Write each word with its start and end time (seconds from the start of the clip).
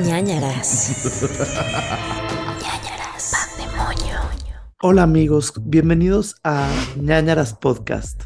ñañaras. 0.00 0.90
ñañaras. 2.62 3.30
Pandemonio. 3.30 4.20
Hola 4.80 5.02
amigos, 5.02 5.52
bienvenidos 5.60 6.36
a 6.44 6.66
ñañaras 6.96 7.52
Podcast. 7.54 8.22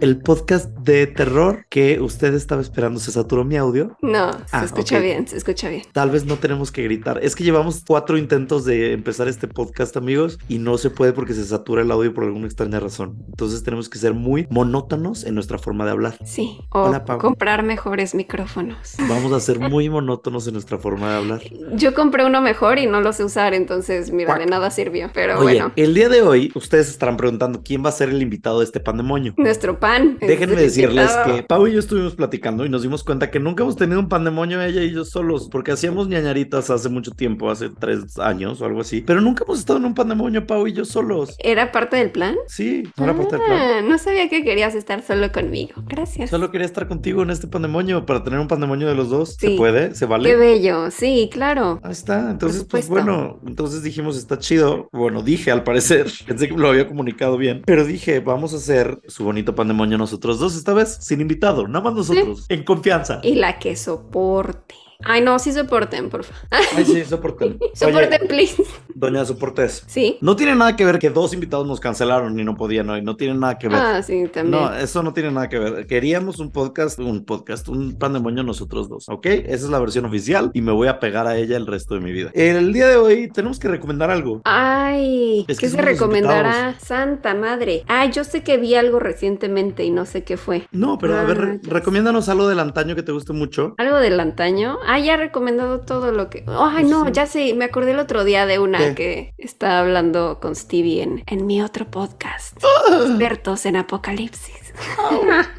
El 0.00 0.18
podcast 0.20 0.68
de 0.78 1.08
terror 1.08 1.66
que 1.68 1.98
usted 2.00 2.32
estaba 2.34 2.62
esperando. 2.62 3.00
¿Se 3.00 3.10
saturó 3.10 3.44
mi 3.44 3.56
audio? 3.56 3.96
No, 4.00 4.32
se 4.32 4.38
Ah, 4.52 4.64
escucha 4.64 5.00
bien, 5.00 5.26
se 5.26 5.36
escucha 5.36 5.68
bien. 5.68 5.82
Tal 5.92 6.10
vez 6.10 6.24
no 6.24 6.36
tenemos 6.36 6.70
que 6.70 6.84
gritar. 6.84 7.18
Es 7.20 7.34
que 7.34 7.42
llevamos 7.42 7.82
cuatro 7.84 8.16
intentos 8.16 8.64
de 8.64 8.92
empezar 8.92 9.26
este 9.26 9.48
podcast, 9.48 9.96
amigos, 9.96 10.38
y 10.48 10.58
no 10.58 10.78
se 10.78 10.90
puede 10.90 11.12
porque 11.12 11.34
se 11.34 11.44
satura 11.44 11.82
el 11.82 11.90
audio 11.90 12.14
por 12.14 12.22
alguna 12.24 12.46
extraña 12.46 12.78
razón. 12.78 13.16
Entonces 13.28 13.64
tenemos 13.64 13.88
que 13.88 13.98
ser 13.98 14.14
muy 14.14 14.46
monótonos 14.50 15.24
en 15.24 15.34
nuestra 15.34 15.58
forma 15.58 15.84
de 15.84 15.90
hablar. 15.90 16.16
Sí, 16.24 16.60
o 16.70 16.82
Hola, 16.84 17.04
comprar 17.04 17.64
mejores 17.64 18.14
micrófonos. 18.14 18.94
Vamos 19.08 19.32
a 19.32 19.40
ser 19.40 19.58
muy 19.58 19.88
monótonos 19.90 20.46
en 20.46 20.52
nuestra 20.52 20.78
forma 20.78 21.10
de 21.10 21.16
hablar. 21.16 21.40
Yo 21.74 21.92
compré 21.94 22.24
uno 22.24 22.40
mejor 22.40 22.78
y 22.78 22.86
no 22.86 23.00
lo 23.00 23.12
sé 23.12 23.24
usar, 23.24 23.52
entonces 23.52 24.12
mira, 24.12 24.28
Cuac. 24.28 24.38
de 24.40 24.46
nada 24.46 24.70
sirvió. 24.70 25.10
Pero 25.12 25.34
Oye, 25.40 25.42
bueno, 25.58 25.72
el 25.74 25.92
día 25.94 26.08
de 26.08 26.22
hoy 26.22 26.52
ustedes 26.54 26.88
estarán 26.88 27.16
preguntando 27.16 27.62
quién 27.64 27.84
va 27.84 27.88
a 27.88 27.92
ser 27.92 28.10
el 28.10 28.22
invitado 28.22 28.60
de 28.60 28.64
este 28.64 28.78
pandemonio. 28.78 29.34
nuestro 29.36 29.80
pan. 29.80 29.87
Déjenme 30.20 30.56
decirles 30.56 31.10
que 31.24 31.42
Pau 31.42 31.66
y 31.66 31.72
yo 31.72 31.78
estuvimos 31.78 32.14
platicando 32.14 32.64
y 32.64 32.68
nos 32.68 32.82
dimos 32.82 33.04
cuenta 33.04 33.30
que 33.30 33.40
nunca 33.40 33.62
hemos 33.62 33.76
tenido 33.76 34.00
un 34.00 34.08
pandemonio 34.08 34.60
ella 34.62 34.82
y 34.82 34.92
yo 34.92 35.04
solos, 35.04 35.48
porque 35.50 35.72
hacíamos 35.72 36.08
ñañaritas 36.08 36.70
hace 36.70 36.88
mucho 36.88 37.12
tiempo, 37.12 37.50
hace 37.50 37.70
tres 37.70 38.18
años 38.18 38.60
o 38.60 38.66
algo 38.66 38.80
así, 38.80 39.00
pero 39.00 39.20
nunca 39.20 39.44
hemos 39.44 39.58
estado 39.58 39.78
en 39.78 39.86
un 39.86 39.94
pandemonio 39.94 40.46
Pau 40.46 40.66
y 40.66 40.72
yo 40.72 40.84
solos. 40.84 41.34
¿Era 41.38 41.72
parte 41.72 41.96
del 41.96 42.10
plan? 42.10 42.36
Sí, 42.46 42.82
no 42.96 43.04
era 43.04 43.14
parte 43.16 43.36
del 43.36 43.44
plan. 43.46 43.60
Ah, 43.60 43.82
no 43.82 43.98
sabía 43.98 44.28
que 44.28 44.42
querías 44.44 44.74
estar 44.74 45.02
solo 45.02 45.32
conmigo. 45.32 45.82
Gracias. 45.86 46.30
Solo 46.30 46.50
quería 46.50 46.66
estar 46.66 46.86
contigo 46.88 47.22
en 47.22 47.30
este 47.30 47.46
pandemonio 47.46 48.04
para 48.06 48.22
tener 48.22 48.38
un 48.40 48.48
pandemonio 48.48 48.88
de 48.88 48.94
los 48.94 49.08
dos. 49.10 49.34
¿Se 49.38 49.48
Sí. 49.48 49.56
puede? 49.56 49.94
¿Se 49.94 50.04
vale? 50.06 50.28
Qué 50.28 50.36
bello, 50.36 50.90
sí, 50.90 51.30
claro. 51.32 51.80
Ahí 51.82 51.92
está, 51.92 52.30
entonces 52.30 52.64
pues 52.64 52.88
bueno, 52.88 53.40
entonces 53.46 53.82
dijimos 53.82 54.16
está 54.18 54.38
chido, 54.38 54.88
bueno 54.92 55.22
dije 55.22 55.50
al 55.50 55.62
parecer, 55.64 56.06
pensé 56.26 56.48
que 56.48 56.54
me 56.54 56.60
lo 56.60 56.68
había 56.68 56.86
comunicado 56.86 57.36
bien, 57.38 57.62
pero 57.64 57.84
dije 57.84 58.20
vamos 58.20 58.52
a 58.52 58.56
hacer 58.56 58.98
su 59.06 59.24
bonito 59.24 59.54
pandemonio 59.54 59.77
nosotros 59.86 60.38
dos 60.38 60.56
esta 60.56 60.74
vez, 60.74 60.98
sin 61.00 61.20
invitado, 61.20 61.68
nada 61.68 61.84
más 61.84 61.94
nosotros, 61.94 62.46
en 62.48 62.64
confianza. 62.64 63.20
Y 63.22 63.34
la 63.34 63.58
que 63.58 63.76
soporte. 63.76 64.74
Ay, 65.04 65.20
no, 65.20 65.38
sí 65.38 65.52
soporten, 65.52 66.10
por 66.10 66.24
favor. 66.24 66.42
Ay 66.76 66.84
sí, 66.84 67.04
soporten. 67.04 67.56
Soporten, 67.74 68.26
please. 68.26 68.60
doña 68.96 69.24
Soportes, 69.24 69.84
Sí. 69.86 70.18
no 70.20 70.34
tiene 70.34 70.56
nada 70.56 70.74
que 70.74 70.84
ver 70.84 70.98
que 70.98 71.08
dos 71.08 71.32
invitados 71.32 71.64
nos 71.68 71.78
cancelaron 71.78 72.38
y 72.38 72.42
no 72.42 72.56
podían 72.56 72.90
hoy, 72.90 73.00
no 73.00 73.14
tiene 73.14 73.34
nada 73.34 73.58
que 73.58 73.68
ver. 73.68 73.78
Ah, 73.78 74.02
sí, 74.02 74.24
también. 74.32 74.60
No, 74.60 74.74
eso 74.74 75.04
no 75.04 75.12
tiene 75.12 75.30
nada 75.30 75.48
que 75.48 75.56
ver. 75.60 75.86
Queríamos 75.86 76.40
un 76.40 76.50
podcast, 76.50 76.98
un 76.98 77.24
podcast, 77.24 77.68
un 77.68 77.96
pandemonio 77.96 78.42
nosotros 78.42 78.88
dos, 78.88 79.08
¿ok? 79.08 79.26
Esa 79.26 79.54
es 79.66 79.70
la 79.70 79.78
versión 79.78 80.04
oficial 80.04 80.50
y 80.52 80.62
me 80.62 80.72
voy 80.72 80.88
a 80.88 80.98
pegar 80.98 81.28
a 81.28 81.36
ella 81.36 81.56
el 81.56 81.68
resto 81.68 81.94
de 81.94 82.00
mi 82.00 82.10
vida. 82.10 82.30
El 82.34 82.72
día 82.72 82.88
de 82.88 82.96
hoy 82.96 83.28
tenemos 83.28 83.60
que 83.60 83.68
recomendar 83.68 84.10
algo. 84.10 84.42
Ay, 84.46 85.44
Es 85.46 85.58
que 85.60 85.66
¿qué 85.66 85.70
se 85.70 85.80
recomendará? 85.80 86.74
Santa 86.80 87.34
madre. 87.36 87.84
Ay, 87.86 88.10
yo 88.10 88.24
sé 88.24 88.42
que 88.42 88.56
vi 88.56 88.74
algo 88.74 88.98
recientemente 88.98 89.84
y 89.84 89.90
no 89.92 90.06
sé 90.06 90.24
qué 90.24 90.36
fue. 90.36 90.66
No, 90.72 90.98
pero 90.98 91.16
a 91.16 91.22
ver, 91.22 91.38
re- 91.38 91.46
Rayos. 91.46 91.66
recomiéndanos 91.68 92.28
algo 92.28 92.48
del 92.48 92.58
antaño 92.58 92.96
que 92.96 93.04
te 93.04 93.12
guste 93.12 93.32
mucho. 93.32 93.74
Algo 93.78 93.98
del 93.98 94.18
antaño. 94.18 94.76
Ah, 94.90 94.98
ya 94.98 95.14
he 95.14 95.16
recomendado 95.18 95.80
todo 95.80 96.12
lo 96.12 96.30
que. 96.30 96.44
Ay, 96.46 96.84
no, 96.84 97.04
Sí. 97.04 97.10
ya 97.12 97.26
sé. 97.26 97.52
Me 97.54 97.66
acordé 97.66 97.90
el 97.90 97.98
otro 97.98 98.24
día 98.24 98.46
de 98.46 98.58
una 98.58 98.78
¿Qué? 98.78 98.94
que 98.94 99.34
estaba 99.36 99.80
hablando 99.80 100.38
con 100.40 100.56
Stevie 100.56 101.02
en, 101.02 101.22
en 101.26 101.46
mi 101.46 101.60
otro 101.60 101.84
podcast. 101.90 102.56
Ah. 102.64 103.04
Expertos 103.06 103.66
en 103.66 103.76
apocalipsis. 103.76 104.72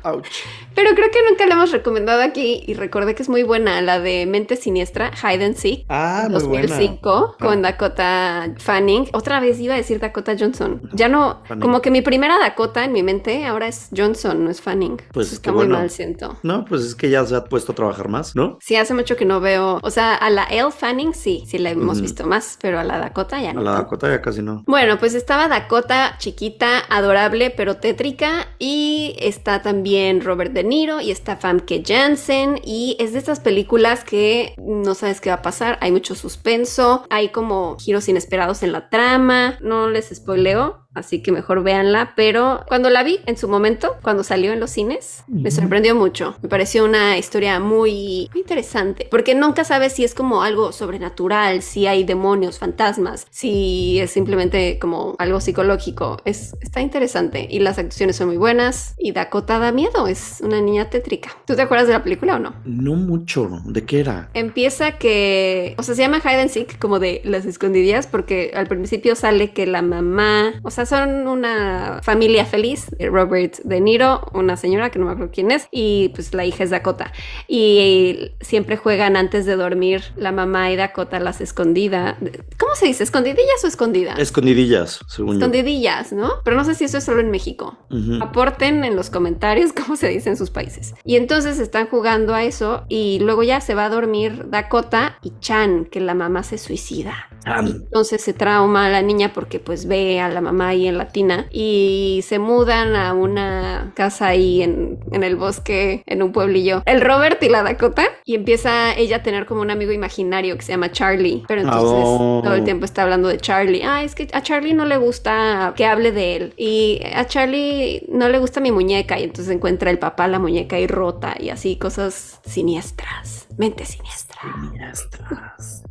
Ouch. 0.04 0.26
Pero 0.82 0.96
creo 0.96 1.12
que 1.12 1.20
nunca 1.30 1.46
la 1.46 1.56
hemos 1.56 1.72
recomendado 1.74 2.22
aquí 2.22 2.64
y 2.66 2.74
recordé 2.74 3.14
que 3.14 3.22
es 3.22 3.28
muy 3.28 3.44
buena, 3.44 3.82
la 3.82 4.00
de 4.00 4.26
Mente 4.26 4.56
Siniestra, 4.56 5.12
Hide 5.22 5.44
and 5.44 5.56
Seek. 5.58 5.84
Ah, 5.90 6.28
muy 6.30 6.42
buena. 6.44 6.68
2005 6.70 7.36
con 7.38 7.58
Ah. 7.66 7.72
Dakota 7.72 8.54
Fanning. 8.60 9.10
Otra 9.12 9.42
vez 9.42 9.60
iba 9.60 9.74
a 9.74 9.78
decir 9.78 10.00
Dakota 10.00 10.38
Johnson. 10.40 10.82
Ya 10.94 11.10
no, 11.10 11.42
Fanning. 11.50 11.62
como 11.62 11.82
que 11.82 11.92
mi 11.92 12.02
primera 12.02 12.40
Dakota 12.40 12.86
en 12.86 12.94
mi 12.94 13.04
mente 13.04 13.46
ahora 13.46 13.68
es 13.68 13.90
Johnson, 13.96 14.46
no 14.46 14.50
es 14.50 14.62
Fanning. 14.62 15.02
Pues 15.12 15.28
Eso 15.28 15.36
está 15.36 15.52
muy 15.52 15.66
bueno. 15.66 15.80
mal, 15.80 15.90
siento. 15.90 16.38
No, 16.44 16.64
pues 16.64 16.84
es 16.86 16.96
que 16.96 17.10
ya 17.10 17.26
se 17.26 17.36
ha 17.36 17.44
puesto 17.44 17.74
a 17.74 17.76
trabajar 17.76 18.08
más, 18.08 18.34
¿no? 18.38 18.58
Sí, 18.62 18.78
hace 18.78 18.94
mucho 18.94 19.18
que 19.18 19.26
no 19.26 19.42
veo. 19.42 19.80
O 19.84 19.90
sea, 19.90 20.16
a 20.16 20.30
la 20.30 20.46
Elle 20.46 20.72
Fanning 20.72 21.14
sí, 21.14 21.44
sí 21.46 21.58
la 21.58 21.72
hemos 21.72 22.00
visto 22.00 22.26
más, 22.26 22.58
pero 22.62 22.80
a 22.80 22.86
la 22.86 23.00
Dakota 23.00 23.42
ya 23.42 23.50
A 23.50 23.54
no. 23.54 23.62
la 23.64 23.72
tanto. 23.72 23.84
Dakota 23.84 24.10
ya 24.10 24.22
casi 24.22 24.42
no. 24.42 24.64
Bueno, 24.66 24.98
pues 24.98 25.14
estaba 25.14 25.50
Dakota, 25.50 26.16
chiquita, 26.20 26.80
adorable, 26.90 27.50
pero 27.50 27.76
tétrica. 27.76 28.48
Y 28.60 29.18
está 29.20 29.62
también 29.62 30.22
Robert 30.22 30.54
De 30.54 30.64
Y 30.72 31.12
está 31.12 31.38
Famke 31.38 31.84
Janssen. 31.86 32.60
Y 32.64 32.96
es 33.00 33.14
de 33.14 33.20
estas 33.20 33.40
películas 33.40 34.04
que 34.04 34.54
no 34.58 34.94
sabes 34.94 35.20
qué 35.20 35.30
va 35.30 35.38
a 35.38 35.42
pasar. 35.42 35.78
Hay 35.82 35.92
mucho 35.92 36.16
suspenso, 36.16 37.06
hay 37.10 37.30
como 37.30 37.78
giros 37.80 38.08
inesperados 38.08 38.62
en 38.64 38.72
la 38.72 38.90
trama. 38.90 39.58
No 39.62 39.90
les 39.90 40.10
spoileo. 40.14 40.88
Así 40.96 41.22
que 41.22 41.32
mejor 41.32 41.64
véanla, 41.64 42.14
pero 42.16 42.64
cuando 42.68 42.90
la 42.90 43.04
vi 43.04 43.20
en 43.28 43.38
su 43.38 43.48
momento, 43.48 43.98
cuando 44.02 44.24
salió 44.24 44.52
en 44.52 44.60
los 44.60 44.72
cines, 44.72 45.24
me 45.28 45.52
sorprendió 45.52 45.96
mucho. 45.96 46.36
Me 46.42 46.50
pareció 46.50 46.84
una 46.84 47.18
historia 47.18 47.60
muy, 47.60 48.28
muy 48.32 48.42
interesante, 48.42 49.08
porque 49.12 49.36
nunca 49.36 49.64
sabes 49.64 49.94
si 49.94 50.04
es 50.04 50.16
como 50.16 50.42
algo 50.42 50.72
sobrenatural, 50.72 51.62
si 51.62 51.86
hay 51.86 52.04
demonios, 52.04 52.58
fantasmas, 52.58 53.28
si 53.30 54.00
es 54.00 54.12
simplemente 54.12 54.80
como 54.80 55.16
algo 55.20 55.40
psicológico. 55.40 56.18
Es, 56.26 56.56
está 56.62 56.82
interesante 56.82 57.48
y 57.50 57.60
las 57.60 57.78
actuaciones 57.78 58.16
son 58.16 58.28
muy 58.28 58.38
buenas 58.38 58.96
y 58.98 59.12
Dakota 59.12 59.60
da 59.60 59.72
miedo, 59.72 60.08
es 60.08 60.40
una 60.42 60.60
niña 60.60 60.90
tétrica. 60.90 61.30
¿Tú 61.46 61.56
te 61.56 61.62
acuerdas 61.62 61.88
de 61.88 61.94
la 61.94 62.04
película 62.04 62.36
o 62.38 62.40
no? 62.40 62.56
No 62.66 62.96
mucho. 62.96 63.48
¿De 63.66 63.86
qué 63.86 64.00
era? 64.00 64.30
Empieza 64.34 64.98
que, 64.98 65.76
o 65.78 65.84
sea, 65.84 65.94
se 65.94 66.02
llama 66.02 66.18
Hide 66.18 66.42
and 66.42 66.50
Seek 66.50 66.80
como 66.80 67.00
de 67.00 67.22
las 67.24 67.46
escondidillas 67.46 68.08
porque 68.08 68.52
al 68.56 68.68
principio 68.68 69.16
sale 69.16 69.52
que 69.52 69.68
la 69.68 69.82
mamá, 69.82 70.54
o 70.64 70.72
sea, 70.72 70.86
son 70.90 71.28
una 71.28 72.02
familia 72.04 72.46
feliz, 72.46 72.88
eh, 72.98 73.08
Robert 73.08 73.58
De 73.64 73.80
Niro, 73.80 74.30
una 74.34 74.58
señora 74.58 74.90
que 74.90 75.00
no 75.00 75.06
me 75.06 75.12
acuerdo 75.12 75.32
quién 75.34 75.52
es, 75.52 75.68
y 75.72 76.10
pues 76.10 76.34
la 76.34 76.46
hija 76.46 76.64
es 76.64 76.70
Dakota. 76.70 77.12
Y 77.48 78.32
siempre 78.42 78.78
juegan 78.78 79.16
antes 79.16 79.46
de 79.46 79.56
dormir 79.56 80.04
la 80.16 80.32
mamá 80.32 80.72
y 80.72 80.76
Dakota 80.76 81.20
las 81.20 81.42
escondidas. 81.42 82.16
¿Cómo 82.58 82.76
se 82.76 82.88
dice? 82.88 83.04
¿Escondidillas 83.04 83.64
o 83.64 83.68
escondidas? 83.68 84.20
Escondidillas, 84.20 85.00
según 85.08 85.34
yo. 85.34 85.40
Escondidillas, 85.40 86.12
¿no? 86.12 86.34
Pero 86.44 86.58
no 86.58 86.66
sé 86.66 86.76
si 86.76 86.86
eso 86.86 86.98
es 86.98 87.04
solo 87.04 87.22
en 87.22 87.32
México. 87.32 87.78
Aporten 88.22 88.84
en 88.84 88.96
los 88.96 89.10
comentarios 89.10 89.72
cómo 89.80 89.96
se 89.96 90.08
dice 90.10 90.30
en 90.30 90.38
sus 90.38 90.50
países. 90.50 90.94
Y 91.06 91.16
entonces 91.16 91.60
están 91.60 91.88
jugando 91.88 92.34
a 92.34 92.44
eso 92.44 92.84
y 92.90 93.20
luego 93.20 93.44
ya 93.44 93.62
se 93.62 93.76
va 93.76 93.86
a 93.86 93.90
dormir 93.90 94.50
Dakota 94.50 95.18
y 95.22 95.34
Chan, 95.40 95.86
que 95.86 96.00
la 96.00 96.14
mamá 96.14 96.44
se 96.44 96.58
suicida. 96.58 97.30
Entonces 97.46 98.22
se 98.22 98.34
trauma 98.34 98.90
la 98.90 99.02
niña 99.02 99.32
porque 99.34 99.60
pues 99.60 99.88
ve 99.88 100.20
a 100.20 100.30
la 100.30 100.42
mamá 100.42 100.70
ahí 100.70 100.88
en 100.88 100.98
la 100.98 101.08
tina 101.08 101.48
y 101.52 102.22
se 102.28 102.40
mudan 102.40 102.96
a 102.96 103.14
una 103.14 103.92
casa 103.96 104.28
ahí 104.28 104.62
en, 104.62 105.00
en 105.12 105.24
el 105.24 105.36
bosque, 105.36 106.04
en 106.06 106.22
un 106.22 106.32
pueblillo. 106.32 106.84
El 106.86 107.02
Robert 107.02 107.42
y 107.44 107.50
la 107.50 107.64
Dakota 107.64 108.04
y 108.26 108.36
empieza 108.36 108.94
ella 108.96 109.18
a 109.18 109.24
tener 109.24 109.46
como 109.46 109.62
un 109.62 109.72
amigo 109.72 109.92
imaginario 109.92 110.56
que 110.58 110.62
se 110.64 110.72
llama 110.74 110.92
Charlie. 110.92 111.44
Pero 111.48 111.62
entonces 111.62 111.90
Oh. 111.92 112.42
todo 112.44 112.54
el 112.54 112.64
tiempo 112.64 112.86
está 112.86 113.04
hablando 113.04 113.30
de 113.30 113.38
Charlie. 113.38 113.82
Ah, 113.84 114.04
es 114.04 114.16
que 114.16 114.28
a 114.34 114.42
Charlie 114.42 114.74
no 114.74 114.86
le 114.86 114.98
gusta 114.98 115.74
que 115.76 115.86
hable 115.86 116.12
de 116.12 116.36
él 116.36 116.54
y 116.58 117.02
a 117.14 117.26
Charlie 117.26 118.06
no 118.10 118.30
le 118.30 118.40
gusta 118.40 118.60
mi 118.60 118.72
muñeca 118.72 119.20
y 119.20 119.24
entonces 119.24 119.54
encuentra 119.54 119.90
el 119.92 120.00
papá 120.00 120.28
la 120.28 120.40
muñeca 120.40 120.76
ahí 120.76 120.88
rota 120.88 121.36
y 121.40 121.50
así 121.50 121.78
cosas 121.78 122.40
siniestras. 122.46 123.48
Mente 123.58 123.86
siniestra. 123.86 124.29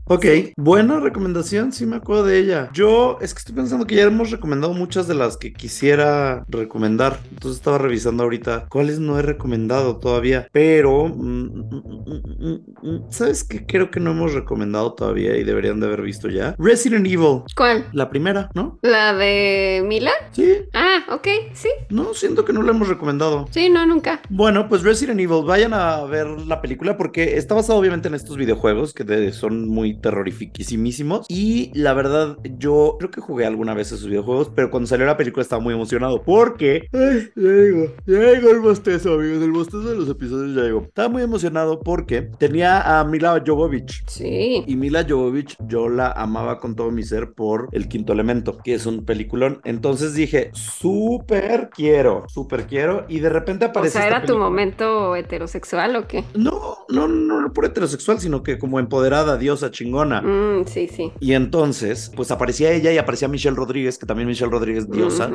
Ok, 0.04 0.24
buena 0.56 1.00
recomendación, 1.00 1.70
sí 1.72 1.84
me 1.84 1.96
acuerdo 1.96 2.24
de 2.24 2.38
ella. 2.38 2.70
Yo 2.72 3.18
es 3.20 3.34
que 3.34 3.40
estoy 3.40 3.54
pensando 3.54 3.86
que 3.86 3.96
ya 3.96 4.04
hemos 4.04 4.30
recomendado 4.30 4.72
muchas 4.72 5.06
de 5.06 5.14
las 5.14 5.36
que 5.36 5.52
quisiera 5.52 6.44
recomendar. 6.48 7.20
Entonces 7.30 7.58
estaba 7.58 7.76
revisando 7.76 8.22
ahorita 8.22 8.66
cuáles 8.70 9.00
no 9.00 9.18
he 9.18 9.22
recomendado 9.22 9.98
todavía. 9.98 10.48
Pero, 10.50 11.08
mm, 11.08 11.44
mm, 11.44 12.54
mm, 12.82 13.10
¿sabes 13.10 13.44
qué? 13.44 13.66
Creo 13.66 13.90
que 13.90 14.00
no 14.00 14.12
hemos 14.12 14.32
recomendado 14.32 14.94
todavía 14.94 15.36
y 15.36 15.44
deberían 15.44 15.78
de 15.80 15.86
haber 15.86 16.00
visto 16.00 16.28
ya. 16.30 16.54
Resident 16.58 17.06
Evil, 17.06 17.42
¿Cuál? 17.54 17.84
la 17.92 18.08
primera, 18.08 18.50
¿no? 18.54 18.78
¿La 18.80 19.12
de 19.12 19.84
Mila? 19.86 20.12
Sí, 20.32 20.54
Ah, 20.72 21.04
ok, 21.10 21.28
sí. 21.52 21.68
no, 21.90 22.14
siento 22.14 22.46
que 22.46 22.54
no 22.54 22.62
la 22.62 22.70
hemos 22.70 22.88
recomendado. 22.88 23.46
Sí, 23.50 23.68
no, 23.68 23.84
nunca. 23.84 24.22
Bueno, 24.30 24.68
pues 24.70 24.82
Resident 24.84 25.20
Evil, 25.20 25.44
vayan 25.44 25.74
a 25.74 26.02
ver 26.04 26.26
la 26.26 26.62
película 26.62 26.96
porque 26.96 27.36
está 27.36 27.54
basado 27.54 27.78
obviamente 27.78 28.08
en 28.08 28.14
estos 28.14 28.37
videojuegos 28.38 28.94
que 28.94 29.04
de- 29.04 29.32
son 29.32 29.68
muy 29.68 30.00
terrorifiquísimos. 30.00 31.26
Y 31.28 31.70
la 31.74 31.92
verdad, 31.94 32.38
yo 32.58 32.96
creo 32.98 33.10
que 33.10 33.20
jugué 33.20 33.46
alguna 33.46 33.74
vez 33.74 33.92
esos 33.92 34.06
videojuegos, 34.08 34.50
pero 34.54 34.70
cuando 34.70 34.86
salió 34.86 35.06
la 35.06 35.16
película 35.16 35.42
estaba 35.42 35.60
muy 35.62 35.74
emocionado 35.74 36.22
porque... 36.22 36.88
Ay, 36.92 37.28
ya 37.36 37.48
digo, 37.50 37.92
ya 38.06 38.32
digo 38.32 38.50
el 38.50 38.60
bostezo, 38.60 39.14
amigos, 39.14 39.42
el 39.42 39.52
bostezo 39.52 39.82
de 39.90 39.96
los 39.96 40.08
episodios 40.08 40.54
ya 40.56 40.64
digo. 40.64 40.84
Estaba 40.86 41.08
muy 41.08 41.22
emocionado 41.22 41.80
porque 41.80 42.22
tenía 42.22 43.00
a 43.00 43.04
Mila 43.04 43.42
Jovovich. 43.46 44.04
Sí. 44.06 44.64
Y 44.66 44.76
Mila 44.76 45.04
Jovovich, 45.08 45.56
yo 45.66 45.88
la 45.88 46.12
amaba 46.12 46.58
con 46.58 46.74
todo 46.76 46.90
mi 46.90 47.02
ser 47.02 47.32
por 47.32 47.68
El 47.72 47.88
Quinto 47.88 48.12
Elemento, 48.12 48.58
que 48.58 48.74
es 48.74 48.86
un 48.86 49.04
peliculón. 49.04 49.60
Entonces 49.64 50.14
dije, 50.14 50.50
súper 50.52 51.70
quiero, 51.70 52.24
súper 52.28 52.66
quiero. 52.66 53.04
Y 53.08 53.20
de 53.20 53.28
repente 53.28 53.64
O 53.64 53.68
aparece 53.68 53.92
sea, 53.94 54.04
esta 54.04 54.16
¿era 54.18 54.26
tu 54.26 54.36
momento 54.38 55.16
heterosexual 55.16 55.96
o 55.96 56.06
qué? 56.06 56.24
No, 56.34 56.78
no, 56.88 57.08
no, 57.08 57.40
no 57.40 57.52
por 57.52 57.64
heterosexual, 57.64 58.20
sino 58.20 58.27
que 58.42 58.58
como 58.58 58.78
empoderada, 58.78 59.36
diosa, 59.36 59.70
chingona. 59.70 60.22
Mm, 60.22 60.66
sí, 60.66 60.88
sí. 60.88 61.12
Y 61.20 61.32
entonces, 61.34 62.12
pues 62.14 62.30
aparecía 62.30 62.72
ella 62.72 62.92
y 62.92 62.98
aparecía 62.98 63.28
Michelle 63.28 63.56
Rodríguez, 63.56 63.98
que 63.98 64.06
también 64.06 64.28
Michelle 64.28 64.50
Rodríguez 64.50 64.88
diosa. 64.90 65.30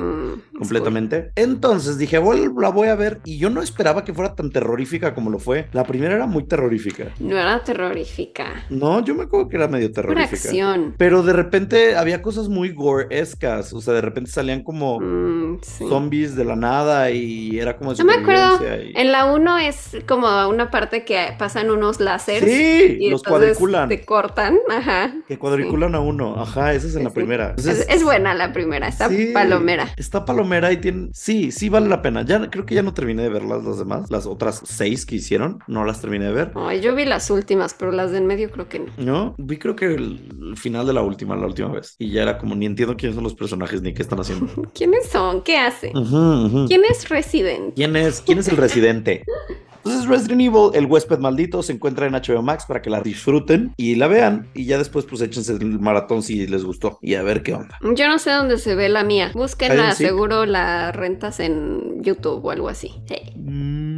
Completamente. 0.57 1.31
Entonces 1.36 1.98
dije, 1.98 2.18
"Bueno, 2.18 2.54
la 2.60 2.69
voy 2.69 2.88
a 2.88 2.95
ver. 2.95 3.19
Y 3.25 3.38
yo 3.38 3.50
no 3.50 3.62
esperaba 3.62 4.04
que 4.04 4.13
fuera 4.13 4.36
tan 4.36 4.51
terrorífica 4.51 5.13
como 5.13 5.30
lo 5.30 5.40
fue. 5.40 5.68
La 5.74 5.84
primera 5.84 6.16
era 6.16 6.25
muy 6.28 6.44
terrorífica. 6.45 7.12
No 7.19 7.38
era 7.38 7.63
terrorífica. 7.63 8.66
No, 8.69 9.04
yo 9.04 9.16
me 9.16 9.24
acuerdo 9.24 9.50
que 9.50 9.57
era 9.57 9.68
medio 9.68 9.92
terrorífica. 9.92 10.36
acción. 10.36 10.96
Pero 10.98 11.24
de 11.24 11.34
repente 11.34 11.96
había 11.96 12.22
cosas 12.22 12.50
muy 12.50 12.69
gore-escas. 12.74 13.74
O 13.74 13.81
sea, 13.81 13.94
de 13.94 14.01
repente 14.01 14.31
salían 14.31 14.63
como 14.63 15.00
Mm, 15.00 15.60
sí. 15.62 15.86
zombies 15.88 16.36
de 16.36 16.46
la 16.46 16.56
nada 16.56 17.12
y 17.12 17.60
era 17.60 17.78
como 17.78 17.94
No 17.94 18.06
me 18.06 18.13
acuerdo. 18.13 18.60
y- 18.63 18.94
En 19.00 19.12
la 19.12 19.25
1 19.31 19.57
es 19.57 19.98
como 20.07 20.48
una 20.50 20.69
parte 20.72 21.04
que 21.06 21.36
pasan 21.38 21.69
unos 21.72 22.00
láseres. 22.00 22.50
Sí, 22.50 22.83
y 22.86 23.10
los 23.10 23.24
cuadriculan. 23.24 23.90
Te 23.90 24.06
cortan. 24.06 24.60
Ajá. 24.70 25.14
Que 25.28 25.38
cuadriculan 25.38 25.96
a 25.96 26.00
uno. 26.00 26.40
Ajá, 26.40 26.74
esa 26.74 26.88
es 26.88 26.96
en 26.96 27.04
la 27.04 27.10
primera. 27.10 27.54
Es, 27.58 27.66
Entonces, 27.66 27.88
es 27.90 28.04
buena 28.04 28.34
la 28.34 28.54
primera, 28.54 28.88
está 28.88 29.10
sí, 29.10 29.32
palomera. 29.34 29.90
Está 29.98 30.26
palomera 30.26 30.72
y 30.72 30.78
tiene. 30.78 31.10
Sí, 31.14 31.52
sí 31.52 31.70
vale 31.70 31.88
la 31.88 32.02
pena. 32.02 32.24
Ya 32.24 32.50
creo 32.50 32.66
que 32.66 32.76
ya 32.76 32.84
no 32.84 32.94
terminé 32.94 33.24
de 33.24 33.30
verlas 33.30 33.64
las 33.64 33.80
demás. 33.80 34.10
Las 34.10 34.26
otras 34.26 34.62
seis 34.66 35.06
que 35.06 35.16
hicieron, 35.16 35.60
no 35.68 35.86
las 35.86 36.02
terminé 36.02 36.26
de 36.26 36.32
ver. 36.34 36.52
Ay, 36.56 36.82
yo 36.82 36.96
vi 36.96 37.06
las 37.06 37.30
últimas, 37.30 37.74
pero 37.74 37.92
las 37.92 38.12
del 38.12 38.24
medio 38.24 38.52
creo 38.52 38.70
que 38.70 38.80
no. 38.80 38.92
No, 38.98 39.36
vi 39.38 39.58
creo 39.58 39.76
que 39.76 39.86
el, 39.86 40.50
el 40.50 40.58
final 40.58 40.86
de 40.88 40.94
la 40.94 41.02
última, 41.02 41.36
la 41.36 41.46
última 41.48 41.70
vez. 41.70 41.96
Y 42.00 42.12
ya 42.12 42.24
era 42.24 42.38
como 42.38 42.56
ni 42.56 42.66
entiendo 42.66 42.96
quiénes 42.98 43.16
son 43.16 43.24
los 43.24 43.36
personajes 43.36 43.82
ni 43.82 43.94
qué 43.94 44.02
están 44.02 44.20
haciendo. 44.20 44.48
¿Quiénes 44.74 45.10
son? 45.10 45.42
¿Qué 45.42 45.58
hace? 45.58 45.92
Ujú, 45.96 46.46
ujú. 46.46 46.66
¿Quién 46.68 46.82
es 46.90 47.10
Resident? 47.10 47.74
¿Quién 47.76 47.96
es, 47.96 48.22
quién 48.22 48.40
es 48.40 48.48
el 48.48 48.58
residente? 48.58 49.24
Entonces 49.86 50.08
Resident 50.08 50.42
Evil, 50.42 50.70
el 50.74 50.86
huésped 50.86 51.20
maldito, 51.20 51.62
se 51.62 51.74
encuentra 51.74 52.08
en 52.08 52.14
HBO 52.14 52.42
Max 52.42 52.66
para 52.66 52.82
que 52.82 52.90
la 52.90 53.02
disfruten 53.02 53.74
y 53.76 53.96
la 53.96 54.08
vean 54.08 54.48
y 54.54 54.66
ya 54.66 54.78
después 54.78 55.06
pues 55.06 55.22
échense 55.22 55.52
el 55.54 55.80
maratón 55.80 56.24
si 56.24 56.48
les 56.48 56.64
gustó 56.64 57.00
y 57.02 57.16
a 57.16 57.24
ver 57.24 57.44
qué 57.44 57.54
onda. 57.54 57.78
Yo 57.82 58.08
no 58.08 58.18
sé 58.18 58.32
dónde 58.32 58.58
se 58.58 58.76
ve 58.76 58.88
la 58.88 59.04
mía. 59.04 59.32
Búsquenla, 59.34 59.92
seek. 59.92 60.10
seguro 60.10 60.46
la 60.46 60.92
rentas 60.92 61.40
en 61.40 62.02
YouTube 62.02 62.46
o 62.46 62.52
algo 62.52 62.70
así. 62.70 62.94
Sí. 63.08 63.16
Mm. 63.36 63.93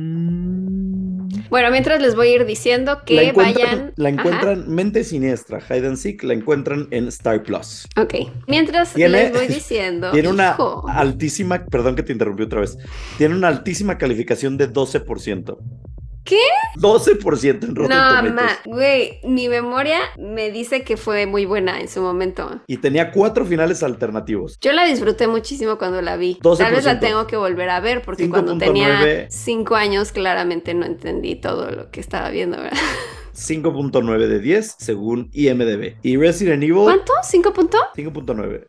Bueno, 1.50 1.70
mientras 1.72 2.02
les 2.02 2.16
voy 2.16 2.28
a 2.30 2.36
ir 2.36 2.46
diciendo 2.46 3.02
que 3.06 3.32
vayan. 3.34 3.94
la 3.96 4.10
Ajá. 4.10 4.18
encuentran 4.18 4.70
Mente 4.74 5.04
Siniestra, 5.04 5.60
Hide 5.60 5.88
and 5.88 5.98
Seek, 5.98 6.24
la 6.24 6.34
encuentran 6.34 6.88
en 6.92 7.08
Star 7.08 7.44
Plus. 7.44 7.88
Ok. 7.98 8.16
Mientras 8.48 8.94
Tiene- 8.94 9.24
les 9.24 9.34
voy 9.34 9.48
diciendo. 9.48 10.12
Tiene 10.12 10.30
una 10.30 10.52
hijo, 10.52 10.86
altísima, 10.88 11.66
perdón 11.66 11.96
que 11.96 12.04
te 12.04 12.12
interrumpí 12.14 12.44
otra 12.44 12.62
vez, 12.62 12.78
tiene 13.18 13.36
una 13.36 13.48
altísima 13.48 13.98
calificación 13.98 14.58
de 14.58 14.68
12%. 14.72 15.58
¿Qué? 16.26 16.40
12% 16.78 17.64
en 17.64 17.76
Rotten 17.76 17.98
No, 17.98 18.34
ma, 18.34 18.50
güey, 18.66 19.20
mi 19.24 19.48
memoria 19.48 20.00
me 20.18 20.52
dice 20.52 20.84
que 20.84 20.98
fue 20.98 21.28
muy 21.28 21.46
buena 21.46 21.80
en 21.80 21.88
su 21.88 22.02
momento. 22.02 22.62
Y 22.68 22.78
tenía 22.78 23.12
cuatro 23.12 23.46
finales 23.46 23.84
alternativos. 23.84 24.58
Yo 24.60 24.74
la 24.74 24.86
disfruté 24.86 25.28
muchísimo 25.28 25.78
cuando 25.78 26.02
la 26.02 26.18
vi. 26.18 26.40
12%. 26.42 26.58
Tal 26.58 26.74
vez 26.74 26.86
la 26.86 27.00
tengo 27.00 27.28
que 27.28 27.38
volver 27.38 27.70
a 27.70 27.80
ver 27.80 28.02
porque 28.02 28.28
cuando 28.28 28.56
5.9. 28.56 28.60
tenía 28.60 29.26
cinco 29.30 29.76
años 29.76 30.12
claramente 30.12 30.74
no 30.74 30.86
entendí 30.86 31.36
todo 31.36 31.70
lo 31.70 31.92
que 31.92 32.00
estaba 32.00 32.30
viendo, 32.32 32.58
¿verdad? 32.58 32.78
5.9 33.36 34.28
de 34.28 34.40
10 34.40 34.76
según 34.80 35.30
IMDB. 35.34 35.96
Y 36.02 36.18
Resident 36.18 36.64
Evil, 36.64 36.84
¿Cuánto? 36.84 37.14
¿Cinco 37.24 37.54
puntos? 37.54 37.82
5.9 37.96 38.66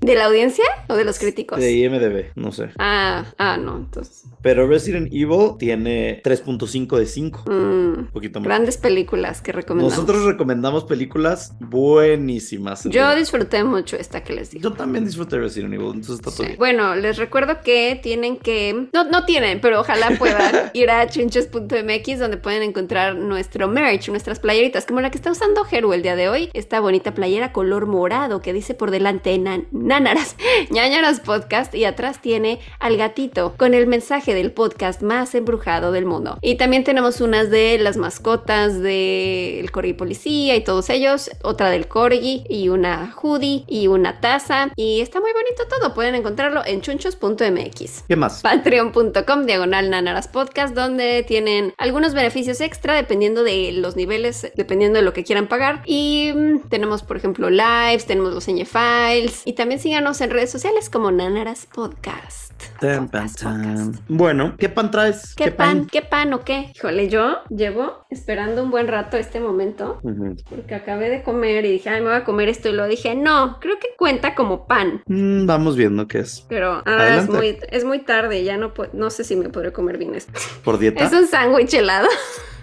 ¿De 0.00 0.14
la 0.14 0.26
audiencia 0.26 0.64
o 0.88 0.94
de 0.96 1.04
los 1.04 1.18
críticos? 1.18 1.58
de 1.60 1.72
IMDB, 1.72 2.32
no 2.34 2.52
sé. 2.52 2.70
Ah, 2.78 3.26
ah, 3.38 3.56
no, 3.58 3.76
entonces. 3.76 4.24
Pero 4.42 4.66
Resident 4.66 5.08
Evil 5.12 5.52
tiene 5.58 6.22
3.5 6.24 6.96
de 6.98 7.06
5. 7.06 7.44
mm, 7.46 7.50
Un 7.52 8.08
poquito 8.12 8.40
más. 8.40 8.46
grandes 8.46 8.78
películas 8.78 9.42
que 9.42 9.52
recomendamos. 9.52 9.92
Nosotros 9.98 10.24
recomendamos 10.24 10.84
películas 10.84 11.52
buenísimas. 11.60 12.84
Yo 12.84 13.14
disfruté 13.14 13.62
mucho 13.64 13.96
esta 13.96 14.24
que 14.24 14.32
les 14.32 14.50
digo. 14.50 14.62
Yo 14.70 14.72
también 14.72 15.04
disfruté 15.04 15.38
Resident 15.38 15.74
Evil, 15.74 15.88
entonces 15.88 16.14
está 16.16 16.30
todo 16.30 16.38
Sí. 16.38 16.46
bien. 16.46 16.58
Bueno, 16.58 16.94
les 16.96 17.18
recuerdo 17.18 17.60
que 17.62 17.98
tienen 18.02 18.38
que, 18.38 18.88
no, 18.94 19.04
no 19.04 19.24
tienen, 19.26 19.60
pero 19.60 19.80
ojalá 19.80 20.10
puedan 20.18 20.70
ir 20.72 20.90
a 20.90 21.06
chinches.mx 21.08 22.18
donde 22.18 22.36
pueden 22.38 22.62
encontrar 22.62 23.16
nuestro 23.16 23.68
merch, 23.68 24.08
nuestras 24.08 24.40
playeritas, 24.40 24.86
como 24.86 25.00
la 25.00 25.10
que 25.10 25.18
está 25.18 25.30
usando 25.30 25.66
Heru 25.70 25.92
el 25.92 26.02
día 26.02 26.16
de 26.16 26.28
hoy, 26.30 26.48
esta 26.54 26.80
bonita 26.80 27.12
playera 27.14 27.52
color 27.52 27.86
morado 27.86 28.40
que 28.40 28.52
dice 28.52 28.74
por 28.74 28.90
delante 28.90 29.36
nan- 29.38 29.66
Nánaras, 29.90 30.36
ñañaras 30.70 31.18
podcast 31.18 31.74
y 31.74 31.84
atrás 31.84 32.22
tiene 32.22 32.60
al 32.78 32.96
gatito 32.96 33.54
con 33.56 33.74
el 33.74 33.88
mensaje 33.88 34.34
del 34.34 34.52
podcast 34.52 35.02
más 35.02 35.34
embrujado 35.34 35.90
del 35.90 36.06
mundo. 36.06 36.38
Y 36.42 36.54
también 36.54 36.84
tenemos 36.84 37.20
unas 37.20 37.50
de 37.50 37.76
las 37.76 37.96
mascotas 37.96 38.80
del 38.80 39.68
Corgi 39.72 39.94
Policía 39.94 40.54
y 40.54 40.62
todos 40.62 40.90
ellos, 40.90 41.32
otra 41.42 41.70
del 41.70 41.88
Corgi 41.88 42.44
y 42.48 42.68
una 42.68 43.12
hoodie 43.20 43.64
y 43.66 43.88
una 43.88 44.20
taza 44.20 44.70
y 44.76 45.00
está 45.00 45.20
muy 45.20 45.32
bonito 45.32 45.64
todo, 45.68 45.92
pueden 45.92 46.14
encontrarlo 46.14 46.62
en 46.64 46.82
chunchos.mx. 46.82 48.04
¿Qué 48.06 48.14
más? 48.14 48.42
Patreon.com 48.42 49.44
diagonal 49.44 49.90
nanaras 49.90 50.28
podcast 50.28 50.72
donde 50.72 51.24
tienen 51.24 51.74
algunos 51.78 52.14
beneficios 52.14 52.60
extra 52.60 52.94
dependiendo 52.94 53.42
de 53.42 53.72
los 53.72 53.96
niveles, 53.96 54.52
dependiendo 54.54 55.00
de 55.00 55.04
lo 55.04 55.12
que 55.12 55.24
quieran 55.24 55.48
pagar 55.48 55.82
y 55.84 56.30
mm, 56.32 56.68
tenemos 56.68 57.02
por 57.02 57.16
ejemplo 57.16 57.50
lives, 57.50 58.06
tenemos 58.06 58.32
los 58.32 58.46
ñ 58.46 58.64
files 58.64 59.42
y 59.44 59.54
también 59.54 59.79
síganos 59.80 60.20
en 60.20 60.30
redes 60.30 60.50
sociales 60.50 60.90
como 60.90 61.10
nanaras 61.10 61.66
podcast. 61.66 62.52
Tan, 62.78 63.08
pan, 63.08 63.22
Podcast, 63.28 63.42
tan. 63.42 63.62
podcast. 63.62 64.04
Bueno, 64.08 64.54
¿qué 64.58 64.68
pan 64.68 64.90
traes? 64.90 65.34
¿Qué, 65.34 65.50
pan? 65.50 65.86
¿Qué 65.86 66.02
pan 66.02 66.32
o 66.34 66.40
qué? 66.40 66.70
Híjole, 66.74 67.08
yo 67.08 67.38
llevo 67.48 68.04
esperando 68.10 68.62
un 68.62 68.70
buen 68.70 68.88
rato 68.88 69.16
este 69.16 69.40
momento 69.40 70.00
porque 70.48 70.74
acabé 70.74 71.08
de 71.08 71.22
comer 71.22 71.64
y 71.64 71.72
dije, 71.72 71.88
ay, 71.88 72.00
me 72.00 72.08
voy 72.08 72.16
a 72.16 72.24
comer 72.24 72.50
esto 72.50 72.68
y 72.68 72.72
lo 72.72 72.86
dije, 72.86 73.14
no, 73.14 73.58
creo 73.60 73.78
que 73.78 73.88
cuenta 73.96 74.34
como 74.34 74.66
pan. 74.66 75.02
Mm, 75.06 75.46
vamos 75.46 75.76
viendo 75.76 76.06
qué 76.06 76.20
es. 76.20 76.44
Pero 76.48 76.82
ah, 76.84 77.16
es, 77.16 77.28
muy, 77.28 77.58
es 77.70 77.84
muy 77.84 78.00
tarde, 78.00 78.44
ya 78.44 78.58
no, 78.58 78.74
no 78.92 79.10
sé 79.10 79.24
si 79.24 79.36
me 79.36 79.48
podré 79.48 79.72
comer 79.72 79.96
bien 79.96 80.14
esto. 80.14 80.32
Por 80.62 80.78
dieta. 80.78 81.04
Es 81.04 81.12
un 81.12 81.26
sándwich 81.26 81.72
helado. 81.72 82.08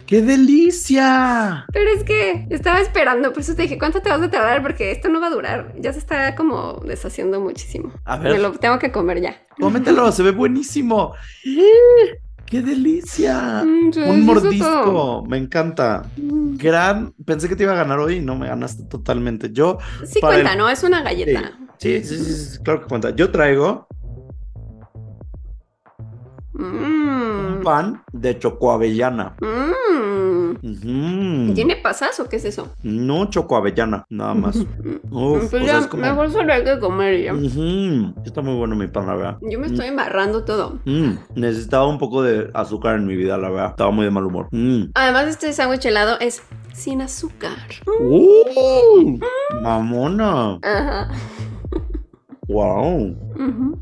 ¡Qué 0.07 0.21
delicia! 0.21 1.65
Pero 1.73 1.89
es 1.91 2.03
que 2.05 2.47
estaba 2.49 2.79
esperando, 2.79 3.33
por 3.33 3.41
eso 3.41 3.55
te 3.55 3.63
dije, 3.63 3.77
¿cuánto 3.77 4.01
te 4.01 4.09
vas 4.09 4.21
a 4.21 4.29
tardar? 4.31 4.61
Porque 4.61 4.89
esto 4.91 5.09
no 5.09 5.19
va 5.19 5.27
a 5.27 5.31
durar. 5.31 5.73
Ya 5.79 5.91
se 5.91 5.99
está 5.99 6.33
como 6.35 6.81
deshaciendo 6.85 7.41
muchísimo. 7.41 7.91
A 8.05 8.17
Me 8.17 8.29
ver, 8.31 8.39
lo 8.39 8.51
tengo 8.53 8.79
que 8.79 8.91
comer 8.91 9.19
ya. 9.21 9.35
cómetelo, 9.59 10.09
se 10.13 10.23
ve 10.23 10.31
buenísimo. 10.31 11.13
¡Qué 12.45 12.61
delicia! 12.61 13.63
Mm, 13.65 13.91
Un 14.09 14.25
mordisco, 14.25 14.65
todo. 14.85 15.25
me 15.25 15.37
encanta. 15.37 16.03
Mm. 16.15 16.55
Gran, 16.55 17.11
pensé 17.25 17.49
que 17.49 17.57
te 17.57 17.63
iba 17.63 17.73
a 17.73 17.75
ganar 17.75 17.99
hoy 17.99 18.15
y 18.15 18.21
no 18.21 18.37
me 18.37 18.47
ganaste 18.47 18.83
totalmente. 18.83 19.51
Yo, 19.51 19.77
Sí 20.05 20.21
cuenta, 20.21 20.53
el- 20.53 20.57
¿no? 20.57 20.69
Es 20.69 20.83
una 20.83 21.01
galleta. 21.01 21.51
sí, 21.77 22.01
sí, 22.05 22.17
sí, 22.17 22.33
sí, 22.33 22.59
claro 22.63 22.79
que 22.79 22.87
cuenta. 22.87 23.09
Yo 23.13 23.29
traigo 23.29 23.87
Mm. 26.53 27.16
Pan 27.67 28.01
de 28.13 28.39
chocoavellana. 28.39 29.35
Mm. 29.41 31.53
¿Tiene 31.53 31.75
pasas 31.75 32.17
o 32.21 32.29
qué 32.29 32.37
es 32.37 32.45
eso? 32.45 32.69
No 32.81 33.25
chocoavellana, 33.29 34.05
nada 34.09 34.33
más. 34.33 34.55
Mm. 34.55 35.13
Uf, 35.13 35.51
Pues 35.51 35.53
o 35.53 35.57
ya, 35.65 35.65
sea, 35.65 35.79
es 35.79 35.87
como- 35.87 36.03
mejor 36.03 36.31
solo 36.31 36.53
hay 36.53 36.63
que 36.63 36.79
comer 36.79 37.21
ya. 37.23 37.33
Está 38.25 38.41
muy 38.41 38.55
bueno 38.55 38.75
mi 38.77 38.87
pan, 38.87 39.05
la 39.07 39.15
verdad. 39.15 39.37
Yo 39.41 39.59
me 39.59 39.67
estoy 39.67 39.87
embarrando 39.87 40.45
todo. 40.45 40.79
Mm, 40.85 41.11
Necesitaba 41.35 41.85
un 41.87 41.97
poco 41.97 42.23
de 42.23 42.49
azúcar 42.53 42.95
en 42.95 43.05
mi 43.05 43.17
vida, 43.17 43.37
la 43.37 43.49
verdad. 43.49 43.71
Estaba 43.71 43.91
muy 43.91 44.05
de 44.05 44.11
mal 44.11 44.25
humor. 44.25 44.47
Mm. 44.51 44.83
Además, 44.93 45.27
este 45.27 45.51
sándwich 45.51 45.85
helado 45.85 46.17
es 46.21 46.41
sin 46.73 47.01
azúcar. 47.01 47.57
¡Uh! 47.99 49.19
Mamona. 49.61 50.57
Ajá. 50.63 51.09
Wow. 52.47 53.13
Ujú. 53.35 53.81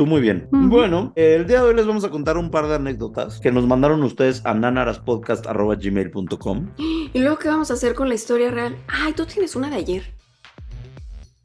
Tú 0.00 0.06
muy 0.06 0.22
bien. 0.22 0.48
Bueno, 0.50 1.12
el 1.14 1.46
día 1.46 1.58
de 1.58 1.64
hoy 1.68 1.74
les 1.74 1.86
vamos 1.86 2.04
a 2.04 2.08
contar 2.08 2.38
un 2.38 2.50
par 2.50 2.66
de 2.68 2.76
anécdotas 2.76 3.38
que 3.38 3.52
nos 3.52 3.66
mandaron 3.66 4.02
ustedes 4.02 4.40
a 4.46 4.54
nanaraspodcast.gmail.com. 4.54 6.70
¿Y 7.12 7.18
luego 7.18 7.38
qué 7.38 7.48
vamos 7.48 7.70
a 7.70 7.74
hacer 7.74 7.94
con 7.94 8.08
la 8.08 8.14
historia 8.14 8.50
real? 8.50 8.78
Ay, 8.88 9.12
tú 9.12 9.26
tienes 9.26 9.54
una 9.56 9.68
de 9.68 9.76
ayer. 9.76 10.04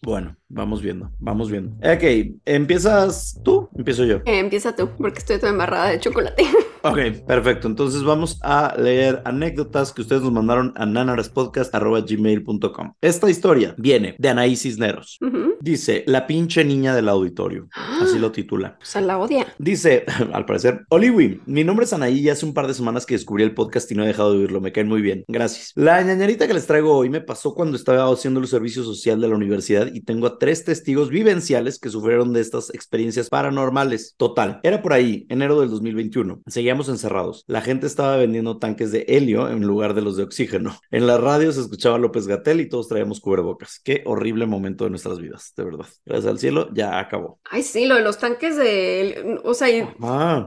Bueno, 0.02 0.38
vamos 0.48 0.82
viendo, 0.82 1.12
vamos 1.20 1.52
viendo. 1.52 1.72
Ok, 1.80 2.38
¿empiezas 2.46 3.42
tú? 3.44 3.68
Empiezo 3.76 4.06
yo. 4.06 4.18
Eh, 4.26 4.40
empieza 4.40 4.76
tú, 4.76 4.90
porque 4.98 5.20
estoy 5.20 5.38
toda 5.38 5.52
embarrada 5.52 5.90
de 5.90 6.00
chocolate. 6.00 6.44
Ok, 6.88 7.00
perfecto. 7.26 7.68
Entonces 7.68 8.04
vamos 8.04 8.38
a 8.44 8.76
leer 8.78 9.24
anécdotas 9.26 9.92
que 9.92 10.04
ustedes 10.04 10.22
nos 10.22 10.32
mandaron 10.32 10.72
a 10.76 10.86
nanaraspodcast.gmail.com. 10.86 12.94
Esta 13.02 13.28
historia 13.28 13.74
viene 13.80 14.16
de 14.20 14.30
Anaí 14.30 14.56
Cisneros. 14.56 15.18
Dice, 15.62 16.04
la 16.06 16.28
pinche 16.28 16.64
niña 16.64 16.94
del 16.94 17.10
auditorio. 17.10 17.68
Así 18.04 18.20
lo 18.20 18.32
titula. 18.32 18.78
O 18.80 18.86
sea, 18.86 19.02
la 19.02 19.18
odia. 19.18 19.48
Dice, 19.58 20.06
al 20.32 20.46
parecer, 20.46 20.86
Oliwi, 20.90 21.42
mi 21.48 21.64
nombre 21.64 21.86
es 21.86 21.94
Anaí 21.94 22.20
y 22.20 22.30
hace 22.30 22.46
un 22.46 22.54
par 22.54 22.68
de 22.68 22.76
semanas 22.76 23.08
que 23.08 23.16
descubrí 23.16 23.44
el 23.44 23.56
podcast 23.56 23.92
y 23.92 23.96
no 23.96 24.04
he 24.04 24.08
dejado 24.08 24.34
de 24.34 24.42
oírlo. 24.42 24.62
Me 24.62 24.72
caen 24.72 24.88
muy 24.88 25.02
bien. 25.02 25.24
Gracias. 25.28 25.72
La 25.74 26.04
ñañarita 26.04 26.46
que 26.46 26.54
les 26.54 26.68
traigo 26.68 26.96
hoy 26.96 27.10
me 27.10 27.22
pasó 27.22 27.56
cuando 27.56 27.78
estaba 27.78 28.14
haciendo 28.14 28.40
el 28.40 28.48
servicio 28.48 28.84
social 28.84 29.20
de 29.20 29.28
la 29.28 29.36
universidad 29.36 29.88
y 29.92 30.02
tengo 30.02 30.28
a 30.28 30.38
tres 30.38 30.66
testigos 30.66 31.10
vivenciales 31.10 31.80
que 31.80 31.90
sufrieron 31.90 32.32
de 32.32 32.42
estas 32.42 32.72
experiencias 32.76 33.30
paranormales. 33.30 33.65
Total. 34.18 34.60
Era 34.64 34.82
por 34.82 34.94
ahí, 34.94 35.26
enero 35.30 35.60
del 35.60 35.70
2021. 35.70 36.42
Seguíamos 36.48 36.90
encerrados. 36.90 37.44
La 37.48 37.62
gente 37.62 37.88
estaba 37.88 38.18
vendiendo 38.18 38.58
tanques 38.58 38.92
de 38.92 39.06
helio 39.08 39.50
en 39.50 39.62
lugar 39.62 39.94
de 39.94 40.02
los 40.02 40.18
de 40.18 40.24
oxígeno. 40.24 40.78
En 40.92 41.08
la 41.08 41.18
radio 41.18 41.52
se 41.52 41.62
escuchaba 41.62 41.98
López 41.98 42.28
Gatel 42.28 42.62
y 42.62 42.70
todos 42.70 42.88
traíamos 42.88 43.20
cubrebocas. 43.20 43.80
Qué 43.84 44.04
horrible 44.06 44.46
momento 44.46 44.84
de 44.84 44.90
nuestras 44.90 45.20
vidas, 45.20 45.54
de 45.56 45.64
verdad. 45.64 45.86
Gracias 46.06 46.32
al 46.32 46.40
cielo, 46.40 46.70
ya 46.74 47.00
acabó. 47.00 47.40
Ay, 47.50 47.64
sí, 47.64 47.86
lo 47.86 47.96
de 47.96 48.02
los 48.02 48.18
tanques 48.18 48.58
de... 48.58 49.40
O 49.44 49.54
sea, 49.54 49.66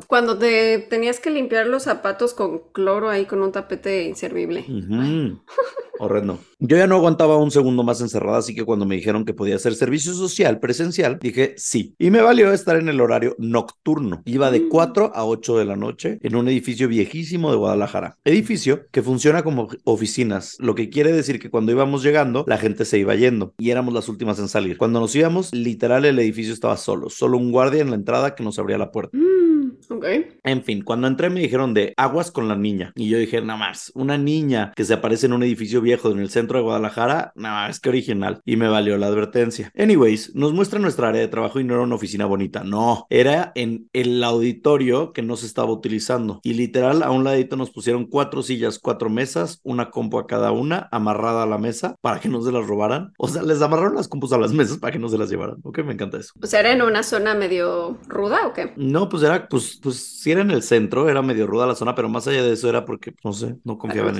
cuando 0.06 0.38
te 0.38 0.78
tenías 0.78 1.20
que 1.20 1.30
limpiar 1.30 1.66
los 1.66 1.84
zapatos 1.84 2.34
con 2.34 2.60
cloro 2.72 3.10
ahí 3.10 3.26
con 3.26 3.42
un 3.42 3.52
tapete 3.52 4.04
inservible. 4.04 4.64
Ujú. 4.68 5.40
Horrendo. 5.98 6.38
Yo 6.60 6.76
ya 6.76 6.86
no 6.86 6.96
aguantaba 6.96 7.36
un 7.38 7.50
segundo 7.50 7.82
más 7.82 8.00
encerrada, 8.00 8.38
así 8.38 8.54
que 8.54 8.64
cuando 8.64 8.86
me 8.86 8.94
dijeron 8.94 9.24
que 9.24 9.34
podía 9.34 9.56
hacer 9.56 9.74
servicio 9.74 10.14
social 10.14 10.60
presencial, 10.60 11.18
dije 11.18 11.54
sí. 11.56 11.94
Y 11.98 12.10
me 12.10 12.20
valió 12.20 12.52
estar 12.52 12.76
en 12.76 12.88
el 12.88 13.00
horario 13.08 13.34
nocturno. 13.38 14.22
Iba 14.24 14.50
de 14.50 14.60
Mm. 14.60 14.68
4 14.68 15.12
a 15.14 15.24
8 15.24 15.58
de 15.58 15.64
la 15.64 15.76
noche 15.76 16.18
en 16.22 16.36
un 16.36 16.48
edificio 16.48 16.88
viejísimo 16.88 17.50
de 17.50 17.56
Guadalajara. 17.56 18.16
Edificio 18.24 18.86
que 18.90 19.02
funciona 19.02 19.42
como 19.42 19.68
oficinas, 19.84 20.56
lo 20.58 20.74
que 20.74 20.90
quiere 20.90 21.12
decir 21.12 21.38
que 21.40 21.50
cuando 21.50 21.72
íbamos 21.72 22.02
llegando, 22.02 22.44
la 22.46 22.58
gente 22.58 22.84
se 22.84 22.98
iba 22.98 23.14
yendo 23.14 23.54
y 23.58 23.70
éramos 23.70 23.94
las 23.94 24.08
últimas 24.08 24.38
en 24.38 24.48
salir. 24.48 24.76
Cuando 24.78 25.00
nos 25.00 25.14
íbamos, 25.16 25.52
literal 25.54 26.04
el 26.04 26.18
edificio 26.18 26.52
estaba 26.52 26.76
solo, 26.76 27.08
solo 27.10 27.38
un 27.38 27.50
guardia 27.50 27.80
en 27.82 27.90
la 27.90 27.96
entrada 27.96 28.34
que 28.34 28.44
nos 28.44 28.58
abría 28.58 28.78
la 28.78 28.90
puerta. 28.92 29.16
Mm, 29.16 29.47
ok. 29.88 30.06
En 30.44 30.62
fin, 30.62 30.82
cuando 30.82 31.06
entré 31.06 31.30
me 31.30 31.40
dijeron 31.40 31.74
de 31.74 31.94
aguas 31.96 32.30
con 32.30 32.48
la 32.48 32.56
niña. 32.56 32.92
Y 32.94 33.08
yo 33.08 33.18
dije, 33.18 33.40
nada 33.40 33.58
más, 33.58 33.92
una 33.94 34.18
niña 34.18 34.72
que 34.76 34.84
se 34.84 34.94
aparece 34.94 35.26
en 35.26 35.32
un 35.32 35.42
edificio 35.42 35.80
viejo 35.80 36.10
en 36.10 36.18
el 36.18 36.30
centro 36.30 36.58
de 36.58 36.64
Guadalajara, 36.64 37.32
nada 37.34 37.68
más 37.68 37.80
que 37.80 37.88
original. 37.88 38.40
Y 38.44 38.56
me 38.56 38.68
valió 38.68 38.96
la 38.96 39.06
advertencia. 39.06 39.70
Anyways, 39.76 40.34
nos 40.34 40.52
muestra 40.52 40.78
nuestra 40.78 41.08
área 41.08 41.20
de 41.20 41.28
trabajo 41.28 41.60
y 41.60 41.64
no 41.64 41.74
era 41.74 41.82
una 41.82 41.94
oficina 41.94 42.26
bonita, 42.26 42.64
no. 42.64 43.06
Era 43.10 43.52
en 43.54 43.88
el 43.92 44.22
auditorio 44.24 45.12
que 45.12 45.22
no 45.22 45.36
se 45.36 45.46
estaba 45.46 45.70
utilizando. 45.70 46.40
Y 46.42 46.54
literal, 46.54 47.02
a 47.02 47.10
un 47.10 47.24
ladito 47.24 47.56
nos 47.56 47.70
pusieron 47.70 48.06
cuatro 48.06 48.42
sillas, 48.42 48.78
cuatro 48.78 49.10
mesas, 49.10 49.60
una 49.62 49.90
compu 49.90 50.18
a 50.18 50.26
cada 50.26 50.52
una, 50.52 50.88
amarrada 50.90 51.42
a 51.42 51.46
la 51.46 51.58
mesa 51.58 51.96
para 52.00 52.20
que 52.20 52.28
no 52.28 52.42
se 52.42 52.52
las 52.52 52.66
robaran. 52.66 53.12
O 53.18 53.28
sea, 53.28 53.42
les 53.42 53.62
amarraron 53.62 53.94
las 53.94 54.08
compus 54.08 54.32
a 54.32 54.38
las 54.38 54.52
mesas 54.52 54.78
para 54.78 54.92
que 54.92 54.98
no 54.98 55.08
se 55.08 55.18
las 55.18 55.30
llevaran. 55.30 55.56
Ok, 55.62 55.78
me 55.80 55.92
encanta 55.92 56.18
eso. 56.18 56.32
O 56.40 56.46
sea, 56.46 56.60
¿era 56.60 56.72
en 56.72 56.82
una 56.82 57.02
zona 57.02 57.34
medio 57.34 57.98
ruda 58.06 58.46
o 58.46 58.52
qué? 58.52 58.72
No, 58.76 59.08
pues 59.08 59.22
era, 59.22 59.48
pues, 59.48 59.77
pues 59.78 59.96
sí 60.20 60.30
era 60.30 60.42
en 60.42 60.50
el 60.50 60.62
centro, 60.62 61.08
era 61.08 61.22
medio 61.22 61.46
ruda 61.46 61.66
la 61.66 61.74
zona, 61.74 61.94
pero 61.94 62.08
más 62.08 62.26
allá 62.26 62.42
de 62.42 62.52
eso 62.52 62.68
era 62.68 62.84
porque, 62.84 63.14
no 63.24 63.32
sé, 63.32 63.56
no 63.64 63.78
confiaba 63.78 64.10
en. 64.10 64.16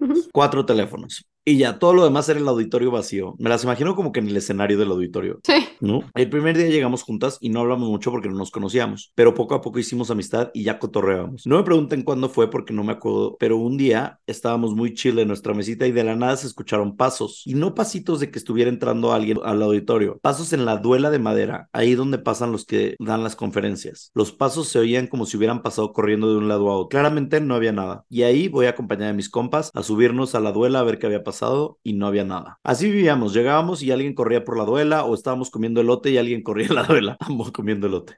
Ujú. 0.00 0.28
Cuatro 0.32 0.64
teléfonos. 0.66 1.24
Y 1.44 1.56
ya, 1.58 1.80
todo 1.80 1.92
lo 1.92 2.04
demás 2.04 2.28
era 2.28 2.38
el 2.38 2.46
auditorio 2.46 2.92
vacío. 2.92 3.34
Me 3.38 3.50
las 3.50 3.64
imagino 3.64 3.96
como 3.96 4.12
que 4.12 4.20
en 4.20 4.28
el 4.28 4.36
escenario 4.36 4.78
del 4.78 4.92
auditorio, 4.92 5.40
Sí. 5.42 5.54
¿no? 5.80 6.02
El 6.14 6.30
primer 6.30 6.56
día 6.56 6.68
llegamos 6.68 7.02
juntas 7.02 7.36
y 7.40 7.48
no 7.48 7.58
hablamos 7.60 7.88
mucho 7.88 8.12
porque 8.12 8.28
no 8.28 8.36
nos 8.36 8.52
conocíamos, 8.52 9.10
pero 9.16 9.34
poco 9.34 9.56
a 9.56 9.60
poco 9.60 9.80
hicimos 9.80 10.12
amistad 10.12 10.52
y 10.54 10.62
ya 10.62 10.78
cotorreábamos. 10.78 11.44
No 11.44 11.56
me 11.56 11.64
pregunten 11.64 12.02
cuándo 12.02 12.28
fue 12.28 12.48
porque 12.48 12.72
no 12.72 12.84
me 12.84 12.92
acuerdo, 12.92 13.36
pero 13.40 13.56
un 13.56 13.76
día 13.76 14.20
estábamos 14.28 14.76
muy 14.76 14.94
chill 14.94 15.18
en 15.18 15.26
nuestra 15.26 15.52
mesita 15.52 15.84
y 15.84 15.90
de 15.90 16.04
la 16.04 16.14
nada 16.14 16.36
se 16.36 16.46
escucharon 16.46 16.96
pasos. 16.96 17.42
Y 17.44 17.54
no 17.54 17.74
pasitos 17.74 18.20
de 18.20 18.30
que 18.30 18.38
estuviera 18.38 18.70
entrando 18.70 19.12
alguien 19.12 19.38
al 19.42 19.62
auditorio, 19.64 20.20
pasos 20.22 20.52
en 20.52 20.64
la 20.64 20.76
duela 20.76 21.10
de 21.10 21.18
madera, 21.18 21.68
ahí 21.72 21.96
donde 21.96 22.18
pasan 22.18 22.52
los 22.52 22.64
que 22.66 22.94
dan 23.00 23.24
las 23.24 23.34
conferencias. 23.34 24.12
Los 24.14 24.30
pasos 24.30 24.68
se 24.68 24.78
oían 24.78 25.08
como 25.08 25.26
si 25.26 25.36
hubieran 25.36 25.62
pasado 25.62 25.92
corriendo 25.92 26.30
de 26.30 26.36
un 26.38 26.46
lado 26.46 26.70
a 26.70 26.76
otro. 26.76 26.88
Claramente 26.90 27.40
no 27.40 27.56
había 27.56 27.72
nada. 27.72 28.04
Y 28.08 28.22
ahí 28.22 28.46
voy 28.46 28.66
acompañada 28.66 29.08
de 29.08 29.16
mis 29.16 29.28
compas 29.28 29.72
a 29.74 29.82
subirnos 29.82 30.36
a 30.36 30.40
la 30.40 30.52
duela 30.52 30.78
a 30.78 30.84
ver 30.84 31.00
qué 31.00 31.06
había 31.06 31.18
pasado 31.24 31.31
y 31.82 31.94
no 31.94 32.06
había 32.06 32.24
nada. 32.24 32.58
Así 32.62 32.90
vivíamos, 32.90 33.32
llegábamos 33.32 33.82
y 33.82 33.90
alguien 33.90 34.14
corría 34.14 34.44
por 34.44 34.58
la 34.58 34.64
duela 34.64 35.04
o 35.04 35.14
estábamos 35.14 35.50
comiendo 35.50 35.80
elote 35.80 36.10
y 36.10 36.18
alguien 36.18 36.42
corría 36.42 36.68
la 36.68 36.84
duela, 36.84 37.16
ambos 37.20 37.50
comiendo 37.52 37.86
elote. 37.86 38.16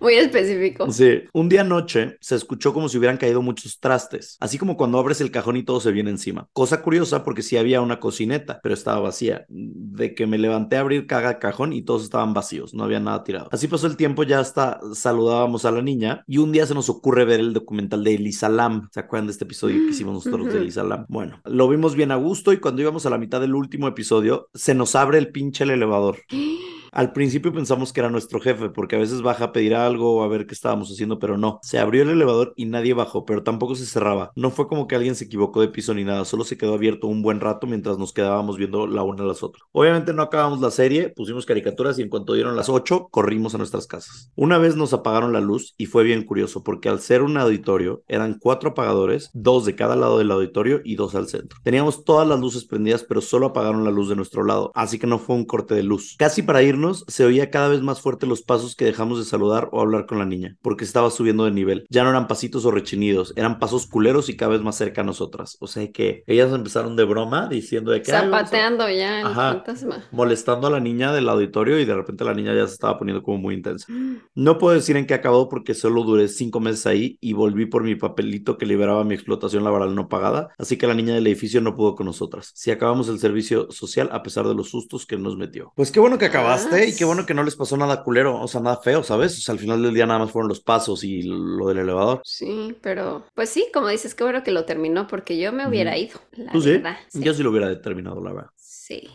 Muy 0.00 0.14
específico. 0.14 0.90
Sí, 0.90 1.22
un 1.32 1.48
día 1.48 1.62
anoche 1.62 2.16
se 2.20 2.34
escuchó 2.34 2.72
como 2.72 2.88
si 2.88 2.98
hubieran 2.98 3.16
caído 3.16 3.42
muchos 3.42 3.80
trastes, 3.80 4.36
así 4.40 4.58
como 4.58 4.76
cuando 4.76 4.98
abres 4.98 5.20
el 5.20 5.30
cajón 5.30 5.56
y 5.56 5.62
todo 5.62 5.80
se 5.80 5.92
viene 5.92 6.10
encima. 6.10 6.48
Cosa 6.52 6.82
curiosa 6.82 7.24
porque 7.24 7.42
sí 7.42 7.56
había 7.56 7.80
una 7.80 8.00
cocineta, 8.00 8.60
pero 8.62 8.74
estaba 8.74 9.00
vacía. 9.00 9.44
De 9.48 10.14
que 10.14 10.26
me 10.26 10.38
levanté 10.38 10.76
a 10.76 10.80
abrir 10.80 11.06
cada 11.06 11.38
cajón 11.38 11.72
y 11.72 11.82
todos 11.82 12.02
estaban 12.02 12.34
vacíos, 12.34 12.74
no 12.74 12.84
había 12.84 13.00
nada 13.00 13.24
tirado. 13.24 13.48
Así 13.52 13.68
pasó 13.68 13.86
el 13.86 13.96
tiempo, 13.96 14.22
ya 14.22 14.40
hasta 14.40 14.80
saludábamos 14.94 15.64
a 15.64 15.70
la 15.70 15.82
niña 15.82 16.24
y 16.26 16.38
un 16.38 16.52
día 16.52 16.66
se 16.66 16.74
nos 16.74 16.88
ocurre 16.88 17.24
ver 17.24 17.40
el 17.40 17.52
documental 17.52 18.02
de 18.04 18.14
Elisa 18.14 18.48
Lam. 18.48 18.88
¿Se 18.92 19.00
acuerdan 19.00 19.26
de 19.26 19.32
este 19.32 19.44
episodio 19.44 19.76
que 19.84 19.90
hicimos 19.90 20.14
nosotros 20.14 20.52
de. 20.52 20.60
Elisa 20.60 20.82
Lam? 20.82 21.06
Bueno, 21.08 21.40
lo 21.44 21.68
vimos 21.68 21.94
bien 21.94 22.10
a 22.10 22.16
gusto 22.16 22.52
y 22.54 22.58
cuando 22.58 22.82
íbamos 22.82 23.06
a 23.06 23.10
la 23.10 23.18
mitad 23.18 23.40
del 23.40 23.54
último 23.54 23.88
episodio, 23.88 24.48
se 24.54 24.74
nos 24.74 24.94
abre 24.94 25.18
el 25.18 25.30
pinche 25.30 25.64
el 25.64 25.70
elevador. 25.70 26.18
Al 26.94 27.12
principio 27.12 27.52
pensamos 27.52 27.92
que 27.92 27.98
era 27.98 28.08
nuestro 28.08 28.38
jefe, 28.38 28.68
porque 28.68 28.94
a 28.94 29.00
veces 29.00 29.20
baja 29.20 29.46
a 29.46 29.52
pedir 29.52 29.74
algo 29.74 30.14
o 30.14 30.22
a 30.22 30.28
ver 30.28 30.46
qué 30.46 30.54
estábamos 30.54 30.92
haciendo, 30.92 31.18
pero 31.18 31.36
no. 31.36 31.58
Se 31.60 31.80
abrió 31.80 32.04
el 32.04 32.10
elevador 32.10 32.54
y 32.54 32.66
nadie 32.66 32.94
bajó, 32.94 33.24
pero 33.24 33.42
tampoco 33.42 33.74
se 33.74 33.84
cerraba. 33.84 34.30
No 34.36 34.52
fue 34.52 34.68
como 34.68 34.86
que 34.86 34.94
alguien 34.94 35.16
se 35.16 35.24
equivocó 35.24 35.60
de 35.60 35.66
piso 35.66 35.92
ni 35.92 36.04
nada, 36.04 36.24
solo 36.24 36.44
se 36.44 36.56
quedó 36.56 36.74
abierto 36.74 37.08
un 37.08 37.20
buen 37.20 37.40
rato 37.40 37.66
mientras 37.66 37.98
nos 37.98 38.12
quedábamos 38.12 38.58
viendo 38.58 38.86
la 38.86 39.02
una 39.02 39.24
a 39.24 39.26
las 39.26 39.42
otras. 39.42 39.64
Obviamente 39.72 40.12
no 40.12 40.22
acabamos 40.22 40.60
la 40.60 40.70
serie, 40.70 41.08
pusimos 41.08 41.46
caricaturas 41.46 41.98
y 41.98 42.02
en 42.02 42.10
cuanto 42.10 42.34
dieron 42.34 42.54
las 42.54 42.68
8, 42.68 43.08
corrimos 43.10 43.56
a 43.56 43.58
nuestras 43.58 43.88
casas. 43.88 44.30
Una 44.36 44.58
vez 44.58 44.76
nos 44.76 44.92
apagaron 44.92 45.32
la 45.32 45.40
luz 45.40 45.74
y 45.76 45.86
fue 45.86 46.04
bien 46.04 46.22
curioso, 46.22 46.62
porque 46.62 46.88
al 46.88 47.00
ser 47.00 47.22
un 47.22 47.36
auditorio, 47.38 48.04
eran 48.06 48.38
cuatro 48.38 48.70
apagadores, 48.70 49.30
dos 49.34 49.64
de 49.64 49.74
cada 49.74 49.96
lado 49.96 50.18
del 50.18 50.30
auditorio 50.30 50.80
y 50.84 50.94
dos 50.94 51.16
al 51.16 51.26
centro. 51.26 51.58
Teníamos 51.64 52.04
todas 52.04 52.28
las 52.28 52.38
luces 52.38 52.64
prendidas, 52.64 53.02
pero 53.02 53.20
solo 53.20 53.46
apagaron 53.46 53.82
la 53.82 53.90
luz 53.90 54.08
de 54.08 54.14
nuestro 54.14 54.44
lado, 54.44 54.70
así 54.76 55.00
que 55.00 55.08
no 55.08 55.18
fue 55.18 55.34
un 55.34 55.44
corte 55.44 55.74
de 55.74 55.82
luz. 55.82 56.14
Casi 56.20 56.42
para 56.42 56.62
irnos, 56.62 56.83
se 56.92 57.24
oía 57.24 57.50
cada 57.50 57.68
vez 57.68 57.80
más 57.80 58.00
fuerte 58.00 58.26
los 58.26 58.42
pasos 58.42 58.76
que 58.76 58.84
dejamos 58.84 59.18
de 59.18 59.24
saludar 59.24 59.68
o 59.72 59.80
hablar 59.80 60.04
con 60.06 60.18
la 60.18 60.26
niña, 60.26 60.56
porque 60.60 60.84
estaba 60.84 61.10
subiendo 61.10 61.44
de 61.44 61.50
nivel. 61.52 61.86
Ya 61.88 62.04
no 62.04 62.10
eran 62.10 62.28
pasitos 62.28 62.66
o 62.66 62.70
rechinidos, 62.70 63.32
eran 63.36 63.58
pasos 63.58 63.86
culeros 63.86 64.28
y 64.28 64.36
cada 64.36 64.52
vez 64.52 64.60
más 64.60 64.76
cerca 64.76 65.00
a 65.00 65.04
nosotras. 65.04 65.56
O 65.60 65.66
sea 65.66 65.90
que 65.90 66.22
ellas 66.26 66.52
empezaron 66.52 66.96
de 66.96 67.04
broma 67.04 67.48
diciendo 67.48 67.92
de 67.92 68.02
que... 68.02 68.10
Zapateando 68.10 68.88
ya 68.90 69.20
el 69.20 69.26
Ajá. 69.26 69.52
fantasma. 69.54 70.04
molestando 70.10 70.66
a 70.66 70.70
la 70.70 70.80
niña 70.80 71.12
del 71.12 71.28
auditorio 71.28 71.78
y 71.78 71.84
de 71.84 71.94
repente 71.94 72.24
la 72.24 72.34
niña 72.34 72.54
ya 72.54 72.66
se 72.66 72.74
estaba 72.74 72.98
poniendo 72.98 73.22
como 73.22 73.38
muy 73.38 73.54
intensa. 73.54 73.86
No 74.34 74.58
puedo 74.58 74.74
decir 74.74 74.96
en 74.96 75.06
qué 75.06 75.14
acabó 75.14 75.48
porque 75.48 75.74
solo 75.74 76.02
duré 76.02 76.28
cinco 76.28 76.58
meses 76.60 76.86
ahí 76.86 77.18
y 77.20 77.32
volví 77.34 77.66
por 77.66 77.82
mi 77.84 77.94
papelito 77.94 78.58
que 78.58 78.66
liberaba 78.66 79.04
mi 79.04 79.14
explotación 79.14 79.62
laboral 79.64 79.94
no 79.94 80.08
pagada, 80.08 80.50
así 80.58 80.76
que 80.76 80.86
la 80.86 80.94
niña 80.94 81.14
del 81.14 81.26
edificio 81.26 81.60
no 81.60 81.74
pudo 81.74 81.94
con 81.94 82.06
nosotras. 82.06 82.50
Si 82.54 82.70
acabamos 82.70 83.08
el 83.08 83.18
servicio 83.20 83.70
social 83.70 84.08
a 84.12 84.22
pesar 84.22 84.46
de 84.48 84.54
los 84.54 84.70
sustos 84.70 85.06
que 85.06 85.16
nos 85.16 85.36
metió. 85.36 85.72
Pues 85.76 85.92
qué 85.92 86.00
bueno 86.00 86.18
que 86.18 86.26
acabaste 86.26 86.73
Ah, 86.74 86.84
y 86.84 86.94
qué 86.96 87.04
bueno 87.04 87.26
que 87.26 87.34
no 87.34 87.42
les 87.42 87.56
pasó 87.56 87.76
nada 87.76 88.02
culero, 88.02 88.40
o 88.40 88.48
sea, 88.48 88.60
nada 88.60 88.76
feo, 88.78 89.02
¿sabes? 89.02 89.38
O 89.38 89.40
sea, 89.40 89.52
al 89.52 89.58
final 89.58 89.82
del 89.82 89.94
día 89.94 90.06
nada 90.06 90.20
más 90.20 90.30
fueron 90.30 90.48
los 90.48 90.60
pasos 90.60 91.04
y 91.04 91.22
lo 91.22 91.68
del 91.68 91.78
elevador. 91.78 92.20
Sí, 92.24 92.76
pero 92.82 93.24
pues 93.34 93.50
sí, 93.50 93.68
como 93.72 93.88
dices, 93.88 94.14
qué 94.14 94.24
bueno 94.24 94.42
que 94.42 94.50
lo 94.50 94.64
terminó 94.64 95.06
porque 95.06 95.38
yo 95.38 95.52
me 95.52 95.66
hubiera 95.68 95.96
ido, 95.96 96.20
la 96.32 96.52
¿Tú 96.52 96.60
sí? 96.60 96.70
verdad. 96.72 96.96
Sí. 97.08 97.20
Yo 97.22 97.34
sí 97.34 97.42
lo 97.42 97.50
hubiera 97.50 97.68
determinado, 97.68 98.22
la 98.22 98.32
verdad. 98.32 98.50
Sí. 98.56 99.08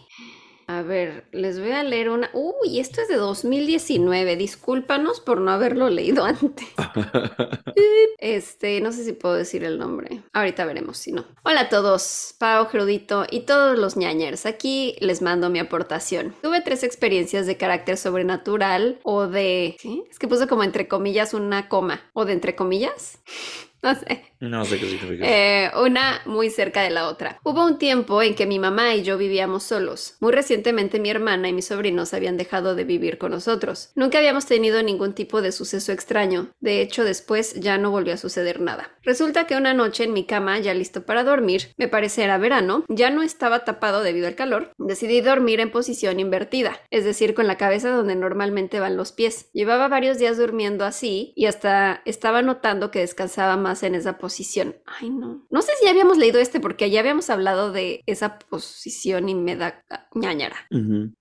A 0.70 0.84
ver, 0.84 1.26
les 1.32 1.60
voy 1.60 1.72
a 1.72 1.82
leer 1.82 2.12
una. 2.12 2.30
Uy, 2.32 2.80
esto 2.80 3.02
es 3.02 3.08
de 3.08 3.16
2019. 3.16 4.36
Discúlpanos 4.36 5.20
por 5.20 5.42
no 5.42 5.50
haberlo 5.50 5.90
leído 5.90 6.26
antes. 6.26 6.68
Este, 8.22 8.82
no 8.82 8.92
sé 8.92 9.06
si 9.06 9.14
puedo 9.14 9.36
decir 9.36 9.64
el 9.64 9.80
nombre. 9.80 10.22
Ahorita 10.34 10.66
veremos 10.66 10.98
si 10.98 11.14
no. 11.14 11.26
Hola 11.44 11.62
a 11.62 11.70
todos, 11.70 12.36
Pau, 12.38 12.68
Gerudito 12.68 13.26
y 13.32 13.42
todos 13.42 13.80
los 13.80 13.96
ñañers. 13.96 14.46
Aquí 14.46 14.98
les 15.00 15.22
mando 15.22 15.50
mi 15.50 15.58
aportación. 15.60 16.36
Tuve 16.42 16.60
tres 16.60 16.84
experiencias 16.84 17.48
de 17.48 17.56
carácter 17.56 17.96
sobrenatural 17.96 19.00
o 19.04 19.28
de... 19.28 19.78
¿Qué? 19.80 20.04
Es 20.12 20.20
que 20.20 20.28
puse 20.28 20.48
como 20.48 20.64
entre 20.64 20.90
comillas 20.90 21.34
una 21.34 21.70
coma. 21.70 22.02
¿O 22.12 22.26
de 22.26 22.34
entre 22.34 22.56
comillas? 22.58 23.20
No 23.90 23.96
sé. 23.96 24.24
no 24.40 24.66
sé 24.66 24.78
qué 24.78 24.86
significa. 24.88 25.26
Eh, 25.26 25.72
una 25.82 26.22
muy 26.26 26.50
cerca 26.50 26.82
de 26.82 26.90
la 26.90 27.08
otra. 27.08 27.40
Hubo 27.44 27.66
un 27.66 27.78
tiempo 27.78 28.22
en 28.22 28.36
que 28.36 28.46
mi 28.46 28.60
mamá 28.60 28.94
y 28.96 29.04
yo 29.04 29.18
vivíamos 29.18 29.64
solos. 29.64 30.16
Muy 30.20 30.32
recientemente 30.34 31.00
mi 31.00 31.10
hermana 31.10 31.50
y 31.50 31.54
mis 31.54 31.68
sobrinos 31.68 32.14
habían 32.14 32.38
dejado 32.38 32.76
de 32.76 32.84
vivir 32.84 33.18
con 33.18 33.32
nosotros. 33.32 33.92
Nunca 33.96 34.18
habíamos 34.18 34.46
tenido 34.46 34.84
ningún 34.84 35.14
tipo 35.14 35.42
de 35.42 35.52
suceso 35.52 35.92
extraño. 35.92 36.50
De 36.60 36.82
hecho, 36.82 37.04
después 37.04 37.56
ya 37.56 37.78
no 37.78 37.92
volvió 37.92 38.14
a 38.14 38.18
suceder 38.18 38.60
nada. 38.60 38.92
Resulta 39.04 39.48
que 39.48 39.56
una 39.56 39.74
noche 39.74 40.04
en 40.04 40.14
mi 40.14 40.26
cama, 40.26 40.60
ya 40.60 40.74
listo 40.74 41.04
para 41.04 41.24
dormir, 41.24 41.74
me 41.78 41.88
parece 41.88 42.24
era 42.24 42.38
verano, 42.38 42.84
ya 42.90 43.10
no 43.10 43.24
estaba 43.24 43.66
tapado 43.66 44.04
debido 44.04 44.28
al 44.28 44.36
calor, 44.36 44.72
decidí 44.78 45.22
dormir 45.22 45.60
en 45.60 45.72
posición 45.72 46.20
invertida, 46.20 46.82
es 46.90 47.06
decir, 47.06 47.34
con 47.34 47.48
la 47.48 47.58
cabeza 47.58 47.90
donde 47.90 48.16
normalmente 48.16 48.80
van 48.80 48.98
los 48.98 49.12
pies. 49.12 49.50
Llevaba 49.54 49.88
varios 49.88 50.18
días 50.18 50.38
durmiendo 50.38 50.86
así 50.86 51.34
y 51.36 51.46
hasta 51.46 52.02
estaba 52.06 52.42
notando 52.42 52.92
que 52.92 53.00
descansaba 53.00 53.58
más 53.58 53.69
en 53.84 53.96
esa 53.96 54.18
posición. 54.18 54.76
Ay, 54.86 55.10
no. 55.10 55.42
No 55.50 55.62
sé 55.62 55.72
si 55.80 55.86
ya 55.86 55.92
habíamos 55.92 56.18
leído 56.18 56.40
este 56.40 56.60
porque 56.60 56.90
ya 56.90 57.00
habíamos 57.00 57.30
hablado 57.30 57.72
de 57.72 58.02
esa 58.06 58.40
posición 58.40 59.30
y 59.30 59.36
me 59.36 59.56
da 59.56 59.84
ñañara. 60.14 60.56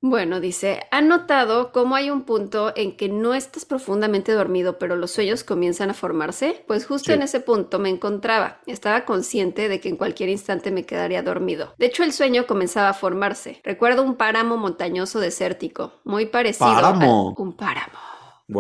Bueno, 0.00 0.40
dice, 0.40 0.81
¿han 0.90 1.09
notado 1.09 1.71
cómo 1.73 1.95
hay 1.95 2.11
un 2.11 2.23
punto 2.23 2.73
en 2.76 2.97
que 2.97 3.09
no 3.09 3.35
estás 3.35 3.64
profundamente 3.64 4.33
dormido, 4.33 4.78
pero 4.78 4.97
los 4.97 5.11
sueños 5.11 5.45
comienzan 5.45 5.90
a 5.90 5.95
formarse? 5.95 6.64
Pues 6.67 6.87
justo 6.87 7.07
Sí. 7.11 7.12
en 7.12 7.23
ese 7.23 7.40
punto 7.40 7.78
me 7.78 7.90
encontraba. 7.90 8.61
Estaba 8.67 9.05
consciente 9.05 9.69
de 9.69 9.81
que 9.81 9.88
en 9.88 9.97
cualquier 9.97 10.28
instante 10.31 10.71
me 10.71 10.85
quedaría 10.87 11.23
dormido. 11.23 11.75
De 11.78 11.87
hecho, 11.87 12.02
el 12.02 12.12
sueño 12.12 12.47
comenzaba 12.47 12.88
a 12.90 12.95
formarse. 12.95 13.61
Recuerdo 13.64 14.02
un 14.02 14.17
páramo 14.17 14.57
montañoso 14.57 15.21
desértico, 15.21 15.93
muy 16.05 16.26
parecido 16.26 16.71
¿Páramo? 16.73 17.35
a 17.37 17.43
un 17.43 17.57
páramo. 17.57 17.99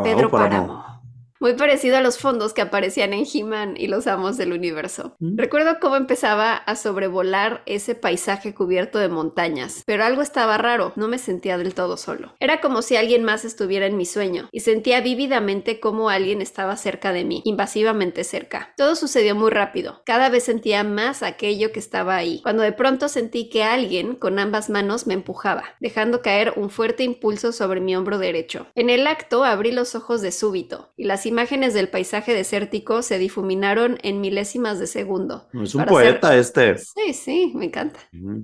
Pedro 0.04 0.30
Páramo. 0.30 0.97
Muy 1.40 1.54
parecido 1.54 1.96
a 1.96 2.00
los 2.00 2.18
fondos 2.18 2.52
que 2.52 2.62
aparecían 2.62 3.12
en 3.12 3.24
He-Man 3.32 3.74
y 3.76 3.86
los 3.86 4.08
amos 4.08 4.36
del 4.36 4.52
universo. 4.52 5.14
Mm. 5.20 5.38
Recuerdo 5.38 5.78
cómo 5.80 5.94
empezaba 5.94 6.56
a 6.56 6.74
sobrevolar 6.74 7.62
ese 7.66 7.94
paisaje 7.94 8.54
cubierto 8.54 8.98
de 8.98 9.08
montañas, 9.08 9.84
pero 9.86 10.04
algo 10.04 10.20
estaba 10.20 10.58
raro, 10.58 10.92
no 10.96 11.06
me 11.06 11.18
sentía 11.18 11.56
del 11.56 11.74
todo 11.74 11.96
solo. 11.96 12.34
Era 12.40 12.60
como 12.60 12.82
si 12.82 12.96
alguien 12.96 13.22
más 13.22 13.44
estuviera 13.44 13.86
en 13.86 13.96
mi 13.96 14.04
sueño, 14.04 14.48
y 14.50 14.60
sentía 14.60 15.00
vívidamente 15.00 15.78
cómo 15.78 16.10
alguien 16.10 16.42
estaba 16.42 16.76
cerca 16.76 17.12
de 17.12 17.24
mí, 17.24 17.42
invasivamente 17.44 18.24
cerca. 18.24 18.74
Todo 18.76 18.96
sucedió 18.96 19.36
muy 19.36 19.50
rápido, 19.50 20.02
cada 20.04 20.30
vez 20.30 20.42
sentía 20.42 20.82
más 20.82 21.22
aquello 21.22 21.70
que 21.70 21.78
estaba 21.78 22.16
ahí, 22.16 22.40
cuando 22.42 22.64
de 22.64 22.72
pronto 22.72 23.08
sentí 23.08 23.48
que 23.48 23.62
alguien 23.62 24.16
con 24.16 24.40
ambas 24.40 24.70
manos 24.70 25.06
me 25.06 25.14
empujaba, 25.14 25.76
dejando 25.78 26.20
caer 26.20 26.54
un 26.56 26.68
fuerte 26.68 27.04
impulso 27.04 27.52
sobre 27.52 27.80
mi 27.80 27.94
hombro 27.94 28.18
derecho. 28.18 28.66
En 28.74 28.90
el 28.90 29.06
acto 29.06 29.44
abrí 29.44 29.70
los 29.70 29.94
ojos 29.94 30.20
de 30.20 30.32
súbito, 30.32 30.90
y 30.96 31.04
las 31.04 31.27
imágenes 31.28 31.74
del 31.74 31.88
paisaje 31.88 32.34
desértico 32.34 33.02
se 33.02 33.18
difuminaron 33.18 33.98
en 34.02 34.20
milésimas 34.20 34.78
de 34.78 34.86
segundo. 34.86 35.48
Es 35.62 35.74
un 35.74 35.84
poeta 35.84 36.36
este. 36.36 36.78
Sí, 36.78 37.12
sí, 37.12 37.52
me 37.54 37.66
encanta. 37.66 38.00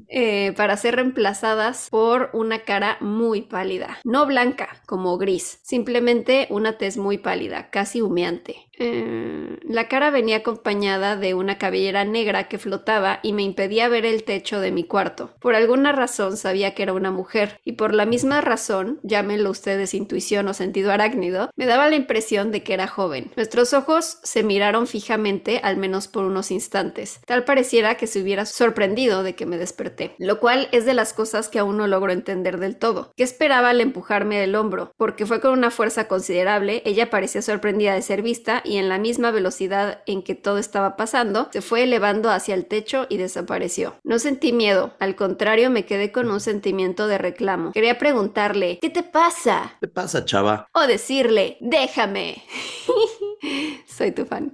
Eh, 0.09 0.53
para 0.57 0.77
ser 0.77 0.97
reemplazadas 0.97 1.89
por 1.91 2.31
una 2.33 2.61
cara 2.61 2.99
muy 3.01 3.43
pálida. 3.43 3.99
No 4.05 4.27
blanca, 4.27 4.83
como 4.87 5.19
gris. 5.19 5.59
Simplemente 5.63 6.47
una 6.51 6.79
tez 6.79 6.97
muy 6.97 7.19
pálida, 7.19 7.71
casi 7.71 8.01
humeante. 8.01 8.57
Eh, 8.79 9.59
la 9.63 9.89
cara 9.89 10.11
venía 10.11 10.39
acompañada 10.39 11.17
de 11.17 11.35
una 11.35 11.59
cabellera 11.59 12.05
negra 12.05 12.49
que 12.49 12.59
flotaba 12.59 13.21
y 13.23 13.33
me 13.33 13.43
impedía 13.43 13.89
ver 13.89 14.05
el 14.05 14.25
techo 14.25 14.61
de 14.61 14.73
mi 14.73 14.85
cuarto. 14.85 15.35
Por 15.41 15.55
alguna 15.55 15.93
razón 15.93 16.37
sabía 16.37 16.75
que 16.75 16.83
era 16.83 16.93
una 16.93 17.11
mujer, 17.11 17.61
y 17.65 17.73
por 17.73 17.95
la 17.95 18.07
misma 18.07 18.41
razón, 18.41 18.99
llámenlo 19.03 19.51
ustedes 19.51 19.95
intuición 19.95 20.49
o 20.49 20.55
sentido 20.55 20.93
arácnido, 20.93 21.51
me 21.57 21.67
daba 21.67 21.89
la 21.89 21.97
impresión 21.97 22.51
de 22.51 22.63
que 22.63 22.74
era 22.75 22.87
joven. 22.87 23.33
Nuestros 23.37 23.73
ojos 23.73 24.19
se 24.23 24.43
miraron 24.43 24.87
fijamente 24.87 25.61
al 25.63 25.77
menos 25.77 26.09
por 26.09 26.25
unos 26.25 26.51
instantes. 26.51 27.21
Tal 27.27 27.45
pareciera 27.45 27.97
que 27.97 28.07
se 28.07 28.21
hubiera 28.21 28.47
sorprendido 28.47 29.23
de 29.23 29.35
que 29.35 29.47
me 29.47 29.59
desperté, 29.59 30.15
lo 30.19 30.41
cual 30.41 30.69
es 30.73 30.85
de 30.85 30.95
las 30.95 31.13
cosas 31.13 31.49
que 31.49 31.59
aún 31.59 31.77
no 31.77 31.87
logro 31.87 32.13
entender 32.13 32.59
del 32.59 32.77
todo. 32.77 33.13
¿Qué 33.17 33.23
esperaba 33.23 33.71
al 33.71 33.81
empujarme 33.81 34.39
del 34.39 34.55
hombro? 34.55 34.93
Porque 34.97 35.27
fue 35.27 35.41
con 35.41 35.53
una 35.53 35.71
fuerza 35.71 36.09
considerable, 36.09 36.83
ella 36.85 37.11
parecía 37.11 37.43
sorprendida 37.43 37.95
de 37.95 38.03
ser 38.03 38.23
vista 38.23 38.63
y 38.65 38.77
en 38.77 38.89
la 38.89 38.99
misma 38.99 39.31
velocidad 39.31 40.03
en 40.07 40.23
que 40.23 40.35
todo 40.35 40.59
estaba 40.59 40.97
pasando, 40.97 41.49
se 41.53 41.63
fue 41.63 41.85
elevando 41.85 42.31
hacia 42.31 42.55
el 42.55 42.67
techo 42.67 43.07
y 43.09 43.17
desapareció. 43.17 43.95
No 44.05 44.19
sentí 44.19 44.53
miedo, 44.53 44.95
al 44.99 45.17
contrario 45.17 45.71
me 45.71 45.87
quedé 45.87 46.13
con 46.13 46.31
un 46.31 46.41
sentimiento 46.41 47.07
de 47.07 47.19
reclamo. 47.19 47.73
Quería 47.73 47.99
preguntarle, 47.99 48.79
¿qué 48.81 48.91
te 48.91 49.03
pasa? 49.03 49.77
¿Qué 49.81 49.89
pasa, 49.89 50.25
chava? 50.25 50.67
O 50.73 50.87
decirle, 50.87 51.57
déjame. 51.61 52.43
Soy 53.87 54.13
tu 54.13 54.25
fan. 54.25 54.53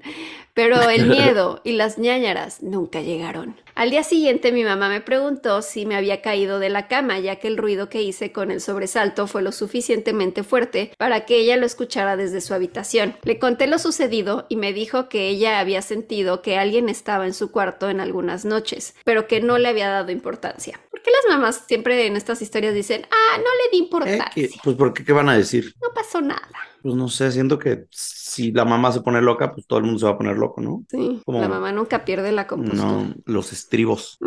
Pero 0.54 0.80
el 0.90 1.06
miedo 1.06 1.60
y 1.64 1.72
las 1.72 1.96
ñañaras 1.98 2.62
nunca 2.62 3.00
llegaron. 3.00 3.56
Al 3.74 3.90
día 3.90 4.02
siguiente 4.02 4.52
mi 4.52 4.64
mamá 4.64 4.88
me 4.88 5.00
preguntó 5.00 5.62
si 5.62 5.86
me 5.86 5.96
había 5.96 6.20
caído 6.20 6.58
de 6.58 6.68
la 6.68 6.88
cama, 6.88 7.18
ya 7.18 7.36
que 7.36 7.48
el 7.48 7.56
ruido 7.56 7.88
que 7.88 8.02
hice 8.02 8.32
con 8.32 8.50
el 8.50 8.60
sobresalto 8.60 9.26
fue 9.26 9.42
lo 9.42 9.52
suficientemente 9.52 10.42
fuerte 10.42 10.92
para 10.98 11.24
que 11.24 11.36
ella 11.36 11.56
lo 11.56 11.64
escuchara 11.64 12.16
desde 12.16 12.40
su 12.40 12.52
habitación. 12.52 13.16
Le 13.22 13.38
conté 13.38 13.68
lo 13.68 13.78
sucedido 13.78 14.46
y 14.48 14.56
me 14.56 14.72
dijo 14.72 15.08
que 15.08 15.28
ella 15.28 15.60
había 15.60 15.82
sentido 15.82 16.42
que 16.42 16.58
alguien 16.58 16.88
estaba 16.88 17.26
en 17.26 17.32
su 17.32 17.50
cuarto 17.50 17.88
en 17.88 18.00
algunas 18.00 18.44
noches, 18.44 18.94
pero 19.04 19.26
que 19.26 19.40
no 19.40 19.56
le 19.56 19.68
había 19.68 19.88
dado 19.88 20.10
importancia. 20.10 20.80
¿Por 20.90 21.00
qué 21.00 21.10
las 21.10 21.34
mamás 21.34 21.64
siempre 21.66 22.06
en 22.06 22.16
estas 22.16 22.42
historias 22.42 22.74
dicen, 22.74 23.06
ah, 23.10 23.38
no 23.38 23.44
le 23.44 23.70
di 23.72 23.78
importancia? 23.84 24.50
pues 24.62 24.76
porque, 24.76 25.04
¿qué 25.04 25.12
van 25.12 25.28
a 25.28 25.36
decir? 25.36 25.74
No 25.80 25.88
pasó 25.94 26.20
nada. 26.20 26.69
Pues 26.82 26.94
no 26.94 27.08
sé, 27.08 27.30
siento 27.30 27.58
que 27.58 27.86
si 28.30 28.52
la 28.52 28.64
mamá 28.64 28.92
se 28.92 29.00
pone 29.00 29.20
loca, 29.20 29.52
pues 29.52 29.66
todo 29.66 29.80
el 29.80 29.86
mundo 29.86 29.98
se 29.98 30.06
va 30.06 30.12
a 30.12 30.16
poner 30.16 30.36
loco, 30.36 30.60
¿no? 30.60 30.84
Sí, 30.88 31.20
la 31.26 31.48
mamá 31.48 31.72
nunca 31.72 32.04
pierde 32.04 32.30
la 32.30 32.46
compostura. 32.46 32.84
No, 32.84 33.14
los 33.24 33.52
estribos. 33.52 34.18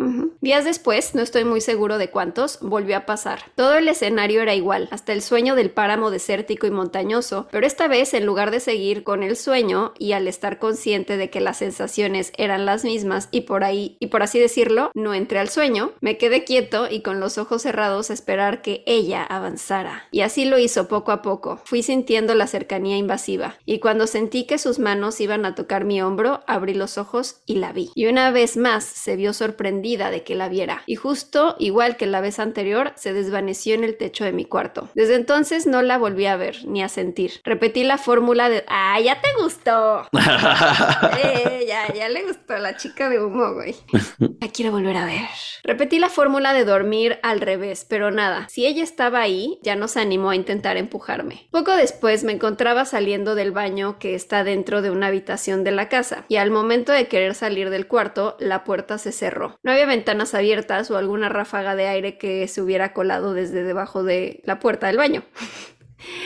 Días 0.42 0.66
después, 0.66 1.14
no 1.14 1.22
estoy 1.22 1.44
muy 1.44 1.62
seguro 1.62 1.96
de 1.96 2.10
cuántos, 2.10 2.58
volvió 2.60 2.98
a 2.98 3.06
pasar. 3.06 3.40
Todo 3.54 3.76
el 3.76 3.88
escenario 3.88 4.42
era 4.42 4.54
igual, 4.54 4.88
hasta 4.90 5.14
el 5.14 5.22
sueño 5.22 5.54
del 5.54 5.70
páramo 5.70 6.10
desértico 6.10 6.66
y 6.66 6.70
montañoso, 6.70 7.48
pero 7.50 7.66
esta 7.66 7.88
vez, 7.88 8.12
en 8.12 8.26
lugar 8.26 8.50
de 8.50 8.60
seguir 8.60 9.04
con 9.04 9.22
el 9.22 9.36
sueño 9.36 9.94
y 9.98 10.12
al 10.12 10.28
estar 10.28 10.58
consciente 10.58 11.16
de 11.16 11.30
que 11.30 11.40
las 11.40 11.56
sensaciones 11.56 12.30
eran 12.36 12.66
las 12.66 12.84
mismas 12.84 13.30
y 13.30 13.42
por 13.42 13.64
ahí, 13.64 13.96
y 14.00 14.08
por 14.08 14.22
así 14.22 14.38
decirlo, 14.38 14.90
no 14.94 15.14
entré 15.14 15.38
al 15.38 15.48
sueño, 15.48 15.92
me 16.02 16.18
quedé 16.18 16.44
quieto 16.44 16.88
y 16.90 17.00
con 17.00 17.20
los 17.20 17.38
ojos 17.38 17.62
cerrados 17.62 18.10
a 18.10 18.12
esperar 18.14 18.60
que 18.60 18.82
ella 18.86 19.22
avanzara. 19.22 20.08
Y 20.10 20.20
así 20.20 20.44
lo 20.44 20.58
hizo 20.58 20.88
poco 20.88 21.10
a 21.10 21.22
poco. 21.22 21.62
Fui 21.64 21.82
sintiendo 21.82 22.34
la 22.34 22.46
cercanía 22.46 22.98
invasiva, 22.98 23.54
y 23.64 23.78
cuando 23.78 23.93
sentí 24.06 24.44
que 24.44 24.58
sus 24.58 24.78
manos 24.78 25.20
iban 25.20 25.44
a 25.46 25.54
tocar 25.54 25.84
mi 25.84 26.02
hombro, 26.02 26.42
abrí 26.46 26.74
los 26.74 26.98
ojos 26.98 27.42
y 27.46 27.56
la 27.56 27.72
vi. 27.72 27.90
Y 27.94 28.06
una 28.06 28.30
vez 28.30 28.56
más 28.56 28.84
se 28.84 29.16
vio 29.16 29.32
sorprendida 29.32 30.10
de 30.10 30.22
que 30.22 30.34
la 30.34 30.48
viera, 30.48 30.82
y 30.86 30.96
justo 30.96 31.56
igual 31.58 31.96
que 31.96 32.06
la 32.06 32.20
vez 32.20 32.38
anterior, 32.38 32.92
se 32.96 33.12
desvaneció 33.12 33.74
en 33.74 33.84
el 33.84 33.96
techo 33.96 34.24
de 34.24 34.32
mi 34.32 34.44
cuarto. 34.44 34.88
Desde 34.94 35.14
entonces 35.14 35.66
no 35.66 35.82
la 35.82 35.98
volví 35.98 36.26
a 36.26 36.36
ver 36.36 36.64
ni 36.66 36.82
a 36.82 36.88
sentir. 36.88 37.40
Repetí 37.44 37.84
la 37.84 37.98
fórmula 37.98 38.48
de 38.48 38.64
¡Ah, 38.68 39.00
ya 39.00 39.20
te 39.20 39.28
gustó! 39.40 40.08
eh, 40.12 41.64
ya, 41.66 41.92
ya 41.92 42.08
le 42.08 42.24
gustó 42.24 42.56
la 42.58 42.76
chica 42.76 43.08
de 43.08 43.22
humo, 43.22 43.54
güey. 43.54 43.74
La 44.40 44.48
quiero 44.48 44.72
volver 44.72 44.96
a 44.96 45.06
ver. 45.06 45.28
Repetí 45.62 45.98
la 45.98 46.08
fórmula 46.08 46.52
de 46.52 46.64
dormir 46.64 47.18
al 47.22 47.40
revés, 47.40 47.86
pero 47.88 48.10
nada. 48.10 48.46
Si 48.50 48.66
ella 48.66 48.82
estaba 48.82 49.20
ahí, 49.20 49.58
ya 49.62 49.76
no 49.76 49.88
se 49.88 50.00
animó 50.00 50.30
a 50.30 50.36
intentar 50.36 50.76
empujarme. 50.76 51.48
Poco 51.50 51.72
después 51.72 52.24
me 52.24 52.32
encontraba 52.32 52.84
saliendo 52.84 53.34
del 53.34 53.52
baño 53.52 53.73
que 53.98 54.14
está 54.14 54.44
dentro 54.44 54.82
de 54.82 54.90
una 54.90 55.08
habitación 55.08 55.64
de 55.64 55.72
la 55.72 55.88
casa, 55.88 56.24
y 56.28 56.36
al 56.36 56.50
momento 56.50 56.92
de 56.92 57.08
querer 57.08 57.34
salir 57.34 57.70
del 57.70 57.86
cuarto, 57.86 58.36
la 58.38 58.64
puerta 58.64 58.98
se 58.98 59.12
cerró. 59.12 59.56
No 59.62 59.72
había 59.72 59.86
ventanas 59.86 60.34
abiertas 60.34 60.90
o 60.90 60.96
alguna 60.96 61.28
ráfaga 61.28 61.76
de 61.76 61.88
aire 61.88 62.18
que 62.18 62.46
se 62.48 62.62
hubiera 62.62 62.92
colado 62.92 63.34
desde 63.34 63.62
debajo 63.62 64.02
de 64.02 64.40
la 64.44 64.58
puerta 64.58 64.86
del 64.86 64.96
baño. 64.96 65.22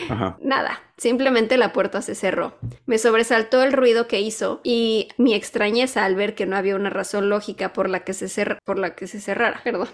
Nada, 0.40 0.80
Simplemente 0.98 1.56
la 1.56 1.72
puerta 1.72 2.02
se 2.02 2.16
cerró. 2.16 2.54
Me 2.86 2.98
sobresaltó 2.98 3.62
el 3.62 3.72
ruido 3.72 4.08
que 4.08 4.20
hizo 4.20 4.60
y 4.64 5.08
mi 5.16 5.32
extrañeza 5.32 6.04
al 6.04 6.16
ver 6.16 6.34
que 6.34 6.44
no 6.44 6.56
había 6.56 6.74
una 6.74 6.90
razón 6.90 7.28
lógica 7.28 7.72
por 7.72 7.88
la 7.88 8.00
que 8.00 8.12
se, 8.12 8.56
por 8.64 8.78
la 8.78 8.96
que 8.96 9.06
se 9.06 9.20
cerrara. 9.20 9.60
Perdón. 9.64 9.88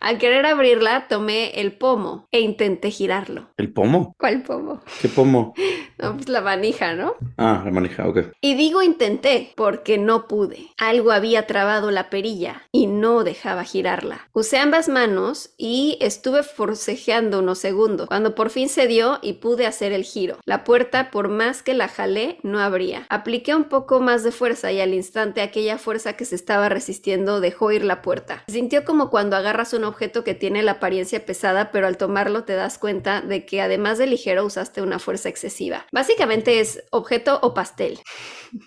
Al 0.00 0.18
querer 0.18 0.46
abrirla, 0.46 1.06
tomé 1.08 1.60
el 1.60 1.72
pomo 1.72 2.26
e 2.32 2.40
intenté 2.40 2.90
girarlo. 2.90 3.50
¿El 3.56 3.72
pomo? 3.72 4.14
¿Cuál 4.18 4.42
pomo? 4.42 4.82
¿Qué 5.00 5.08
pomo? 5.08 5.54
No, 6.00 6.14
pues 6.14 6.28
la 6.28 6.42
manija, 6.42 6.94
¿no? 6.94 7.14
Ah, 7.38 7.60
la 7.64 7.72
manija, 7.72 8.06
ok. 8.06 8.18
Y 8.40 8.54
digo 8.54 8.84
intenté 8.84 9.52
porque 9.56 9.98
no 9.98 10.28
pude. 10.28 10.68
Algo 10.78 11.10
había 11.10 11.48
trabado 11.48 11.90
la 11.90 12.08
perilla 12.08 12.62
y 12.70 12.86
no 12.86 13.24
dejaba 13.24 13.64
girarla. 13.64 14.28
Usé 14.32 14.58
ambas 14.58 14.88
manos 14.88 15.54
y 15.58 15.98
estuve 16.00 16.44
forcejeando 16.44 17.40
unos 17.40 17.58
segundos, 17.58 18.06
cuando 18.06 18.36
por 18.36 18.50
fin 18.50 18.68
se 18.68 18.86
dio 18.86 19.18
y 19.22 19.34
pude 19.34 19.66
hacer 19.66 19.90
el 19.90 20.04
giro. 20.04 20.36
La 20.48 20.64
puerta, 20.64 21.10
por 21.10 21.28
más 21.28 21.62
que 21.62 21.74
la 21.74 21.88
jalé, 21.88 22.38
no 22.42 22.58
abría. 22.58 23.04
Apliqué 23.10 23.54
un 23.54 23.64
poco 23.64 24.00
más 24.00 24.24
de 24.24 24.32
fuerza 24.32 24.72
y 24.72 24.80
al 24.80 24.94
instante 24.94 25.42
aquella 25.42 25.76
fuerza 25.76 26.14
que 26.14 26.24
se 26.24 26.34
estaba 26.34 26.70
resistiendo 26.70 27.42
dejó 27.42 27.70
ir 27.70 27.84
la 27.84 28.00
puerta. 28.00 28.44
Se 28.46 28.54
sintió 28.54 28.86
como 28.86 29.10
cuando 29.10 29.36
agarras 29.36 29.74
un 29.74 29.84
objeto 29.84 30.24
que 30.24 30.32
tiene 30.32 30.62
la 30.62 30.72
apariencia 30.72 31.26
pesada, 31.26 31.70
pero 31.70 31.86
al 31.86 31.98
tomarlo 31.98 32.44
te 32.44 32.54
das 32.54 32.78
cuenta 32.78 33.20
de 33.20 33.44
que 33.44 33.60
además 33.60 33.98
de 33.98 34.06
ligero 34.06 34.42
usaste 34.46 34.80
una 34.80 34.98
fuerza 34.98 35.28
excesiva. 35.28 35.84
Básicamente 35.92 36.60
es 36.60 36.82
objeto 36.92 37.38
o 37.42 37.52
pastel. 37.52 37.98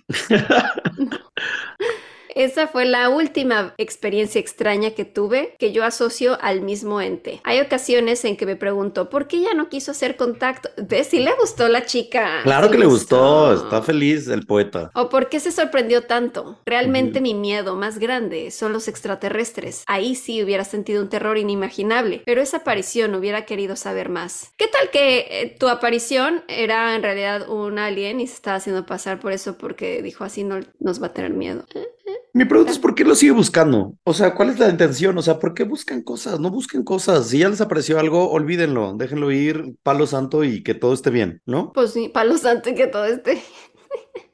Esa 2.36 2.68
fue 2.68 2.86
la 2.86 3.10
última 3.10 3.74
experiencia 3.78 4.40
extraña 4.40 4.92
que 4.92 5.06
tuve 5.06 5.56
que 5.60 5.72
yo 5.72 5.84
asocio 5.84 6.38
al 6.42 6.62
mismo 6.62 7.02
ente. 7.02 7.42
Hay 7.44 7.60
ocasiones 7.60 8.24
en 8.26 8.38
que 8.38 8.46
me 8.46 8.56
pregunto, 8.56 9.10
¿por 9.10 9.28
qué 9.28 9.42
ya 9.42 9.54
no 9.54 9.70
quiso 9.70 9.92
hacer 9.92 10.16
contacto? 10.16 10.70
¿Ves? 10.78 11.08
Si 11.08 11.20
le 11.20 11.34
gustó 11.40 11.68
la 11.68 11.86
chica. 11.86 12.42
Claro 12.44 12.72
que 12.72 12.78
le 12.78 12.86
gustó. 12.86 13.54
está 13.54 13.82
feliz 13.82 14.28
el 14.28 14.46
poeta. 14.46 14.92
¿O 14.96 15.10
por 15.10 15.30
qué 15.30 15.40
se 15.40 15.52
sorprendió 15.52 16.04
tanto? 16.04 16.60
Realmente 16.66 17.22
mi 17.22 17.34
miedo 17.34 17.76
más 17.76 18.00
grande 18.00 18.52
son 18.52 18.74
los 18.74 18.88
extraterrestres. 18.88 19.84
Ahí 19.88 20.16
sí 20.16 20.44
hubiera 20.44 20.64
sentido 20.64 21.02
un 21.02 21.10
terror 21.10 21.38
inimaginable, 21.38 22.22
pero 22.26 22.42
esa 22.42 22.58
aparición 22.58 23.16
hubiera 23.16 23.46
querido 23.46 23.76
saber 23.76 24.10
más. 24.10 24.52
¿Qué 24.58 24.68
tal 24.68 24.90
que 24.90 25.28
eh, 25.30 25.56
tu 25.60 25.68
aparición 25.68 26.44
era 26.48 26.96
en 26.96 27.04
realidad 27.04 27.50
un 27.50 27.80
alien 27.80 28.20
y 28.20 28.28
se 28.28 28.36
estaba 28.36 28.58
haciendo 28.58 28.86
pasar 28.86 29.20
por 29.20 29.32
eso 29.32 29.58
porque 29.58 30.02
dijo 30.02 30.24
así 30.24 30.44
no 30.44 30.60
nos 30.80 31.02
va 31.02 31.08
a 31.08 31.14
tener 31.14 31.32
miedo? 31.32 31.66
¿Eh? 31.76 31.88
¿Eh? 32.06 32.18
Mi 32.34 32.46
pregunta 32.46 32.72
es 32.72 32.80
por 32.80 32.96
qué 32.96 33.04
lo 33.04 33.16
sigue 33.16 33.34
buscando. 33.34 33.96
O 34.04 34.14
sea, 34.14 34.34
¿cuál 34.34 34.50
es 34.50 34.60
la 34.60 34.70
intención? 34.70 35.18
O 35.18 35.22
sea, 35.22 35.40
¿por 35.40 35.54
qué 35.54 35.64
buscan 35.64 36.02
cosas? 36.02 36.40
No 36.40 36.50
busquen 36.50 36.84
cosas. 36.84 37.28
Si 37.28 37.40
ya 37.40 37.50
les 37.50 37.62
apareció 37.62 38.00
algo, 38.00 38.32
olvídenlo, 38.32 38.94
déjenlo 38.98 39.32
ir, 39.32 39.76
palo 39.84 40.08
santo 40.08 40.44
y 40.44 40.64
que 40.64 40.74
todo 40.74 40.94
esté 40.94 41.10
bien, 41.10 41.42
¿no? 41.46 41.72
Pues 41.74 41.92
sí, 41.92 42.10
palo 42.10 42.38
santo 42.38 42.70
y 42.70 42.76
que 42.76 42.88
todo 42.88 43.06
esté 43.06 43.42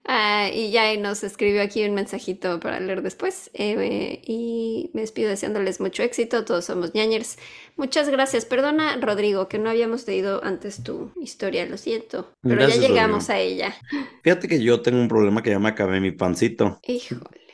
Ah, 0.09 0.49
y 0.53 0.71
ya 0.71 0.95
nos 0.95 1.21
escribió 1.25 1.61
aquí 1.61 1.83
un 1.83 1.93
mensajito 1.93 2.61
para 2.61 2.79
leer 2.79 3.01
después. 3.01 3.51
Eh, 3.53 4.21
y 4.25 4.89
me 4.93 5.01
despido 5.01 5.29
deseándoles 5.29 5.81
mucho 5.81 6.01
éxito. 6.01 6.45
Todos 6.45 6.63
somos 6.63 6.93
ñañers. 6.93 7.37
Muchas 7.75 8.07
gracias. 8.07 8.45
Perdona, 8.45 8.97
Rodrigo, 9.01 9.49
que 9.49 9.59
no 9.59 9.69
habíamos 9.69 10.07
leído 10.07 10.41
antes 10.45 10.81
tu 10.81 11.11
historia, 11.21 11.65
lo 11.65 11.75
siento. 11.75 12.31
Pero 12.41 12.69
ya 12.69 12.77
llegamos 12.77 13.29
a 13.29 13.37
ella. 13.37 13.75
Fíjate 14.23 14.47
que 14.47 14.63
yo 14.63 14.81
tengo 14.81 15.01
un 15.01 15.09
problema 15.09 15.43
que 15.43 15.49
ya 15.49 15.59
me 15.59 15.67
acabé 15.67 15.99
mi 15.99 16.11
pancito. 16.11 16.79
Híjole. 16.87 17.46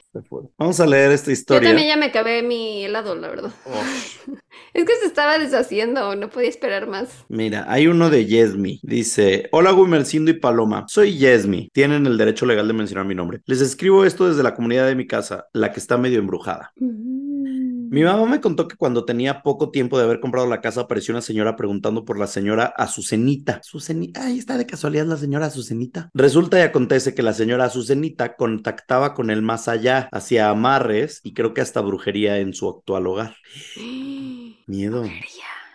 Vamos 0.57 0.79
a 0.79 0.85
leer 0.85 1.11
esta 1.11 1.31
historia. 1.31 1.69
Yo 1.69 1.69
también 1.69 1.87
ya 1.87 1.97
me 1.97 2.05
acabé 2.07 2.43
mi 2.43 2.85
helado, 2.85 3.15
la 3.15 3.27
verdad. 3.29 3.51
es 4.73 4.85
que 4.85 4.95
se 4.95 5.05
estaba 5.05 5.39
deshaciendo, 5.39 6.15
no 6.15 6.29
podía 6.29 6.49
esperar 6.49 6.87
más. 6.87 7.25
Mira, 7.29 7.65
hay 7.67 7.87
uno 7.87 8.09
de 8.09 8.25
Yesmi. 8.25 8.79
Dice: 8.83 9.49
Hola, 9.51 9.71
Gumercindo 9.71 10.31
y 10.31 10.35
Paloma. 10.35 10.85
Soy 10.87 11.17
Yesmi. 11.17 11.69
Tienen 11.73 12.05
el 12.05 12.17
derecho 12.17 12.45
legal 12.45 12.67
de 12.67 12.73
mencionar 12.73 13.05
mi 13.05 13.15
nombre. 13.15 13.41
Les 13.45 13.61
escribo 13.61 14.05
esto 14.05 14.27
desde 14.27 14.43
la 14.43 14.53
comunidad 14.53 14.87
de 14.87 14.95
mi 14.95 15.07
casa, 15.07 15.47
la 15.53 15.71
que 15.71 15.79
está 15.79 15.97
medio 15.97 16.19
embrujada. 16.19 16.71
Mi 17.93 18.01
mamá 18.01 18.25
me 18.25 18.41
contó 18.41 18.67
que 18.67 18.75
cuando 18.75 19.05
tenía 19.05 19.43
poco 19.43 19.69
tiempo 19.69 19.99
de 19.99 20.05
haber 20.05 20.19
comprado 20.19 20.47
la 20.47 20.61
casa 20.61 20.81
apareció 20.81 21.13
una 21.13 21.21
señora 21.21 21.55
preguntando 21.55 22.05
por 22.05 22.17
la 22.17 22.25
señora 22.25 22.73
Azucenita. 22.75 23.57
Azucenita, 23.57 24.25
ahí 24.25 24.39
está 24.39 24.57
de 24.57 24.65
casualidad 24.65 25.05
la 25.05 25.15
señora 25.15 25.45
Azucenita. 25.45 26.09
Resulta 26.15 26.57
y 26.57 26.63
acontece 26.63 27.13
que 27.13 27.21
la 27.21 27.33
señora 27.33 27.65
Azucenita 27.65 28.35
contactaba 28.35 29.13
con 29.13 29.29
el 29.29 29.43
más 29.43 29.67
allá, 29.67 30.09
hacía 30.11 30.49
amarres 30.49 31.19
y 31.21 31.35
creo 31.35 31.53
que 31.53 31.61
hasta 31.61 31.81
brujería 31.81 32.39
en 32.39 32.55
su 32.55 32.67
actual 32.67 33.05
hogar. 33.05 33.35
Miedo 34.65 35.05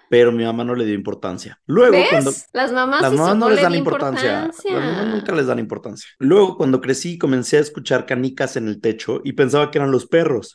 pero 0.08 0.32
mi 0.32 0.44
mamá 0.44 0.64
no 0.64 0.74
le 0.74 0.84
dio 0.84 0.94
importancia. 0.94 1.60
Luego, 1.66 1.96
cuando. 2.10 2.32
Las 2.52 2.72
mamás, 2.72 3.02
las 3.02 3.12
mamás 3.12 3.36
no 3.36 3.50
les 3.50 3.62
dan 3.62 3.74
importancia. 3.74 4.46
Las 4.46 4.64
mamás 4.64 5.06
nunca 5.06 5.32
les 5.34 5.46
dan 5.46 5.58
importancia. 5.58 6.08
Luego, 6.18 6.56
cuando 6.56 6.80
crecí, 6.80 7.18
comencé 7.18 7.58
a 7.58 7.60
escuchar 7.60 8.06
canicas 8.06 8.56
en 8.56 8.68
el 8.68 8.80
techo 8.80 9.20
y 9.24 9.32
pensaba 9.32 9.70
que 9.70 9.78
eran 9.78 9.90
los 9.90 10.06
perros. 10.06 10.54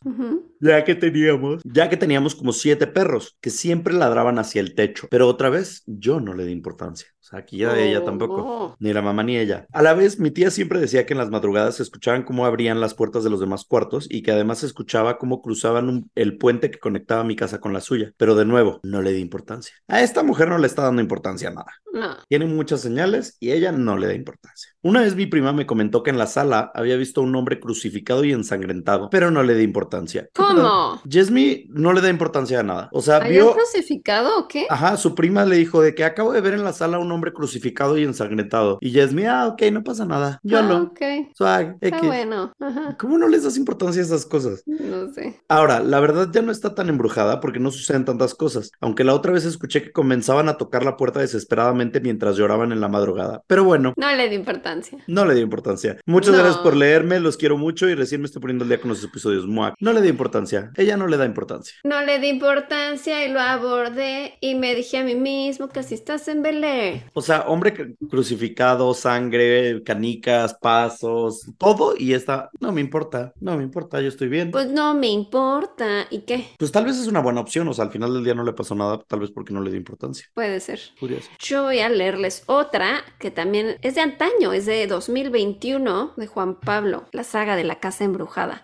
Ya 0.60 0.84
que 0.84 0.96
teníamos, 0.96 1.62
ya 1.64 1.90
que 1.90 1.98
teníamos 1.98 2.36
como 2.36 2.54
siete 2.54 2.88
perros 2.88 3.38
que 3.42 3.50
siempre 3.50 3.94
ladraban 3.94 4.40
hacia 4.40 4.62
el 4.62 4.76
techo. 4.76 5.08
Pero 5.10 5.28
otra 5.28 5.50
vez, 5.50 5.84
yo 5.86 6.20
no 6.20 6.34
le 6.34 6.46
di 6.46 6.52
importancia. 6.52 7.08
O 7.24 7.26
sea, 7.26 7.40
aquí 7.40 7.60
ya 7.60 7.80
ella 7.80 8.04
tampoco. 8.04 8.36
Oh. 8.36 8.76
Ni 8.80 8.92
la 8.92 9.02
mamá 9.02 9.24
ni 9.24 9.38
ella. 9.38 9.66
A 9.72 9.82
la 9.82 9.94
vez, 9.94 10.20
mi 10.20 10.30
tía 10.30 10.52
siempre 10.52 10.82
decía 10.82 11.06
que 11.06 11.14
en 11.14 11.20
las 11.20 11.30
madrugadas 11.30 11.76
se 11.76 11.84
escuchaban 11.84 12.24
cómo 12.24 12.46
abrían 12.46 12.82
las 12.82 12.96
puertas 12.96 13.24
de 13.24 13.30
los 13.30 13.40
demás 13.40 13.64
cuartos 13.64 14.08
y 14.10 14.24
que 14.24 14.34
además 14.34 14.60
se 14.60 14.66
escuchaba 14.66 15.18
cómo 15.18 15.42
cruzaban 15.42 16.10
el 16.16 16.38
puente 16.38 16.70
que 16.70 16.80
conectaba 16.80 17.24
mi 17.24 17.38
casa 17.38 17.62
con 17.62 17.72
la 17.72 17.80
suya. 17.80 18.12
Pero 18.18 18.36
de 18.36 18.44
nuevo, 18.44 18.82
no 18.84 19.02
le 19.02 19.14
di 19.14 19.22
importancia. 19.22 19.74
A 19.88 20.02
esta 20.02 20.22
mujer 20.22 20.50
no 20.50 20.58
le 20.58 20.68
está 20.68 20.84
dando 20.84 21.02
importancia 21.02 21.48
a 21.48 21.54
nada. 21.54 21.72
No. 21.94 22.18
Tiene 22.28 22.46
muchas 22.46 22.82
señales 22.82 23.38
y 23.40 23.52
ella 23.52 23.72
no 23.72 23.98
le 23.98 24.08
da 24.08 24.16
importancia. 24.16 24.74
Una 24.82 25.00
vez 25.00 25.16
mi 25.16 25.26
prima 25.26 25.54
me 25.54 25.66
comentó 25.66 26.04
que 26.04 26.10
en 26.10 26.18
la 26.18 26.28
sala 26.28 26.72
había 26.76 26.98
visto 26.98 27.22
a 27.22 27.24
un 27.24 27.34
hombre 27.38 27.62
crucificado 27.62 28.26
y 28.26 28.34
ensangrentado, 28.34 29.10
pero 29.10 29.32
no 29.32 29.44
le 29.44 29.56
di 29.56 29.64
importancia. 29.64 30.28
¿Cómo? 30.34 31.02
Jesmy 31.10 31.68
no 31.70 31.94
le 31.94 32.02
da 32.02 32.10
importancia 32.10 32.60
a 32.60 32.64
nada. 32.64 32.90
O 32.92 33.02
sea, 33.02 33.20
vio. 33.20 33.54
crucificado 33.54 34.40
o 34.40 34.48
qué? 34.50 34.66
Ajá, 34.70 34.98
su 34.98 35.16
prima 35.16 35.46
le 35.46 35.56
dijo 35.56 35.82
de 35.82 35.96
que 35.96 36.04
acabo 36.04 36.34
de 36.34 36.42
ver 36.42 36.56
en 36.56 36.66
la 36.66 36.74
sala 36.74 36.98
a 36.98 37.00
un 37.00 37.13
hombre 37.14 37.34
crucificado 37.34 37.98
y 37.98 38.04
ensangrentado. 38.04 38.78
Y 38.82 38.92
Jesmy, 38.92 39.26
ah, 39.26 39.48
ok, 39.48 39.62
no 39.72 39.84
pasa 39.84 40.06
nada. 40.06 40.40
Yo 40.44 40.60
ah, 40.60 40.82
Ok. 40.82 41.02
Swag, 41.36 41.78
Está 41.82 42.02
bueno. 42.02 42.54
Ajá. 42.60 42.98
¿Cómo 43.00 43.18
no 43.18 43.28
les 43.28 43.44
das 43.44 43.58
importancia 43.58 44.02
a 44.02 44.06
esas 44.06 44.26
cosas? 44.26 44.64
No 44.66 45.12
sé. 45.14 45.40
Ahora, 45.48 45.80
la 45.80 46.00
verdad 46.00 46.30
ya 46.32 46.42
no 46.42 46.52
está 46.52 46.76
tan 46.76 46.90
embrujada 46.90 47.40
porque 47.40 47.60
no 47.60 47.72
suceden 47.72 48.06
tantas 48.06 48.34
cosas. 48.34 48.72
Aunque 48.82 49.04
la 49.04 49.14
otra 49.14 49.32
vez 49.32 49.46
escuché 49.46 49.82
que 49.82 49.92
comenzaban 49.92 50.50
a 50.50 50.58
tocar 50.58 50.84
la 50.84 50.98
puerta 50.98 51.20
desesperadamente 51.20 52.00
mientras 52.00 52.36
lloraban 52.36 52.72
en 52.72 52.82
la 52.82 52.88
madrugada. 52.88 53.44
Pero 53.48 53.64
bueno. 53.64 53.94
No 53.98 54.12
le 54.12 54.30
di 54.30 54.36
importancia. 54.36 54.98
No 55.08 55.26
le 55.26 55.36
di 55.36 55.42
importancia. 55.42 55.98
Muchas 56.06 56.36
gracias 56.36 56.58
por 56.58 56.76
leerme, 56.76 57.20
los 57.20 57.38
quiero 57.38 57.58
mucho 57.58 57.88
y 57.90 57.96
recién 57.96 58.22
me 58.22 58.26
estoy 58.26 58.42
poniendo 58.42 58.64
el 58.64 58.70
día 58.70 58.82
con 58.82 58.90
los 58.90 59.04
episodios. 59.04 59.48
Muac. 59.48 59.76
No 59.80 59.94
le 59.94 60.02
di 60.02 60.10
importancia. 60.10 60.72
Ella 60.76 60.98
no 60.98 61.08
le 61.08 61.18
da 61.18 61.26
importancia. 61.26 61.76
No 61.84 62.02
le 62.02 62.20
di 62.20 62.28
importancia 62.28 63.26
y 63.26 63.32
lo 63.32 63.40
abordé 63.40 64.38
y 64.42 64.56
me 64.56 64.76
dije 64.76 64.98
a 64.98 65.04
mí 65.04 65.16
mismo 65.16 65.70
que 65.70 65.84
si 65.84 65.96
estás 65.96 66.28
en 66.28 66.42
O 67.14 67.22
sea, 67.22 67.42
hombre 67.48 67.96
crucificado, 68.10 68.94
sangre, 68.94 69.84
canicas, 69.84 70.54
pasos, 70.56 71.50
todo 71.58 71.96
y 71.98 72.14
esta, 72.14 72.50
no 72.60 72.72
me 72.72 72.82
importa, 72.82 73.34
no 73.40 73.58
me 73.58 73.64
importa, 73.64 74.02
yo 74.02 74.08
estoy 74.08 74.28
bien. 74.28 74.52
Pues 74.52 74.70
no 74.70 74.94
me 74.94 75.08
importa. 75.08 76.08
¿Y 76.10 76.20
qué? 76.20 76.48
Pues 76.58 76.72
tal 76.72 76.86
vez 76.86 76.98
es 76.98 77.08
una 77.08 77.22
buena 77.22 77.42
opción, 77.42 77.68
o 77.68 77.74
sea, 77.74 77.86
al 77.86 77.92
final 77.92 78.14
del 78.14 78.24
día 78.24 78.34
no 78.34 78.44
le 78.44 78.54
pasó 78.54 78.76
nada, 78.76 79.00
tal 79.08 79.20
vez 79.20 79.32
porque 79.32 79.54
no 79.54 79.62
le 79.62 79.72
di 79.72 79.78
importancia. 79.78 80.28
Puede 80.34 80.60
ser. 80.60 80.80
Curioso. 81.00 81.30
Yo 81.40 81.64
voy 81.64 81.80
a 81.80 81.90
leerles 81.90 82.44
otra 82.48 83.04
que 83.20 83.32
también 83.32 83.78
es 83.82 83.96
de 83.96 84.02
antaño, 84.02 84.54
es 84.54 84.66
de 84.66 84.88
2021 84.88 86.14
de 86.18 86.28
Juan 86.28 86.60
Pablo, 86.60 87.06
la 87.12 87.24
saga 87.24 87.56
de 87.56 87.64
la 87.64 87.80
casa 87.80 88.04
embrujada. 88.04 88.64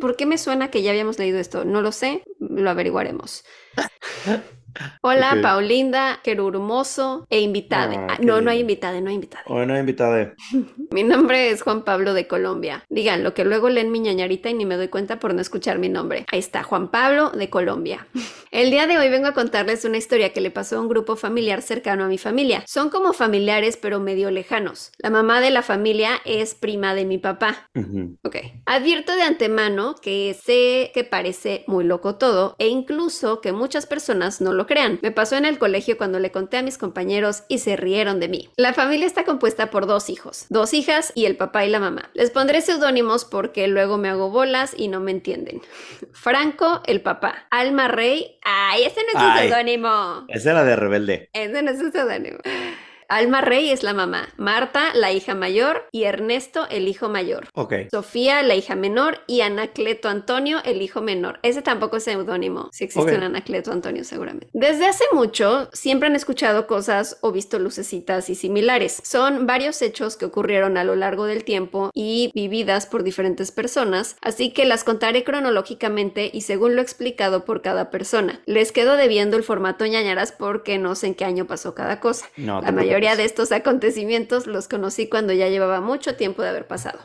¿Por 0.00 0.16
qué 0.16 0.26
me 0.26 0.38
suena 0.38 0.70
que 0.70 0.82
ya 0.82 0.90
habíamos 0.90 1.18
leído 1.18 1.38
esto? 1.38 1.64
No 1.64 1.82
lo 1.82 1.92
sé, 1.92 2.22
lo 2.38 2.70
averiguaremos. 2.70 3.44
Hola, 5.02 5.38
Paulinda, 5.42 6.20
Querurmoso 6.22 7.26
e 7.30 7.40
invitada. 7.40 8.06
Ah, 8.10 8.18
no, 8.20 8.40
no 8.40 8.50
hay 8.50 8.60
invitada, 8.60 9.00
no 9.00 9.08
hay 9.08 9.14
invitada. 9.14 9.44
Hoy 9.46 9.66
no 9.66 9.74
hay 9.74 9.80
invitada. 9.80 10.34
mi 10.90 11.02
nombre 11.02 11.50
es 11.50 11.62
Juan 11.62 11.84
Pablo 11.84 12.14
de 12.14 12.26
Colombia. 12.26 12.84
Digan, 12.88 13.22
lo 13.22 13.34
que 13.34 13.44
luego 13.44 13.68
leen 13.68 13.90
mi 13.92 14.00
ñañarita 14.00 14.50
y 14.50 14.54
ni 14.54 14.66
me 14.66 14.76
doy 14.76 14.88
cuenta 14.88 15.18
por 15.18 15.34
no 15.34 15.40
escuchar 15.40 15.78
mi 15.78 15.88
nombre. 15.88 16.26
Ahí 16.30 16.38
está, 16.38 16.62
Juan 16.62 16.90
Pablo 16.90 17.30
de 17.30 17.50
Colombia. 17.50 18.06
El 18.50 18.70
día 18.70 18.86
de 18.86 18.96
hoy 18.98 19.08
vengo 19.10 19.26
a 19.26 19.34
contarles 19.34 19.84
una 19.84 19.98
historia 19.98 20.32
que 20.32 20.40
le 20.40 20.50
pasó 20.50 20.76
a 20.76 20.80
un 20.80 20.88
grupo 20.88 21.16
familiar 21.16 21.62
cercano 21.62 22.04
a 22.04 22.08
mi 22.08 22.16
familia. 22.16 22.64
Son 22.66 22.90
como 22.90 23.12
familiares, 23.12 23.76
pero 23.76 24.00
medio 24.00 24.30
lejanos. 24.30 24.92
La 24.98 25.10
mamá 25.10 25.40
de 25.40 25.50
la 25.50 25.62
familia 25.62 26.20
es 26.24 26.54
prima 26.54 26.94
de 26.94 27.04
mi 27.04 27.18
papá. 27.18 27.68
Ok. 28.22 28.36
Advierto 28.64 29.14
de 29.14 29.22
antemano 29.22 29.94
que 30.00 30.34
sé 30.34 30.90
que 30.94 31.04
parece 31.04 31.64
muy 31.66 31.84
loco 31.84 32.16
todo 32.16 32.56
e 32.58 32.68
incluso 32.68 33.40
que 33.40 33.52
muchas 33.52 33.86
personas 33.86 34.40
no 34.40 34.52
lo 34.52 34.65
crean. 34.66 34.98
Me 35.02 35.10
pasó 35.10 35.36
en 35.36 35.44
el 35.44 35.58
colegio 35.58 35.96
cuando 35.96 36.18
le 36.18 36.30
conté 36.30 36.58
a 36.58 36.62
mis 36.62 36.78
compañeros 36.78 37.44
y 37.48 37.58
se 37.58 37.76
rieron 37.76 38.20
de 38.20 38.28
mí. 38.28 38.50
La 38.56 38.72
familia 38.72 39.06
está 39.06 39.24
compuesta 39.24 39.70
por 39.70 39.86
dos 39.86 40.10
hijos, 40.10 40.46
dos 40.48 40.74
hijas 40.74 41.12
y 41.14 41.26
el 41.26 41.36
papá 41.36 41.64
y 41.64 41.70
la 41.70 41.80
mamá. 41.80 42.10
Les 42.14 42.30
pondré 42.30 42.60
seudónimos 42.60 43.24
porque 43.24 43.68
luego 43.68 43.98
me 43.98 44.08
hago 44.08 44.30
bolas 44.30 44.74
y 44.76 44.88
no 44.88 45.00
me 45.00 45.10
entienden. 45.10 45.62
Franco, 46.12 46.82
el 46.86 47.00
papá. 47.00 47.46
Alma 47.50 47.88
Rey. 47.88 48.38
Ay, 48.42 48.84
ese 48.84 49.00
no 49.02 49.20
es 49.20 49.26
un 49.26 49.38
seudónimo. 49.38 50.24
Ese 50.28 50.50
era 50.50 50.64
de 50.64 50.76
rebelde. 50.76 51.30
Ese 51.32 51.62
no 51.62 51.70
es 51.70 51.80
un 51.80 51.92
seudónimo. 51.92 52.38
Alma 53.08 53.40
Rey 53.40 53.70
es 53.70 53.82
la 53.82 53.94
mamá, 53.94 54.28
Marta 54.36 54.92
la 54.94 55.12
hija 55.12 55.34
mayor 55.34 55.84
y 55.92 56.04
Ernesto 56.04 56.66
el 56.70 56.88
hijo 56.88 57.08
mayor. 57.08 57.48
Ok. 57.54 57.74
Sofía 57.90 58.42
la 58.42 58.54
hija 58.54 58.74
menor 58.74 59.20
y 59.26 59.42
Anacleto 59.42 60.08
Antonio 60.08 60.58
el 60.64 60.82
hijo 60.82 61.02
menor. 61.02 61.38
Ese 61.42 61.62
tampoco 61.62 61.98
es 61.98 62.04
seudónimo, 62.04 62.68
si 62.72 62.84
existe 62.84 63.14
un 63.14 63.22
Anacleto 63.22 63.70
Antonio 63.70 64.02
seguramente. 64.02 64.48
Desde 64.52 64.86
hace 64.86 65.04
mucho 65.12 65.68
siempre 65.72 66.08
han 66.08 66.16
escuchado 66.16 66.66
cosas 66.66 67.18
o 67.20 67.30
visto 67.30 67.58
lucecitas 67.58 68.28
y 68.28 68.34
similares. 68.34 69.00
Son 69.04 69.46
varios 69.46 69.80
hechos 69.82 70.16
que 70.16 70.24
ocurrieron 70.24 70.76
a 70.76 70.84
lo 70.84 70.96
largo 70.96 71.26
del 71.26 71.44
tiempo 71.44 71.90
y 71.94 72.32
vividas 72.34 72.86
por 72.86 73.04
diferentes 73.04 73.52
personas, 73.52 74.16
así 74.20 74.52
que 74.52 74.64
las 74.64 74.82
contaré 74.82 75.22
cronológicamente 75.22 76.30
y 76.32 76.40
según 76.40 76.74
lo 76.74 76.82
explicado 76.82 77.44
por 77.44 77.62
cada 77.62 77.90
persona. 77.90 78.40
Les 78.46 78.72
quedo 78.72 78.96
debiendo 78.96 79.36
el 79.36 79.44
formato 79.44 79.86
ñañaras 79.86 80.32
porque 80.32 80.78
no 80.78 80.94
sé 80.94 81.08
en 81.08 81.14
qué 81.14 81.24
año 81.24 81.46
pasó 81.46 81.74
cada 81.74 82.00
cosa. 82.00 82.26
No, 82.36 82.60
la 82.60 82.72
mayoría 82.72 82.95
mayoría 82.96 83.16
de 83.16 83.26
estos 83.26 83.52
acontecimientos 83.52 84.46
los 84.46 84.68
conocí 84.68 85.06
cuando 85.06 85.34
ya 85.34 85.50
llevaba 85.50 85.82
mucho 85.82 86.16
tiempo 86.16 86.40
de 86.40 86.48
haber 86.48 86.66
pasado. 86.66 86.98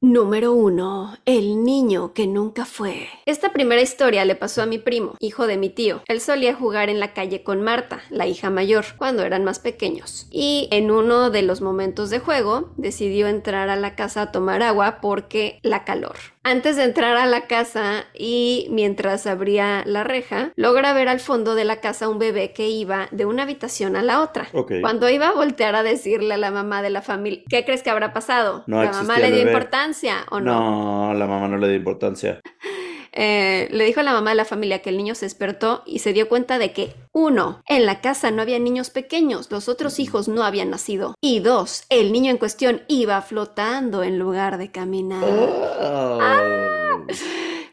Número 0.00 0.52
uno, 0.52 1.16
el 1.24 1.62
niño 1.62 2.12
que 2.14 2.26
nunca 2.26 2.64
fue. 2.64 3.06
Esta 3.24 3.52
primera 3.52 3.80
historia 3.80 4.24
le 4.24 4.34
pasó 4.34 4.62
a 4.62 4.66
mi 4.66 4.78
primo, 4.78 5.14
hijo 5.20 5.46
de 5.46 5.56
mi 5.56 5.70
tío. 5.70 6.02
Él 6.08 6.20
solía 6.20 6.56
jugar 6.56 6.88
en 6.88 6.98
la 6.98 7.12
calle 7.12 7.44
con 7.44 7.62
Marta, 7.62 8.02
la 8.10 8.26
hija 8.26 8.50
mayor, 8.50 8.86
cuando 8.96 9.22
eran 9.22 9.44
más 9.44 9.60
pequeños. 9.60 10.26
Y 10.32 10.66
en 10.72 10.90
uno 10.90 11.30
de 11.30 11.42
los 11.42 11.60
momentos 11.60 12.10
de 12.10 12.18
juego 12.18 12.72
decidió 12.76 13.28
entrar 13.28 13.68
a 13.68 13.76
la 13.76 13.94
casa 13.94 14.22
a 14.22 14.32
tomar 14.32 14.64
agua 14.64 14.98
porque 15.00 15.60
la 15.62 15.84
calor. 15.84 16.16
Antes 16.46 16.76
de 16.76 16.84
entrar 16.84 17.16
a 17.16 17.24
la 17.24 17.46
casa 17.46 18.04
y 18.12 18.66
mientras 18.70 19.26
abría 19.26 19.82
la 19.86 20.04
reja, 20.04 20.52
logra 20.56 20.92
ver 20.92 21.08
al 21.08 21.18
fondo 21.18 21.54
de 21.54 21.64
la 21.64 21.80
casa 21.80 22.06
un 22.10 22.18
bebé 22.18 22.52
que 22.52 22.68
iba 22.68 23.08
de 23.12 23.24
una 23.24 23.44
habitación 23.44 23.96
a 23.96 24.02
la 24.02 24.20
otra. 24.20 24.48
Cuando 24.82 25.08
iba 25.08 25.28
a 25.28 25.32
voltear 25.32 25.74
a 25.74 25.82
decirle 25.82 26.34
a 26.34 26.36
la 26.36 26.50
mamá 26.50 26.82
de 26.82 26.90
la 26.90 27.00
familia, 27.00 27.42
¿qué 27.48 27.64
crees 27.64 27.82
que 27.82 27.88
habrá 27.88 28.12
pasado? 28.12 28.62
No 28.66 28.84
¿La 28.84 28.92
mamá 28.92 29.18
le 29.18 29.30
dio 29.30 29.40
importancia 29.40 30.26
o 30.30 30.38
no? 30.38 31.08
No, 31.08 31.14
la 31.14 31.26
mamá 31.26 31.48
no 31.48 31.56
le 31.56 31.68
dio 31.68 31.76
importancia. 31.76 32.40
Eh, 33.16 33.68
le 33.70 33.84
dijo 33.84 34.00
a 34.00 34.02
la 34.02 34.12
mamá 34.12 34.30
de 34.30 34.36
la 34.36 34.44
familia 34.44 34.82
que 34.82 34.90
el 34.90 34.96
niño 34.96 35.14
se 35.14 35.26
despertó 35.26 35.84
y 35.86 36.00
se 36.00 36.12
dio 36.12 36.28
cuenta 36.28 36.58
de 36.58 36.72
que, 36.72 36.94
uno, 37.12 37.62
en 37.68 37.86
la 37.86 38.00
casa 38.00 38.32
no 38.32 38.42
había 38.42 38.58
niños 38.58 38.90
pequeños, 38.90 39.50
los 39.52 39.68
otros 39.68 40.00
hijos 40.00 40.26
no 40.26 40.42
habían 40.42 40.70
nacido. 40.70 41.14
Y 41.20 41.38
dos, 41.38 41.84
el 41.90 42.12
niño 42.12 42.32
en 42.32 42.38
cuestión 42.38 42.82
iba 42.88 43.22
flotando 43.22 44.02
en 44.02 44.18
lugar 44.18 44.58
de 44.58 44.72
caminar. 44.72 45.22
Oh. 45.24 46.18
Ah. 46.20 47.04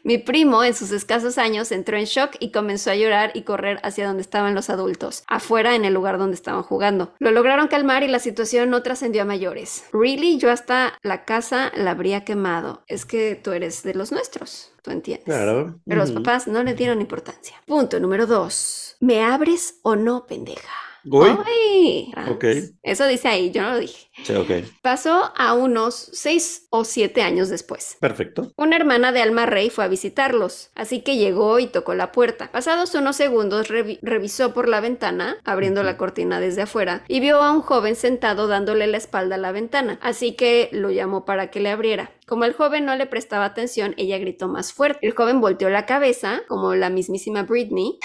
Mi 0.04 0.18
primo, 0.18 0.64
en 0.64 0.74
sus 0.74 0.90
escasos 0.90 1.38
años, 1.38 1.70
entró 1.70 1.96
en 1.96 2.04
shock 2.04 2.32
y 2.40 2.50
comenzó 2.50 2.90
a 2.90 2.96
llorar 2.96 3.30
y 3.34 3.42
correr 3.42 3.78
hacia 3.82 4.06
donde 4.06 4.22
estaban 4.22 4.54
los 4.54 4.68
adultos, 4.68 5.22
afuera 5.28 5.76
en 5.76 5.84
el 5.84 5.94
lugar 5.94 6.18
donde 6.18 6.34
estaban 6.34 6.62
jugando. 6.62 7.12
Lo 7.20 7.30
lograron 7.30 7.68
calmar 7.68 8.02
y 8.02 8.08
la 8.08 8.18
situación 8.18 8.70
no 8.70 8.82
trascendió 8.82 9.22
a 9.22 9.26
mayores. 9.26 9.84
Really, 9.92 10.38
yo 10.38 10.50
hasta 10.50 10.98
la 11.02 11.24
casa 11.24 11.70
la 11.76 11.92
habría 11.92 12.24
quemado. 12.24 12.82
Es 12.88 13.04
que 13.04 13.36
tú 13.36 13.52
eres 13.52 13.82
de 13.84 13.94
los 13.94 14.10
nuestros, 14.10 14.72
tú 14.82 14.90
entiendes. 14.90 15.24
Claro. 15.24 15.78
Pero 15.86 16.00
los 16.00 16.10
papás 16.10 16.48
no 16.48 16.62
le 16.64 16.74
dieron 16.74 17.00
importancia. 17.00 17.56
Punto 17.66 18.00
número 18.00 18.26
dos. 18.26 18.96
¿Me 19.00 19.22
abres 19.22 19.78
o 19.82 19.94
no, 19.94 20.26
pendeja? 20.26 20.91
Uy. 21.04 21.28
Ay, 21.46 22.08
Franz. 22.12 22.30
Ok. 22.30 22.44
Eso 22.82 23.06
dice 23.06 23.28
ahí, 23.28 23.50
yo 23.50 23.62
no 23.62 23.70
lo 23.72 23.78
dije. 23.78 24.08
Sí, 24.24 24.34
ok. 24.34 24.50
Pasó 24.82 25.32
a 25.36 25.54
unos 25.54 25.94
seis 26.12 26.66
o 26.70 26.84
siete 26.84 27.22
años 27.22 27.48
después. 27.48 27.96
Perfecto. 28.00 28.52
Una 28.56 28.76
hermana 28.76 29.10
de 29.10 29.22
Alma 29.22 29.46
Rey 29.46 29.70
fue 29.70 29.84
a 29.84 29.88
visitarlos, 29.88 30.70
así 30.74 31.00
que 31.02 31.16
llegó 31.16 31.58
y 31.58 31.66
tocó 31.66 31.94
la 31.94 32.12
puerta. 32.12 32.50
Pasados 32.52 32.94
unos 32.94 33.16
segundos 33.16 33.68
revi- 33.70 33.98
revisó 34.02 34.52
por 34.52 34.68
la 34.68 34.80
ventana, 34.80 35.36
abriendo 35.44 35.82
la 35.82 35.96
cortina 35.96 36.40
desde 36.40 36.62
afuera, 36.62 37.04
y 37.08 37.20
vio 37.20 37.40
a 37.42 37.50
un 37.52 37.62
joven 37.62 37.96
sentado 37.96 38.46
dándole 38.48 38.86
la 38.86 38.98
espalda 38.98 39.36
a 39.36 39.38
la 39.38 39.52
ventana, 39.52 39.98
así 40.02 40.32
que 40.36 40.68
lo 40.72 40.90
llamó 40.90 41.24
para 41.24 41.50
que 41.50 41.60
le 41.60 41.70
abriera. 41.70 42.12
Como 42.26 42.44
el 42.44 42.52
joven 42.54 42.84
no 42.86 42.94
le 42.96 43.06
prestaba 43.06 43.44
atención, 43.46 43.94
ella 43.98 44.16
gritó 44.18 44.48
más 44.48 44.72
fuerte. 44.72 44.98
El 45.06 45.12
joven 45.14 45.40
volteó 45.40 45.68
la 45.68 45.84
cabeza, 45.86 46.42
como 46.48 46.74
la 46.74 46.88
mismísima 46.88 47.42
Britney, 47.42 47.98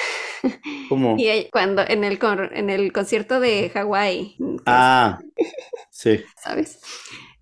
¿Cómo? 0.89 1.15
y 1.17 1.30
ella- 1.30 1.50
cuando 1.52 1.84
en 1.88 2.04
el, 2.04 2.19
en 2.54 2.69
el 2.69 2.91
concierto 2.93 3.39
de 3.39 3.69
Hawái, 3.73 4.38
Ah, 4.65 5.19
sí. 5.89 6.23
¿sabes? 6.41 6.80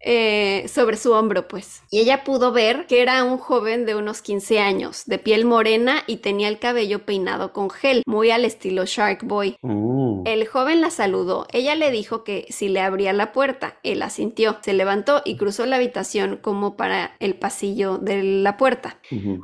Eh, 0.07 0.67
sobre 0.67 0.97
su 0.97 1.13
hombro, 1.13 1.47
pues. 1.47 1.81
Y 1.89 1.99
ella 1.99 2.23
pudo 2.23 2.51
ver 2.51 2.85
que 2.85 3.01
era 3.01 3.23
un 3.23 3.39
joven 3.39 3.87
de 3.87 3.95
unos 3.95 4.21
15 4.21 4.59
años, 4.59 5.03
de 5.07 5.17
piel 5.17 5.45
morena 5.45 6.03
y 6.05 6.17
tenía 6.17 6.47
el 6.47 6.59
cabello 6.59 7.05
peinado 7.05 7.53
con 7.53 7.71
gel, 7.71 8.03
muy 8.05 8.29
al 8.29 8.45
estilo 8.45 8.85
Shark 8.85 9.23
Boy. 9.23 9.57
Oh. 9.61 10.21
El 10.25 10.45
joven 10.47 10.81
la 10.81 10.91
saludó. 10.91 11.47
Ella 11.51 11.73
le 11.73 11.89
dijo 11.89 12.23
que 12.23 12.45
si 12.49 12.69
le 12.69 12.81
abría 12.81 13.13
la 13.13 13.31
puerta. 13.31 13.79
Él 13.81 14.03
asintió. 14.03 14.57
Se 14.61 14.73
levantó 14.73 15.23
y 15.25 15.37
cruzó 15.37 15.65
la 15.65 15.77
habitación 15.77 16.37
como 16.37 16.77
para 16.77 17.15
el 17.19 17.33
pasillo 17.33 17.97
de 17.97 18.21
la 18.21 18.57
puerta. 18.57 18.99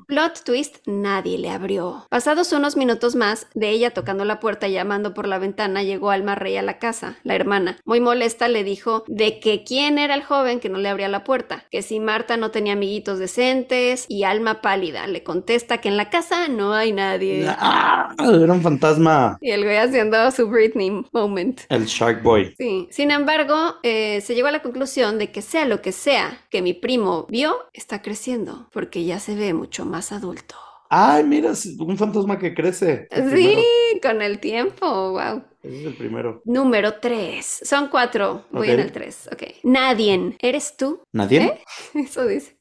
Plot 0.08 0.44
twist, 0.44 0.78
nadie 0.86 1.40
le 1.40 1.50
abrió. 1.50 2.06
Pasados 2.10 2.54
unos 2.54 2.78
minutos 2.78 3.16
más 3.16 3.48
de 3.56 3.70
ella 3.70 3.92
tocando 3.92 4.26
la 4.26 4.40
puerta 4.40 4.68
y 4.68 4.74
llamando 4.74 5.16
por 5.16 5.28
la 5.28 5.40
ventana, 5.40 5.82
llegó 5.82 6.12
Alma 6.12 6.36
Rey 6.36 6.58
a 6.58 6.62
la 6.62 6.78
casa. 6.78 7.18
La 7.24 7.36
hermana, 7.36 7.78
muy 7.86 8.00
molesta, 8.00 8.48
le 8.48 8.64
dijo 8.64 9.04
de 9.08 9.40
que 9.40 9.64
quién 9.64 9.98
era 9.98 10.14
el 10.14 10.24
joven 10.24 10.51
que 10.60 10.70
no 10.70 10.78
le 10.78 10.90
abría 10.90 11.08
la 11.08 11.24
puerta, 11.24 11.66
que 11.72 11.82
si 11.82 12.00
Marta 12.00 12.38
no 12.38 12.52
tenía 12.52 12.74
amiguitos 12.74 13.20
decentes 13.20 14.06
y 14.08 14.24
Alma 14.24 14.62
pálida 14.62 15.08
le 15.08 15.24
contesta 15.24 15.80
que 15.80 15.90
en 15.90 15.98
la 15.98 16.10
casa 16.10 16.48
no 16.48 16.74
hay 16.74 16.92
nadie. 16.92 17.48
Ah, 17.64 18.14
era 18.20 18.54
un 18.54 18.62
fantasma. 18.62 19.38
Y 19.42 19.52
el 19.52 19.64
güey 19.64 19.78
haciendo 19.78 20.30
su 20.32 20.48
Britney 20.50 21.06
moment. 21.12 21.62
El 21.70 21.86
Shark 21.86 22.22
Boy. 22.24 22.54
Sí. 22.58 22.88
Sin 22.92 23.12
embargo, 23.12 23.76
eh, 23.84 24.22
se 24.22 24.36
llegó 24.36 24.48
a 24.48 24.52
la 24.52 24.62
conclusión 24.62 25.18
de 25.18 25.32
que 25.32 25.42
sea 25.42 25.66
lo 25.66 25.82
que 25.82 25.92
sea 25.92 26.46
que 26.50 26.62
mi 26.62 26.74
primo 26.74 27.26
vio, 27.30 27.56
está 27.74 28.02
creciendo, 28.02 28.68
porque 28.74 29.06
ya 29.06 29.20
se 29.20 29.36
ve 29.36 29.54
mucho 29.54 29.86
más 29.86 30.12
adulto. 30.12 30.56
Ay, 30.94 31.24
mira, 31.24 31.54
un 31.80 31.98
fantasma 31.98 32.38
que 32.38 32.54
crece. 32.54 33.08
Sí, 33.10 33.22
primero. 33.22 33.62
con 34.02 34.22
el 34.22 34.40
tiempo, 34.40 35.12
wow. 35.12 35.42
Ese 35.64 35.80
es 35.80 35.86
el 35.86 35.96
primero. 35.96 36.42
Número 36.44 36.96
3. 37.00 37.62
Son 37.64 37.88
cuatro. 37.88 38.44
Voy 38.52 38.72
en 38.72 38.82
el 38.82 38.92
3. 38.92 39.30
Ok. 39.32 39.44
Nadie. 39.64 40.36
¿Eres 40.40 40.76
tú? 40.76 41.02
¿Nadie? 41.14 41.44
¿Eh? 41.44 41.64
Eso 41.94 42.28
dice. 42.28 42.58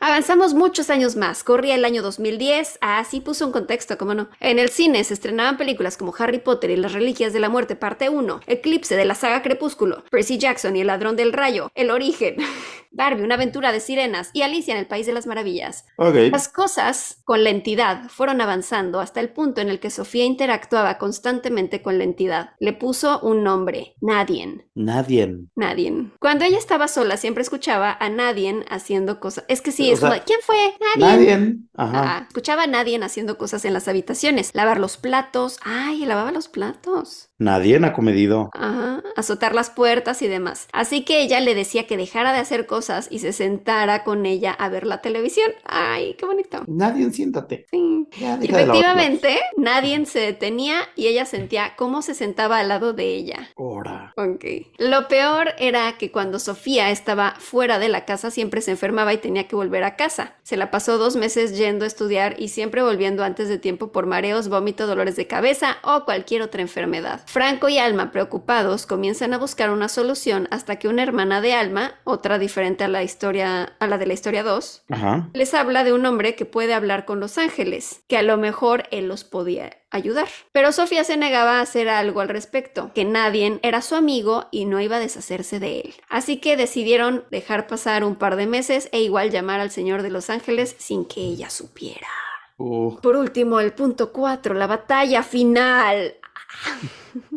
Avanzamos 0.00 0.52
muchos 0.52 0.90
años 0.90 1.16
más. 1.16 1.44
Corría 1.44 1.76
el 1.76 1.84
año 1.84 2.02
2010. 2.02 2.78
Así 2.80 3.20
puso 3.20 3.46
un 3.46 3.52
contexto, 3.52 3.96
¿cómo 3.96 4.14
no? 4.14 4.28
En 4.40 4.58
el 4.58 4.68
cine 4.68 5.04
se 5.04 5.14
estrenaban 5.14 5.56
películas 5.56 5.96
como 5.96 6.12
Harry 6.18 6.40
Potter 6.40 6.70
y 6.70 6.76
las 6.76 6.92
Reliquias 6.92 7.32
de 7.32 7.40
la 7.40 7.48
Muerte, 7.48 7.76
parte 7.76 8.08
1, 8.08 8.40
Eclipse 8.46 8.96
de 8.96 9.04
la 9.04 9.14
saga 9.14 9.42
Crepúsculo, 9.42 10.04
Percy 10.10 10.36
Jackson 10.38 10.76
y 10.76 10.80
el 10.80 10.88
Ladrón 10.88 11.16
del 11.16 11.32
Rayo, 11.32 11.70
El 11.74 11.90
Origen, 11.90 12.36
Barbie, 12.94 13.24
una 13.24 13.34
aventura 13.34 13.72
de 13.72 13.80
sirenas 13.80 14.30
y 14.32 14.42
Alicia 14.42 14.72
en 14.72 14.80
el 14.80 14.86
País 14.86 15.06
de 15.06 15.12
las 15.12 15.26
Maravillas. 15.26 15.86
Las 15.98 16.48
cosas 16.48 17.20
con 17.24 17.44
la 17.44 17.50
entidad 17.50 18.08
fueron 18.08 18.40
avanzando 18.40 19.00
hasta 19.00 19.20
el 19.20 19.30
punto 19.30 19.60
en 19.60 19.68
el 19.68 19.80
que 19.80 19.90
Sofía 19.90 20.24
interactuaba 20.24 20.98
constantemente 20.98 21.82
con 21.82 21.98
la 21.98 22.04
entidad. 22.04 22.50
Le 22.60 22.72
puso 22.72 23.20
un 23.20 23.42
nombre, 23.42 23.94
Nadien. 24.00 24.68
Nadie. 24.74 25.36
Nadien. 25.54 26.12
Cuando 26.20 26.44
ella 26.44 26.58
estaba 26.58 26.88
sola, 26.88 27.16
siempre 27.16 27.42
escuchaba 27.42 27.96
a 27.98 28.08
Nadien 28.08 28.64
haciendo 28.68 29.20
cosas. 29.20 29.44
Es 29.48 29.60
que 29.60 29.72
sí, 29.72 29.90
O 29.90 29.94
es 29.94 30.00
como, 30.00 30.12
¿quién 30.24 30.40
fue? 30.42 30.56
Nadien. 30.96 31.36
Nadie. 31.36 31.58
Ajá. 31.74 32.00
Ajá. 32.00 32.26
Escuchaba 32.28 32.64
a 32.64 32.66
Nadien 32.66 33.02
haciendo 33.02 33.38
cosas 33.38 33.64
en 33.64 33.72
las 33.72 33.88
habitaciones. 33.88 34.50
Lavar 34.54 34.78
los 34.78 34.96
platos. 34.96 35.58
Ay, 35.64 36.04
lavaba 36.06 36.32
los 36.32 36.48
platos. 36.48 37.30
Nadie 37.38 37.76
ha 37.84 37.92
comedido. 37.92 38.50
Ajá, 38.52 39.02
azotar 39.16 39.54
las 39.54 39.70
puertas 39.70 40.22
y 40.22 40.28
demás. 40.28 40.68
Así 40.72 41.04
que 41.04 41.20
ella 41.20 41.40
le 41.40 41.54
decía 41.54 41.86
que 41.86 41.96
dejara 41.96 42.32
de 42.32 42.38
hacer 42.38 42.66
cosas 42.66 43.08
y 43.10 43.18
se 43.18 43.32
sentara 43.32 44.04
con 44.04 44.24
ella 44.24 44.52
a 44.52 44.68
ver 44.68 44.86
la 44.86 45.00
televisión. 45.00 45.50
Ay, 45.64 46.14
qué 46.14 46.26
bonito. 46.26 46.62
Nadie, 46.68 47.10
siéntate. 47.10 47.66
Sí. 47.70 48.06
Ya, 48.18 48.38
Efectivamente, 48.40 49.40
nadie 49.56 50.04
se 50.06 50.20
detenía 50.20 50.76
y 50.94 51.08
ella 51.08 51.24
sentía 51.24 51.74
cómo 51.76 52.02
se 52.02 52.14
sentaba 52.14 52.58
al 52.58 52.68
lado 52.68 52.92
de 52.92 53.14
ella. 53.14 53.48
Ahora. 53.56 54.12
Ok. 54.16 54.44
Lo 54.78 55.08
peor 55.08 55.54
era 55.58 55.96
que 55.98 56.12
cuando 56.12 56.38
Sofía 56.38 56.90
estaba 56.90 57.34
fuera 57.38 57.78
de 57.78 57.88
la 57.88 58.04
casa 58.04 58.30
siempre 58.30 58.60
se 58.60 58.72
enfermaba 58.72 59.12
y 59.12 59.18
tenía 59.18 59.48
que 59.48 59.56
volver 59.56 59.82
a 59.84 59.96
casa. 59.96 60.34
Se 60.42 60.56
la 60.56 60.70
pasó 60.70 60.98
dos 60.98 61.16
meses 61.16 61.56
yendo 61.56 61.84
a 61.84 61.88
estudiar 61.88 62.36
y 62.38 62.48
siempre 62.48 62.82
volviendo 62.82 63.24
antes 63.24 63.48
de 63.48 63.58
tiempo 63.58 63.90
por 63.90 64.06
mareos, 64.06 64.48
vómito, 64.48 64.86
dolores 64.86 65.16
de 65.16 65.26
cabeza 65.26 65.78
o 65.82 66.04
cualquier 66.04 66.42
otra 66.42 66.62
enfermedad. 66.62 67.23
Franco 67.26 67.68
y 67.68 67.78
Alma, 67.78 68.10
preocupados, 68.10 68.86
comienzan 68.86 69.32
a 69.34 69.38
buscar 69.38 69.70
una 69.70 69.88
solución 69.88 70.48
hasta 70.50 70.76
que 70.76 70.88
una 70.88 71.02
hermana 71.02 71.40
de 71.40 71.54
Alma, 71.54 71.94
otra 72.04 72.38
diferente 72.38 72.84
a 72.84 72.88
la 72.88 73.02
historia, 73.02 73.74
a 73.78 73.86
la 73.86 73.98
de 73.98 74.06
la 74.06 74.14
historia 74.14 74.42
2, 74.42 74.84
Ajá. 74.90 75.28
les 75.32 75.54
habla 75.54 75.84
de 75.84 75.92
un 75.92 76.04
hombre 76.06 76.34
que 76.34 76.44
puede 76.44 76.74
hablar 76.74 77.04
con 77.04 77.20
los 77.20 77.38
ángeles, 77.38 78.02
que 78.08 78.16
a 78.16 78.22
lo 78.22 78.36
mejor 78.36 78.84
él 78.90 79.08
los 79.08 79.24
podía 79.24 79.78
ayudar. 79.90 80.28
Pero 80.52 80.72
Sofía 80.72 81.04
se 81.04 81.16
negaba 81.16 81.58
a 81.58 81.62
hacer 81.62 81.88
algo 81.88 82.20
al 82.20 82.28
respecto, 82.28 82.90
que 82.94 83.04
nadie 83.04 83.60
era 83.62 83.80
su 83.80 83.94
amigo 83.94 84.48
y 84.50 84.64
no 84.64 84.80
iba 84.80 84.96
a 84.96 85.00
deshacerse 85.00 85.60
de 85.60 85.80
él. 85.80 85.94
Así 86.08 86.38
que 86.38 86.56
decidieron 86.56 87.24
dejar 87.30 87.66
pasar 87.66 88.04
un 88.04 88.16
par 88.16 88.36
de 88.36 88.46
meses 88.46 88.88
e 88.92 89.00
igual 89.00 89.30
llamar 89.30 89.60
al 89.60 89.70
Señor 89.70 90.02
de 90.02 90.10
los 90.10 90.30
Ángeles 90.30 90.74
sin 90.78 91.04
que 91.04 91.20
ella 91.20 91.50
supiera. 91.50 92.08
Uh. 92.56 92.96
Por 93.00 93.16
último, 93.16 93.60
el 93.60 93.72
punto 93.72 94.12
4, 94.12 94.54
la 94.54 94.66
batalla 94.66 95.22
final. 95.22 96.14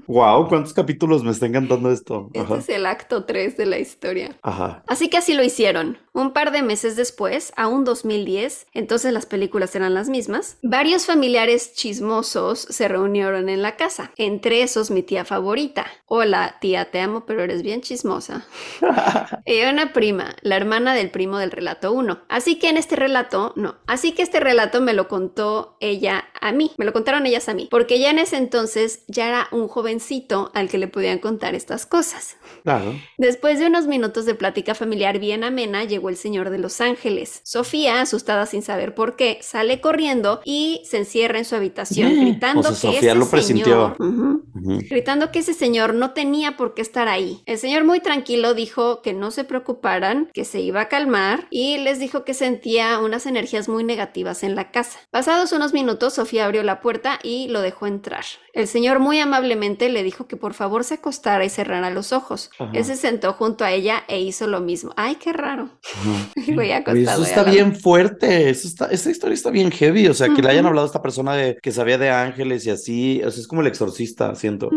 Wow, 0.07 0.47
¿cuántos 0.47 0.73
capítulos 0.73 1.23
me 1.23 1.31
está 1.31 1.47
encantando 1.47 1.91
esto? 1.91 2.29
Este 2.33 2.39
Ajá. 2.39 2.57
es 2.59 2.69
el 2.69 2.85
acto 2.85 3.25
3 3.25 3.57
de 3.57 3.65
la 3.65 3.77
historia. 3.77 4.37
Ajá. 4.41 4.83
Así 4.87 5.09
que 5.09 5.17
así 5.17 5.33
lo 5.33 5.43
hicieron. 5.43 5.97
Un 6.17 6.31
par 6.31 6.51
de 6.51 6.63
meses 6.63 6.95
después, 6.95 7.53
aún 7.55 7.83
2010, 7.83 8.65
entonces 8.73 9.13
las 9.13 9.27
películas 9.27 9.75
eran 9.75 9.93
las 9.93 10.09
mismas, 10.09 10.57
varios 10.63 11.05
familiares 11.05 11.75
chismosos 11.75 12.57
se 12.57 12.87
reunieron 12.87 13.49
en 13.49 13.61
la 13.61 13.75
casa. 13.75 14.11
Entre 14.17 14.63
esos 14.63 14.89
mi 14.89 15.03
tía 15.03 15.25
favorita. 15.25 15.85
Hola, 16.07 16.57
tía, 16.59 16.89
te 16.89 17.01
amo, 17.01 17.27
pero 17.27 17.43
eres 17.43 17.61
bien 17.61 17.81
chismosa. 17.81 18.47
Y 19.45 19.61
una 19.61 19.93
prima, 19.93 20.35
la 20.41 20.57
hermana 20.57 20.93
del 20.93 21.09
primo 21.09 21.37
del 21.37 21.51
relato 21.51 21.93
1. 21.93 22.23
Así 22.27 22.59
que 22.59 22.67
en 22.67 22.77
este 22.77 22.95
relato, 22.95 23.53
no. 23.55 23.75
Así 23.85 24.11
que 24.11 24.21
este 24.21 24.39
relato 24.39 24.81
me 24.81 24.93
lo 24.93 25.07
contó 25.07 25.77
ella 25.79 26.25
a 26.41 26.51
mí. 26.51 26.71
Me 26.77 26.83
lo 26.83 26.91
contaron 26.91 27.25
ellas 27.25 27.47
a 27.47 27.53
mí. 27.53 27.67
Porque 27.71 27.99
ya 27.99 28.09
en 28.09 28.19
ese 28.19 28.35
entonces 28.37 29.03
ya 29.07 29.29
era 29.29 29.47
un 29.51 29.69
jovencito 29.69 30.51
al 30.53 30.67
que 30.67 30.77
le 30.77 30.87
podían 30.87 31.19
contar 31.19 31.55
estas 31.55 31.85
cosas. 31.85 32.35
Claro. 32.63 32.93
Después 33.17 33.59
de 33.59 33.67
unos 33.67 33.87
minutos 33.87 34.25
de 34.25 34.35
plática 34.35 34.75
familiar 34.75 35.19
bien 35.19 35.45
amena, 35.45 35.85
llegó 35.85 36.06
el 36.09 36.17
señor 36.17 36.49
de 36.49 36.57
los 36.59 36.81
ángeles. 36.81 37.41
Sofía, 37.43 38.01
asustada 38.01 38.45
sin 38.45 38.61
saber 38.61 38.95
por 38.95 39.15
qué, 39.15 39.39
sale 39.41 39.81
corriendo 39.81 40.41
y 40.45 40.81
se 40.89 40.97
encierra 40.97 41.37
en 41.39 41.45
su 41.45 41.55
habitación, 41.55 42.15
Mm. 42.15 42.21
gritando 42.21 42.59
O 42.61 42.63
sea, 42.63 42.71
que 42.91 42.95
Sofía 42.97 43.11
ese 43.11 43.19
lo 43.19 43.29
presintió. 43.29 43.95
señor... 43.97 44.41
Gritando 44.89 45.31
que 45.31 45.39
ese 45.39 45.53
señor 45.53 45.93
no 45.93 46.11
tenía 46.11 46.57
por 46.57 46.73
qué 46.73 46.81
estar 46.81 47.07
ahí. 47.07 47.41
El 47.45 47.57
señor 47.57 47.83
muy 47.83 47.99
tranquilo 47.99 48.53
dijo 48.53 49.01
que 49.01 49.13
no 49.13 49.31
se 49.31 49.43
preocuparan, 49.43 50.29
que 50.33 50.45
se 50.45 50.59
iba 50.61 50.81
a 50.81 50.87
calmar 50.89 51.47
y 51.49 51.77
les 51.77 51.99
dijo 51.99 52.23
que 52.25 52.33
sentía 52.33 52.99
unas 52.99 53.25
energías 53.25 53.69
muy 53.69 53.83
negativas 53.83 54.43
en 54.43 54.55
la 54.55 54.71
casa. 54.71 54.99
Pasados 55.11 55.51
unos 55.51 55.73
minutos, 55.73 56.13
Sofía 56.15 56.45
abrió 56.45 56.63
la 56.63 56.81
puerta 56.81 57.19
y 57.23 57.47
lo 57.49 57.61
dejó 57.61 57.87
entrar. 57.87 58.25
El 58.53 58.67
señor 58.67 58.99
muy 58.99 59.19
amablemente 59.19 59.89
le 59.89 60.03
dijo 60.03 60.27
que 60.27 60.35
por 60.37 60.53
favor 60.53 60.83
se 60.83 60.95
acostara 60.95 61.45
y 61.45 61.49
cerrara 61.49 61.89
los 61.91 62.11
ojos. 62.11 62.49
Ajá. 62.57 62.71
Él 62.73 62.83
se 62.85 62.95
sentó 62.95 63.33
junto 63.33 63.63
a 63.63 63.71
ella 63.71 64.03
e 64.07 64.19
hizo 64.19 64.47
lo 64.47 64.59
mismo. 64.59 64.91
Ay, 64.95 65.15
qué 65.15 65.31
raro. 65.33 65.69
Güey 66.53 66.71
acostado 66.71 67.23
eso 67.23 67.29
está 67.29 67.43
bien 67.43 67.75
fuerte, 67.75 68.49
eso 68.49 68.67
está, 68.67 68.87
esa 68.87 69.11
historia 69.11 69.33
está 69.33 69.49
bien 69.49 69.71
heavy, 69.71 70.07
o 70.07 70.13
sea, 70.13 70.29
que 70.33 70.41
le 70.41 70.49
hayan 70.49 70.65
hablado 70.65 70.85
a 70.85 70.87
esta 70.87 71.01
persona 71.01 71.35
de 71.35 71.57
que 71.61 71.71
sabía 71.71 71.97
de 71.97 72.09
ángeles 72.09 72.65
y 72.65 72.69
así, 72.69 73.21
o 73.23 73.31
sea, 73.31 73.41
es 73.41 73.47
como 73.47 73.61
el 73.61 73.67
exorcista, 73.67 74.35
siento. 74.35 74.69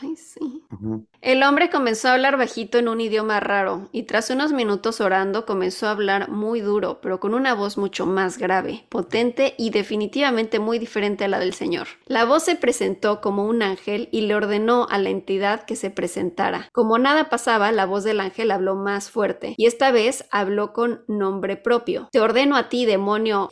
Ay, 0.00 0.16
sí. 0.16 0.59
El 1.20 1.42
hombre 1.42 1.68
comenzó 1.68 2.08
a 2.08 2.14
hablar 2.14 2.38
bajito 2.38 2.78
en 2.78 2.88
un 2.88 3.00
idioma 3.00 3.40
raro 3.40 3.88
y 3.92 4.04
tras 4.04 4.30
unos 4.30 4.52
minutos 4.52 5.00
orando 5.00 5.44
comenzó 5.44 5.86
a 5.86 5.90
hablar 5.90 6.30
muy 6.30 6.60
duro, 6.60 7.00
pero 7.02 7.20
con 7.20 7.34
una 7.34 7.54
voz 7.54 7.76
mucho 7.76 8.06
más 8.06 8.38
grave, 8.38 8.86
potente 8.88 9.54
y 9.58 9.70
definitivamente 9.70 10.58
muy 10.58 10.78
diferente 10.78 11.24
a 11.24 11.28
la 11.28 11.38
del 11.38 11.52
Señor. 11.52 11.88
La 12.06 12.24
voz 12.24 12.44
se 12.44 12.56
presentó 12.56 13.20
como 13.20 13.44
un 13.44 13.62
ángel 13.62 14.08
y 14.12 14.22
le 14.22 14.34
ordenó 14.34 14.86
a 14.90 14.98
la 14.98 15.10
entidad 15.10 15.64
que 15.64 15.76
se 15.76 15.90
presentara. 15.90 16.68
Como 16.72 16.98
nada 16.98 17.28
pasaba, 17.28 17.70
la 17.72 17.84
voz 17.84 18.04
del 18.04 18.20
ángel 18.20 18.50
habló 18.50 18.74
más 18.74 19.10
fuerte 19.10 19.54
y 19.58 19.66
esta 19.66 19.90
vez 19.90 20.24
habló 20.30 20.72
con 20.72 21.04
nombre 21.06 21.56
propio. 21.56 22.08
Te 22.12 22.20
ordeno 22.20 22.56
a 22.56 22.68
ti, 22.68 22.86
demonio. 22.86 23.48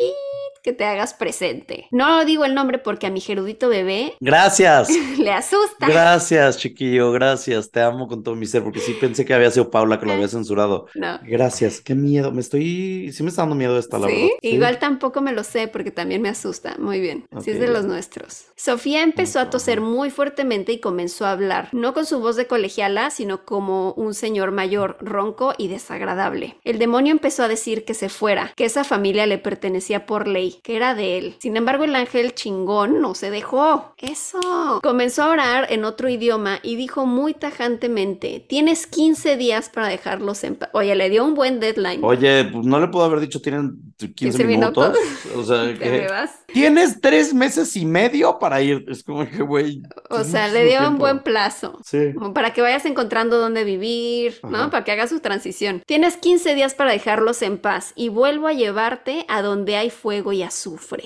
Que 0.69 0.75
te 0.75 0.85
hagas 0.85 1.15
presente. 1.15 1.87
No 1.91 2.27
digo 2.27 2.45
el 2.45 2.55
nombre 2.55 2.77
porque 2.79 3.07
a 3.07 3.11
mi 3.11 3.23
gerudito 3.23 3.71
bebé 3.71 4.13
Gracias. 4.21 4.91
le 5.19 5.33
asusta. 5.33 5.89
Gracias, 5.89 6.59
chiquillo, 6.59 7.11
gracias. 7.11 7.71
Te 7.71 7.81
amo 7.81 8.07
con 8.07 8.23
todo 8.23 8.35
mi 8.35 8.45
ser, 8.45 8.63
porque 8.63 8.81
sí 8.81 8.93
pensé 9.01 9.25
que 9.25 9.33
había 9.33 9.51
sido 9.51 9.71
Paula 9.71 9.99
que 9.99 10.05
lo 10.05 10.13
había 10.13 10.29
censurado. 10.29 10.85
No. 10.95 11.19
Gracias, 11.23 11.81
qué 11.81 11.95
miedo. 11.95 12.33
Me 12.33 12.43
estoy. 12.43 13.11
Sí, 13.13 13.23
me 13.23 13.31
está 13.31 13.43
dando 13.43 13.55
miedo 13.55 13.79
esta, 13.79 13.99
la 13.99 14.09
¿Sí? 14.09 14.13
verdad. 14.13 14.29
Sí. 14.43 14.49
Igual 14.49 14.79
tampoco 14.79 15.23
me 15.23 15.33
lo 15.33 15.43
sé 15.43 15.69
porque 15.69 15.91
también 15.91 16.21
me 16.21 16.29
asusta. 16.29 16.77
Muy 16.79 17.01
bien. 17.01 17.27
Sí, 17.41 17.53
es 17.53 17.57
Ok, 17.57 17.63
de 17.63 17.69
los 17.69 17.87
nuestros. 17.87 18.45
Sofía 18.55 19.03
empezó 19.03 19.41
a 19.41 19.49
toser 19.49 19.81
muy 19.81 20.11
fuertemente 20.11 20.73
y 20.73 20.81
comenzó 20.81 21.25
a 21.25 21.33
hablar, 21.33 21.71
no 21.73 21.95
con 21.95 22.05
su 22.05 22.21
voz 22.21 22.37
de 22.37 22.47
colegiala, 22.47 23.09
sino 23.11 23.47
como 23.47 23.93
un 23.93 24.13
señor 24.13 24.51
mayor, 24.51 24.99
ronco 25.01 25.55
y 25.57 25.69
desagradable. 25.69 26.57
El 26.63 26.79
demonio 26.79 27.13
empezó 27.13 27.45
a 27.45 27.49
decir 27.49 27.87
que 27.87 27.95
se 27.95 28.11
fuera, 28.11 28.53
que 28.55 28.67
esa 28.67 28.85
familia 28.85 29.25
le 29.27 29.39
pertenecía 29.39 30.05
por 30.05 30.29
ley, 30.29 30.58
que 30.63 30.77
era 30.77 30.95
de 30.95 31.19
él. 31.19 31.37
Sin 31.41 31.57
embargo, 31.57 31.85
el 31.85 31.95
ángel 31.95 32.35
chingón 32.35 33.01
no 33.01 33.15
se 33.15 33.31
dejó. 33.31 33.95
Eso. 33.99 34.81
Comenzó 34.83 35.25
a 35.25 35.29
orar 35.31 35.67
en 35.73 35.85
otro 35.85 36.09
idioma 36.09 36.59
y 36.63 36.77
dijo 36.77 37.07
muy 37.07 37.35
tajantemente: 37.35 38.45
Tienes 38.49 38.87
15 38.87 39.37
días 39.37 39.69
para 39.69 39.89
dejarlos 39.89 40.45
en 40.45 40.57
paz. 40.57 40.71
Oye, 40.73 40.95
le 40.95 41.11
dio 41.11 41.25
un 41.25 41.35
buen 41.35 41.61
deadline. 41.61 42.03
Oye, 42.05 42.45
pues 42.45 42.67
no 42.67 42.81
le 42.81 42.89
puedo 42.89 43.05
haber 43.05 43.21
dicho 43.21 43.41
tienen 43.41 43.79
15, 43.99 44.15
15 44.15 44.45
minutos. 44.45 44.93
minutos. 44.93 45.37
O 45.37 45.45
sea, 45.45 45.63
¿Te 45.65 45.73
me 45.73 46.01
que 46.01 46.09
vas? 46.09 46.31
tienes 46.47 47.01
tres 47.01 47.35
meses 47.35 47.77
y 47.77 47.85
medio 47.85 48.39
para 48.39 48.61
ir. 48.63 48.85
Es 48.89 49.03
como 49.03 49.29
que, 49.29 49.43
güey. 49.43 49.83
O 50.11 50.25
sea, 50.25 50.49
le 50.49 50.65
dio 50.65 50.87
un 50.89 50.99
buen 50.99 51.21
plazo. 51.21 51.79
Sí. 51.85 52.13
Como 52.15 52.33
para 52.35 52.53
que 52.53 52.63
vayas 52.63 52.85
encontrando 52.85 53.39
dónde 53.39 53.65
vivir, 53.65 54.41
¿no? 54.43 54.71
Para 54.71 54.85
que 54.85 54.93
hagas 54.93 55.11
su 55.11 55.21
transición. 55.21 55.83
Tienes 55.87 56.17
15 56.17 56.55
días 56.55 56.75
para 56.75 56.93
dejarlos 56.93 57.43
en 57.43 57.59
paz 57.59 57.93
y 57.97 58.09
vuelvo 58.09 58.47
a 58.49 58.53
llevarte 58.53 59.25
a 59.29 59.43
donde 59.43 59.77
hay 59.77 59.91
fuego 59.91 60.33
y 60.33 60.38
azufre. 60.45 61.05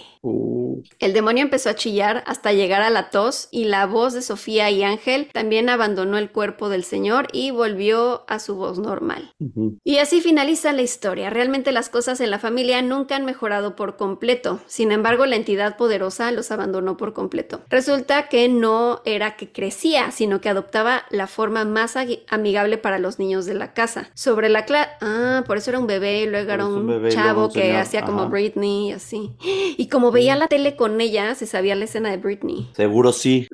El 0.98 1.12
demonio 1.12 1.42
empezó 1.42 1.70
a 1.70 1.74
chillar 1.74 2.24
hasta 2.26 2.52
llegar 2.52 2.82
a 2.82 2.90
la 2.90 3.10
tos 3.10 3.48
y 3.50 3.64
la 3.64 3.86
voz 3.86 4.12
de 4.12 4.22
Sofía 4.22 4.70
y 4.70 4.82
Ángel 4.82 5.28
también 5.32 5.68
abandonó 5.68 6.18
el 6.18 6.30
cuerpo 6.30 6.68
del 6.68 6.84
Señor 6.84 7.28
y 7.32 7.50
volvió 7.50 8.24
a 8.28 8.38
su 8.38 8.56
voz 8.56 8.78
normal. 8.78 9.34
Y 9.84 9.98
así 9.98 10.20
finaliza 10.20 10.72
la 10.72 10.82
historia. 10.82 11.30
Realmente 11.30 11.72
las 11.72 11.88
cosas 11.88 12.20
en 12.20 12.30
la 12.30 12.38
familia 12.38 12.82
nunca 12.82 13.16
han 13.16 13.24
mejorado 13.24 13.76
por 13.76 13.96
completo. 13.96 14.60
Sin 14.66 14.92
embargo, 14.92 15.26
la 15.26 15.36
entidad 15.36 15.76
poderosa 15.76 16.30
los 16.32 16.50
abandonó 16.50 16.96
por 16.96 17.12
completo. 17.12 17.60
Resulta 17.68 18.28
que 18.28 18.48
no 18.48 19.02
era 19.04 19.36
que 19.36 19.52
crecía, 19.52 20.10
sino 20.10 20.40
que 20.40 20.48
adoptaba 20.48 21.04
la 21.10 21.26
forma 21.26 21.64
más 21.64 21.96
amigable 22.28 22.78
para 22.78 22.98
los 22.98 23.18
niños 23.18 23.46
de 23.46 23.54
la 23.54 23.74
casa. 23.74 24.10
Sobre 24.14 24.48
la 24.48 24.64
clase... 24.64 24.90
Ah, 25.00 25.44
por 25.46 25.56
eso 25.56 25.70
era 25.70 25.78
un 25.78 25.86
bebé, 25.86 26.26
luego 26.26 26.52
era 26.52 26.66
un 26.66 26.86
bebé 26.86 27.10
chavo 27.10 27.46
un 27.46 27.52
que 27.52 27.76
hacía 27.76 28.04
como. 28.04 28.22
Britney 28.28 28.88
y 28.88 28.92
así. 28.92 29.32
Y 29.76 29.88
como 29.88 30.10
veía 30.10 30.36
la 30.36 30.48
tele 30.48 30.61
con 30.76 31.00
ella, 31.00 31.34
se 31.34 31.46
sabía 31.46 31.74
la 31.74 31.84
escena 31.84 32.10
de 32.10 32.16
Britney. 32.16 32.70
Seguro 32.74 33.12
sí. 33.12 33.48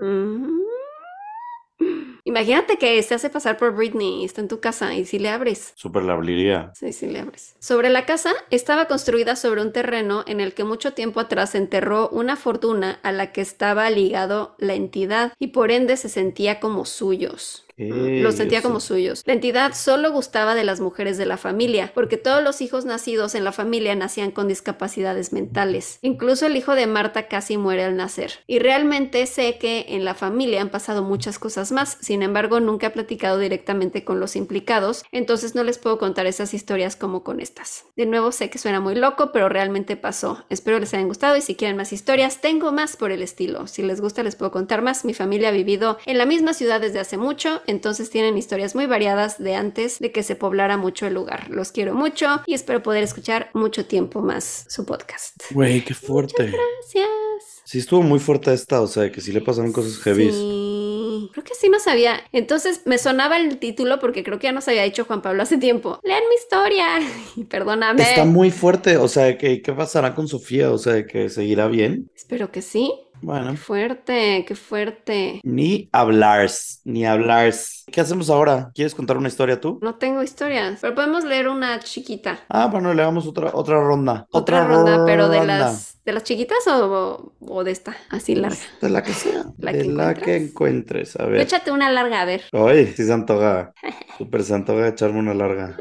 Imagínate 2.28 2.76
que 2.76 3.02
se 3.02 3.14
hace 3.14 3.30
pasar 3.30 3.56
por 3.56 3.74
Britney 3.74 4.20
y 4.20 4.24
está 4.26 4.42
en 4.42 4.48
tu 4.48 4.60
casa 4.60 4.92
y 4.94 5.06
si 5.06 5.18
le 5.18 5.30
abres. 5.30 5.72
Súper 5.76 6.02
la 6.02 6.12
abriría. 6.12 6.72
Sí, 6.74 6.92
sí, 6.92 7.06
le 7.06 7.20
abres. 7.20 7.56
Sobre 7.58 7.88
la 7.88 8.04
casa, 8.04 8.34
estaba 8.50 8.84
construida 8.84 9.34
sobre 9.34 9.62
un 9.62 9.72
terreno 9.72 10.24
en 10.26 10.40
el 10.40 10.52
que 10.52 10.62
mucho 10.62 10.92
tiempo 10.92 11.20
atrás 11.20 11.52
se 11.52 11.58
enterró 11.58 12.10
una 12.10 12.36
fortuna 12.36 13.00
a 13.02 13.12
la 13.12 13.32
que 13.32 13.40
estaba 13.40 13.88
ligado 13.88 14.56
la 14.58 14.74
entidad 14.74 15.32
y 15.38 15.48
por 15.48 15.70
ende 15.70 15.96
se 15.96 16.10
sentía 16.10 16.60
como 16.60 16.84
suyos. 16.84 17.64
Los 17.78 18.34
sentía 18.34 18.62
como 18.62 18.80
suyos. 18.80 19.22
La 19.26 19.32
entidad 19.32 19.74
solo 19.74 20.12
gustaba 20.12 20.54
de 20.54 20.64
las 20.64 20.80
mujeres 20.80 21.16
de 21.16 21.26
la 21.26 21.36
familia, 21.36 21.92
porque 21.94 22.16
todos 22.16 22.42
los 22.42 22.60
hijos 22.60 22.84
nacidos 22.84 23.34
en 23.34 23.44
la 23.44 23.52
familia 23.52 23.94
nacían 23.94 24.30
con 24.30 24.48
discapacidades 24.48 25.32
mentales. 25.32 25.98
Incluso 26.02 26.46
el 26.46 26.56
hijo 26.56 26.74
de 26.74 26.86
Marta 26.86 27.28
casi 27.28 27.56
muere 27.56 27.84
al 27.84 27.96
nacer. 27.96 28.32
Y 28.46 28.58
realmente 28.58 29.24
sé 29.26 29.58
que 29.58 29.86
en 29.88 30.04
la 30.04 30.14
familia 30.14 30.60
han 30.60 30.70
pasado 30.70 31.02
muchas 31.02 31.38
cosas 31.38 31.72
más, 31.72 31.98
sin 32.00 32.22
embargo 32.22 32.60
nunca 32.60 32.88
he 32.88 32.90
platicado 32.90 33.38
directamente 33.38 34.04
con 34.04 34.20
los 34.20 34.36
implicados, 34.36 35.04
entonces 35.12 35.54
no 35.54 35.62
les 35.62 35.78
puedo 35.78 35.98
contar 35.98 36.26
esas 36.26 36.54
historias 36.54 36.96
como 36.96 37.22
con 37.22 37.40
estas. 37.40 37.84
De 37.96 38.06
nuevo 38.06 38.32
sé 38.32 38.50
que 38.50 38.58
suena 38.58 38.80
muy 38.80 38.94
loco, 38.94 39.30
pero 39.32 39.48
realmente 39.48 39.96
pasó. 39.96 40.44
Espero 40.50 40.78
les 40.78 40.94
hayan 40.94 41.08
gustado 41.08 41.36
y 41.36 41.40
si 41.40 41.54
quieren 41.54 41.76
más 41.76 41.92
historias, 41.92 42.40
tengo 42.40 42.72
más 42.72 42.96
por 42.96 43.12
el 43.12 43.22
estilo. 43.22 43.66
Si 43.66 43.82
les 43.82 44.00
gusta 44.00 44.22
les 44.22 44.36
puedo 44.36 44.50
contar 44.50 44.82
más. 44.82 45.04
Mi 45.04 45.14
familia 45.14 45.48
ha 45.48 45.52
vivido 45.52 45.98
en 46.06 46.18
la 46.18 46.26
misma 46.26 46.54
ciudad 46.54 46.80
desde 46.80 47.00
hace 47.00 47.16
mucho, 47.16 47.62
entonces 47.68 48.10
tienen 48.10 48.36
historias 48.36 48.74
muy 48.74 48.86
variadas 48.86 49.38
de 49.38 49.54
antes 49.54 49.98
de 49.98 50.10
que 50.10 50.22
se 50.22 50.34
poblara 50.34 50.76
mucho 50.76 51.06
el 51.06 51.14
lugar. 51.14 51.50
Los 51.50 51.70
quiero 51.70 51.94
mucho 51.94 52.40
y 52.46 52.54
espero 52.54 52.82
poder 52.82 53.04
escuchar 53.04 53.50
mucho 53.52 53.84
tiempo 53.86 54.22
más 54.22 54.64
su 54.68 54.84
podcast. 54.84 55.36
Güey, 55.50 55.84
qué 55.84 55.94
fuerte. 55.94 56.44
Gracias. 56.44 57.62
Sí, 57.64 57.78
estuvo 57.78 58.02
muy 58.02 58.18
fuerte 58.18 58.52
esta, 58.54 58.80
o 58.80 58.86
sea, 58.86 59.12
que 59.12 59.20
sí 59.20 59.30
le 59.30 59.42
pasaron 59.42 59.72
cosas 59.72 59.98
heavy. 59.98 60.32
Sí, 60.32 61.30
creo 61.34 61.44
que 61.44 61.54
sí 61.54 61.68
nos 61.68 61.86
había. 61.86 62.18
Entonces 62.32 62.80
me 62.86 62.96
sonaba 62.96 63.36
el 63.36 63.58
título 63.58 63.98
porque 63.98 64.24
creo 64.24 64.38
que 64.38 64.46
ya 64.46 64.52
nos 64.52 64.66
había 64.68 64.84
dicho 64.84 65.04
Juan 65.04 65.20
Pablo 65.20 65.42
hace 65.42 65.58
tiempo. 65.58 66.00
Lean 66.02 66.22
mi 66.30 66.34
historia. 66.36 66.86
Perdóname. 67.50 68.02
Está 68.02 68.24
muy 68.24 68.50
fuerte, 68.50 68.96
o 68.96 69.06
sea, 69.06 69.36
que, 69.36 69.60
¿qué 69.60 69.72
pasará 69.74 70.14
con 70.14 70.28
Sofía? 70.28 70.72
O 70.72 70.78
sea, 70.78 71.06
que 71.06 71.28
seguirá 71.28 71.68
bien. 71.68 72.10
Espero 72.16 72.50
que 72.50 72.62
sí. 72.62 72.90
Bueno, 73.22 73.50
Qué 73.52 73.56
fuerte, 73.56 74.44
qué 74.46 74.54
fuerte. 74.54 75.40
ni 75.42 75.88
hablar, 75.92 76.48
ni 76.84 77.04
hablar. 77.06 77.52
¿Qué 77.90 78.00
hacemos 78.00 78.30
ahora? 78.30 78.70
¿Quieres 78.74 78.94
contar 78.94 79.16
una 79.16 79.28
historia 79.28 79.60
tú? 79.60 79.78
No 79.82 79.96
tengo 79.96 80.22
historias, 80.22 80.78
pero 80.80 80.94
podemos 80.94 81.24
leer 81.24 81.48
una 81.48 81.78
chiquita. 81.80 82.38
Ah, 82.48 82.66
bueno, 82.66 82.92
le 82.94 83.02
damos 83.02 83.26
otra, 83.26 83.50
otra 83.54 83.80
ronda. 83.80 84.26
Otra, 84.30 84.64
ronda, 84.66 85.04
pero 85.06 85.28
de 85.28 85.44
las 85.46 85.98
de 86.04 86.12
las 86.12 86.24
chiquitas 86.24 86.66
o, 86.68 87.34
o 87.40 87.64
de 87.64 87.70
esta, 87.70 87.96
así 88.08 88.34
larga. 88.34 88.56
De 88.80 88.88
la 88.88 89.02
que 89.02 89.12
sea. 89.12 89.44
La 89.58 89.72
de 89.72 89.78
que 89.78 89.88
la 89.88 90.14
que 90.14 90.36
encuentres. 90.36 91.16
encuentres. 91.16 91.16
A 91.16 91.26
ver. 91.26 91.40
Échate 91.42 91.70
una 91.70 91.90
larga, 91.90 92.22
a 92.22 92.24
ver. 92.24 92.44
Ay, 92.52 92.86
sí 92.96 93.04
se 93.04 93.12
antoja. 93.12 93.72
Súper 94.18 94.42
se 94.42 94.54
antoja 94.54 94.88
echarme 94.88 95.18
una 95.20 95.34
larga. 95.34 95.76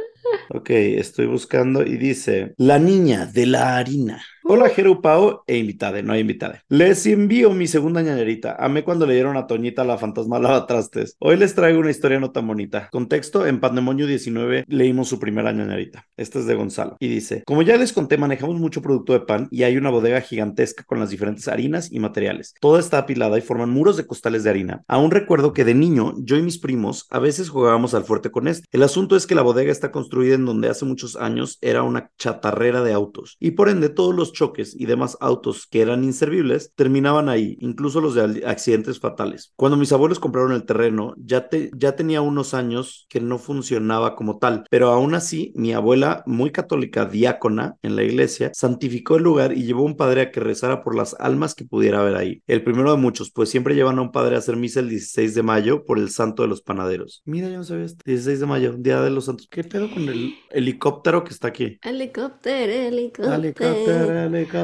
Ok, 0.50 0.70
estoy 0.72 1.28
buscando 1.28 1.84
y 1.84 1.98
dice: 1.98 2.54
La 2.58 2.80
niña 2.80 3.26
de 3.26 3.46
la 3.46 3.78
harina. 3.78 4.22
Hola, 4.50 4.70
Jerupao 4.70 5.44
e 5.46 5.58
invitada, 5.58 6.02
no 6.02 6.14
hay 6.14 6.22
invitada. 6.22 6.64
Les 6.70 7.06
envío 7.06 7.52
mi 7.52 7.68
segunda 7.68 8.02
ñañerita. 8.02 8.56
Amé 8.58 8.86
cuando 8.86 9.06
leyeron 9.06 9.36
a 9.36 9.46
Toñita 9.46 9.84
la 9.84 9.98
fantasma 9.98 10.40
lavatrastes. 10.40 11.18
Hoy 11.20 11.36
les 11.36 11.54
traigo 11.54 11.82
una 11.82 11.92
historia 11.92 12.18
no 12.22 12.32
tan 12.32 12.48
bonita. 12.48 12.88
Contexto: 12.90 13.46
en 13.46 13.60
Pandemonio 13.60 14.08
19 14.08 14.64
leímos 14.70 15.10
su 15.10 15.20
primera 15.20 15.52
ñañerita. 15.52 16.08
Esta 16.16 16.40
es 16.40 16.46
de 16.46 16.56
Gonzalo. 16.56 16.96
Y 17.02 17.10
dice: 17.10 17.44
Como 17.46 17.62
ya 17.62 17.76
les 17.76 17.92
conté, 17.92 18.18
manejamos 18.18 18.58
mucho 18.58 18.82
producto 18.82 19.12
de 19.12 19.20
pan 19.20 19.50
y 19.52 19.64
hay 19.64 19.76
una 19.76 19.90
bodega 19.90 20.22
gigantesca 20.22 20.86
con 20.86 21.02
las 21.02 21.10
diferentes 21.10 21.50
harinas 21.50 21.92
y 21.92 22.00
materiales. 22.00 22.54
Toda 22.62 22.80
está 22.80 23.00
apilada 23.00 23.38
y 23.38 23.42
forman 23.42 23.70
muros 23.70 23.98
de 23.98 24.08
costales 24.08 24.46
de 24.46 24.50
harina. 24.50 24.82
Aún 24.88 25.12
recuerdo 25.12 25.52
que 25.52 25.66
de 25.66 25.76
niño, 25.76 26.14
yo 26.20 26.38
y 26.38 26.42
mis 26.42 26.58
primos 26.58 27.06
a 27.10 27.20
veces 27.20 27.50
jugábamos 27.50 27.94
al 27.94 28.06
fuerte 28.06 28.32
con 28.32 28.48
este. 28.48 28.66
El 28.72 28.84
asunto 28.84 29.18
es 29.18 29.28
que 29.28 29.36
la 29.36 29.42
bodega 29.42 29.74
está 29.74 29.92
construida 29.92 30.36
en 30.36 30.46
donde 30.46 30.70
hace 30.70 30.86
muchos 30.86 31.18
años 31.18 31.58
era 31.60 31.84
una 31.84 32.12
chatarrera 32.18 32.82
de 32.82 32.94
autos 32.94 33.36
y 33.42 33.52
por 33.52 33.68
ende 33.68 33.90
todos 33.90 34.16
los 34.16 34.37
choques 34.38 34.76
y 34.80 34.86
demás 34.86 35.18
autos 35.20 35.68
que 35.68 35.82
eran 35.82 36.04
inservibles 36.04 36.72
terminaban 36.76 37.30
ahí, 37.30 37.58
incluso 37.60 38.02
los 38.02 38.16
de 38.16 38.44
accidentes 38.46 39.00
fatales. 39.00 39.54
Cuando 39.56 39.78
mis 39.78 39.92
abuelos 39.92 40.20
compraron 40.20 40.52
el 40.52 40.66
terreno, 40.66 41.14
ya, 41.18 41.50
te- 41.50 41.72
ya 41.76 41.96
tenía 41.96 42.22
unos 42.22 42.54
años 42.54 43.06
que 43.10 43.20
no 43.22 43.38
funcionaba 43.40 44.16
como 44.16 44.38
tal, 44.40 44.64
pero 44.70 44.90
aún 44.90 45.16
así 45.16 45.52
mi 45.56 45.74
abuela, 45.74 46.24
muy 46.26 46.52
católica, 46.52 47.06
diácona 47.06 47.76
en 47.82 47.96
la 47.96 48.04
iglesia, 48.04 48.52
santificó 48.54 49.16
el 49.18 49.24
lugar 49.24 49.54
y 49.54 49.64
llevó 49.64 49.84
un 49.84 49.98
padre 49.98 50.22
a 50.22 50.32
que 50.32 50.40
rezara 50.40 50.84
por 50.84 50.96
las 50.96 51.16
almas 51.20 51.56
que 51.56 51.66
pudiera 51.66 52.00
haber 52.02 52.16
ahí. 52.16 52.42
El 52.48 52.64
primero 52.64 52.92
de 52.92 52.98
muchos, 52.98 53.32
pues 53.32 53.50
siempre 53.50 53.76
llevan 53.76 54.00
a 54.00 54.02
un 54.02 54.12
padre 54.12 54.36
a 54.36 54.40
hacer 54.40 54.56
misa 54.56 54.80
el 54.80 54.90
16 54.90 55.34
de 55.36 55.44
mayo 55.44 55.84
por 55.86 55.98
el 56.00 56.10
santo 56.10 56.44
de 56.44 56.50
los 56.50 56.62
panaderos. 56.62 57.22
Mira, 57.26 57.50
yo 57.50 57.58
no 57.58 57.64
sabía 57.64 57.86
esto. 57.86 58.02
16 58.06 58.40
de 58.40 58.46
mayo, 58.46 58.74
Día 58.78 59.02
de 59.02 59.10
los 59.10 59.26
Santos. 59.26 59.48
¿Qué 59.50 59.64
pedo 59.64 59.90
con 59.90 60.04
el 60.04 60.10
el 60.10 60.34
helicóptero 60.52 61.24
que 61.24 61.32
está 61.32 61.50
aquí. 61.50 61.78
Helicóptero. 61.82 62.72
Helicóptero, 62.74 63.34
helicóptero. 63.36 64.17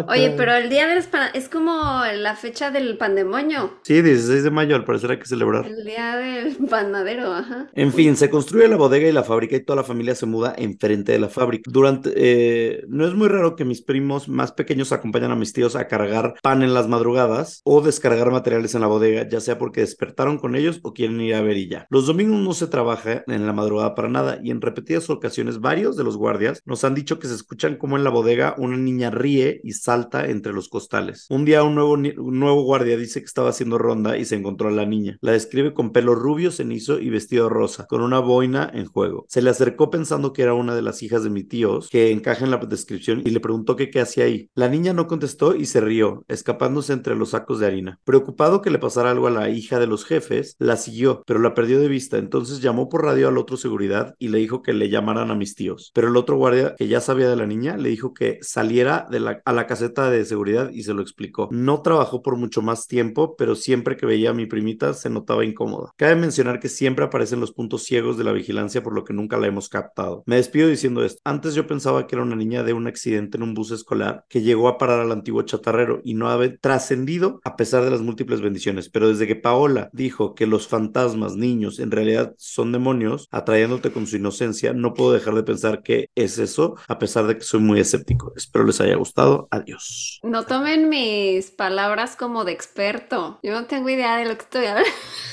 Oye, 0.10 0.34
pero 0.38 0.54
el 0.56 0.70
día 0.70 0.88
de 0.88 0.96
los 0.96 1.08
pan- 1.08 1.30
es 1.34 1.50
como 1.50 2.02
la 2.16 2.36
fecha 2.36 2.72
del 2.72 2.98
pandemonio. 2.98 3.80
Sí, 3.84 4.02
16 4.02 4.44
de 4.44 4.52
mayo, 4.52 4.76
al 4.76 4.86
parecer 4.86 5.12
hay 5.12 5.20
que 5.20 5.26
celebrar. 5.26 5.66
El 5.66 5.84
día 5.86 6.18
del 6.18 6.56
panadero, 6.70 7.34
ajá. 7.34 7.70
En 7.74 7.94
fin, 7.94 8.16
se 8.16 8.30
construye 8.30 8.68
la 8.68 8.78
bodega 8.78 9.08
y 9.08 9.12
la 9.12 9.24
fábrica 9.24 9.56
y 9.56 9.64
toda 9.64 9.78
la 9.78 9.84
familia 9.84 10.16
se 10.16 10.26
muda 10.26 10.54
enfrente 10.58 11.12
de 11.12 11.20
la 11.20 11.30
fábrica. 11.30 11.70
Durante, 11.72 12.12
eh, 12.16 12.84
no 12.88 13.06
es 13.08 13.14
muy 13.14 13.28
raro 13.28 13.56
que 13.56 13.66
mis 13.66 13.82
primos 13.82 14.28
más 14.28 14.52
pequeños 14.52 14.92
acompañan 14.92 15.32
a 15.32 15.36
mis 15.36 15.54
tíos 15.54 15.76
a 15.76 15.88
cargar 15.88 16.36
pan 16.42 16.64
en 16.64 16.74
las 16.74 16.88
madrugadas 16.88 17.62
o 17.64 17.82
descargar 17.82 18.32
materiales 18.32 18.76
en 18.76 18.82
la 18.82 18.88
bodega, 18.88 19.28
ya 19.28 19.40
sea 19.40 19.58
porque 19.58 19.82
despertaron 19.82 20.38
con 20.38 20.56
ellos 20.56 20.80
o 20.84 20.94
quieren 20.94 21.20
ir 21.22 21.36
a 21.36 21.42
ver 21.42 21.58
y 21.58 21.70
ya. 21.70 21.88
Los 21.90 22.08
domingos 22.08 22.40
no 22.42 22.54
se 22.54 22.68
trabaja 22.68 23.24
en 23.28 23.46
la 23.46 23.54
madrugada 23.54 23.96
para 23.96 24.10
nada 24.10 24.40
y 24.44 24.52
en 24.52 24.62
repetidas 24.62 25.10
ocasiones 25.10 25.60
varios 25.60 25.98
de 25.98 26.04
los 26.04 26.18
guardias 26.18 26.62
nos 26.66 26.84
han 26.84 26.96
dicho 26.96 27.20
que 27.20 27.28
se 27.28 27.36
escuchan 27.36 27.76
como 27.78 27.98
en 27.98 28.04
la 28.04 28.10
bodega 28.10 28.56
una 28.58 28.78
niña 28.78 29.10
ríe 29.12 29.43
y 29.64 29.72
salta 29.72 30.26
entre 30.26 30.54
los 30.54 30.70
costales. 30.70 31.28
Un 31.30 31.46
día 31.46 31.64
un 31.64 31.76
nuevo, 31.76 31.94
un 31.94 32.40
nuevo 32.40 32.64
guardia 32.64 32.98
dice 32.98 33.20
que 33.20 33.26
estaba 33.26 33.50
haciendo 33.50 33.78
ronda 33.78 34.18
y 34.18 34.26
se 34.26 34.36
encontró 34.36 34.70
a 34.70 34.72
la 34.72 34.86
niña. 34.86 35.18
La 35.22 35.32
describe 35.32 35.74
con 35.74 35.92
pelo 35.92 36.16
rubio, 36.16 36.52
cenizo 36.52 37.00
y 37.00 37.10
vestido 37.10 37.50
rosa, 37.50 37.86
con 37.88 38.02
una 38.02 38.20
boina 38.20 38.70
en 38.74 38.86
juego. 38.86 39.26
Se 39.30 39.42
le 39.42 39.50
acercó 39.50 39.90
pensando 39.90 40.34
que 40.34 40.44
era 40.44 40.54
una 40.54 40.76
de 40.76 40.82
las 40.82 41.04
hijas 41.04 41.24
de 41.24 41.30
mi 41.30 41.44
tíos, 41.44 41.90
que 41.90 42.12
encaja 42.12 42.46
en 42.46 42.52
la 42.52 42.58
descripción, 42.58 43.22
y 43.26 43.30
le 43.32 43.40
preguntó 43.40 43.76
que 43.76 43.90
qué 43.90 44.02
hacía 44.02 44.26
ahí. 44.26 44.50
La 44.56 44.70
niña 44.70 44.94
no 44.94 45.08
contestó 45.08 45.56
y 45.56 45.66
se 45.66 45.82
rió, 45.82 46.26
escapándose 46.28 46.94
entre 46.94 47.16
los 47.16 47.32
sacos 47.32 47.60
de 47.60 47.68
harina. 47.68 48.00
Preocupado 48.04 48.62
que 48.62 48.72
le 48.72 48.80
pasara 48.80 49.12
algo 49.12 49.28
a 49.28 49.32
la 49.32 49.50
hija 49.50 49.80
de 49.80 49.88
los 49.88 50.06
jefes, 50.06 50.56
la 50.60 50.78
siguió, 50.78 51.24
pero 51.26 51.40
la 51.40 51.54
perdió 51.54 51.80
de 51.80 51.88
vista. 51.88 52.18
Entonces 52.18 52.62
llamó 52.62 52.90
por 52.90 53.04
radio 53.04 53.28
al 53.28 53.38
otro 53.38 53.58
seguridad 53.58 54.16
y 54.20 54.30
le 54.30 54.40
dijo 54.40 54.62
que 54.62 54.74
le 54.74 54.90
llamaran 54.90 55.32
a 55.32 55.36
mis 55.36 55.56
tíos. 55.56 55.92
Pero 55.94 56.08
el 56.08 56.18
otro 56.18 56.38
guardia, 56.38 56.76
que 56.78 56.88
ya 56.88 57.02
sabía 57.02 57.30
de 57.30 57.36
la 57.36 57.48
niña, 57.48 57.78
le 57.78 57.90
dijo 57.90 58.14
que 58.14 58.40
saliera 58.42 59.08
de 59.10 59.20
la, 59.20 59.33
a 59.46 59.54
la 59.54 59.68
caseta 59.68 60.10
de 60.10 60.26
seguridad 60.26 60.70
y 60.72 60.84
se 60.84 60.94
lo 60.94 61.02
explicó. 61.02 61.50
No 61.52 61.82
trabajó 61.82 62.22
por 62.22 62.38
mucho 62.38 62.62
más 62.62 62.88
tiempo, 62.88 63.36
pero 63.36 63.56
siempre 63.56 63.98
que 63.98 64.06
veía 64.06 64.32
a 64.32 64.34
mi 64.34 64.46
primita 64.46 64.94
se 64.94 65.10
notaba 65.10 65.46
incómoda. 65.46 65.92
Cabe 65.98 66.16
mencionar 66.16 66.60
que 66.60 66.70
siempre 66.70 67.06
aparecen 67.06 67.40
los 67.40 67.52
puntos 67.52 67.84
ciegos 67.84 68.18
de 68.18 68.24
la 68.24 68.32
vigilancia, 68.32 68.84
por 68.84 68.94
lo 68.94 69.04
que 69.04 69.14
nunca 69.14 69.38
la 69.38 69.48
hemos 69.48 69.70
captado. 69.70 70.24
Me 70.26 70.38
despido 70.38 70.68
diciendo 70.68 71.04
esto. 71.04 71.20
Antes 71.24 71.56
yo 71.56 71.68
pensaba 71.68 72.08
que 72.08 72.16
era 72.16 72.24
una 72.24 72.36
niña 72.36 72.64
de 72.64 72.74
un 72.74 72.88
accidente 72.88 73.38
en 73.38 73.44
un 73.44 73.54
bus 73.54 73.72
escolar 73.72 74.26
que 74.30 74.42
llegó 74.42 74.68
a 74.68 74.78
parar 74.78 75.00
al 75.00 75.12
antiguo 75.12 75.42
chatarrero 75.44 76.02
y 76.04 76.14
no 76.14 76.30
haber 76.30 76.60
trascendido 76.60 77.40
a 77.44 77.56
pesar 77.56 77.84
de 77.84 77.92
las 77.92 78.02
múltiples 78.02 78.42
bendiciones. 78.42 78.90
Pero 78.90 79.10
desde 79.10 79.28
que 79.28 79.36
Paola 79.36 79.90
dijo 79.94 80.36
que 80.36 80.48
los 80.48 80.68
fantasmas 80.68 81.36
niños 81.36 81.80
en 81.80 81.92
realidad 81.92 82.34
son 82.38 82.72
demonios, 82.72 83.28
atrayéndote 83.32 83.92
con 83.92 84.08
su 84.08 84.18
inocencia, 84.18 84.74
no 84.74 84.94
puedo 84.94 85.14
dejar 85.14 85.36
de 85.36 85.44
pensar 85.44 85.84
que 85.84 86.10
es 86.16 86.38
eso, 86.38 86.76
a 86.88 87.00
pesar 87.00 87.28
de 87.28 87.38
que 87.38 87.44
soy 87.44 87.60
muy 87.60 87.80
escéptico. 87.80 88.34
Espero 88.36 88.66
les 88.66 88.82
haya 88.82 88.96
gustado. 88.96 89.23
Adiós. 89.52 90.20
No 90.24 90.46
tomen 90.46 90.90
mis 90.90 91.52
palabras 91.52 92.16
como 92.16 92.44
de 92.46 92.52
experto. 92.52 93.40
Yo 93.44 93.54
no 93.54 93.66
tengo 93.66 93.90
idea 93.90 94.18
de 94.18 94.26
lo 94.26 94.36
que 94.36 94.44
estoy 94.44 94.66
hablando. 94.66 94.90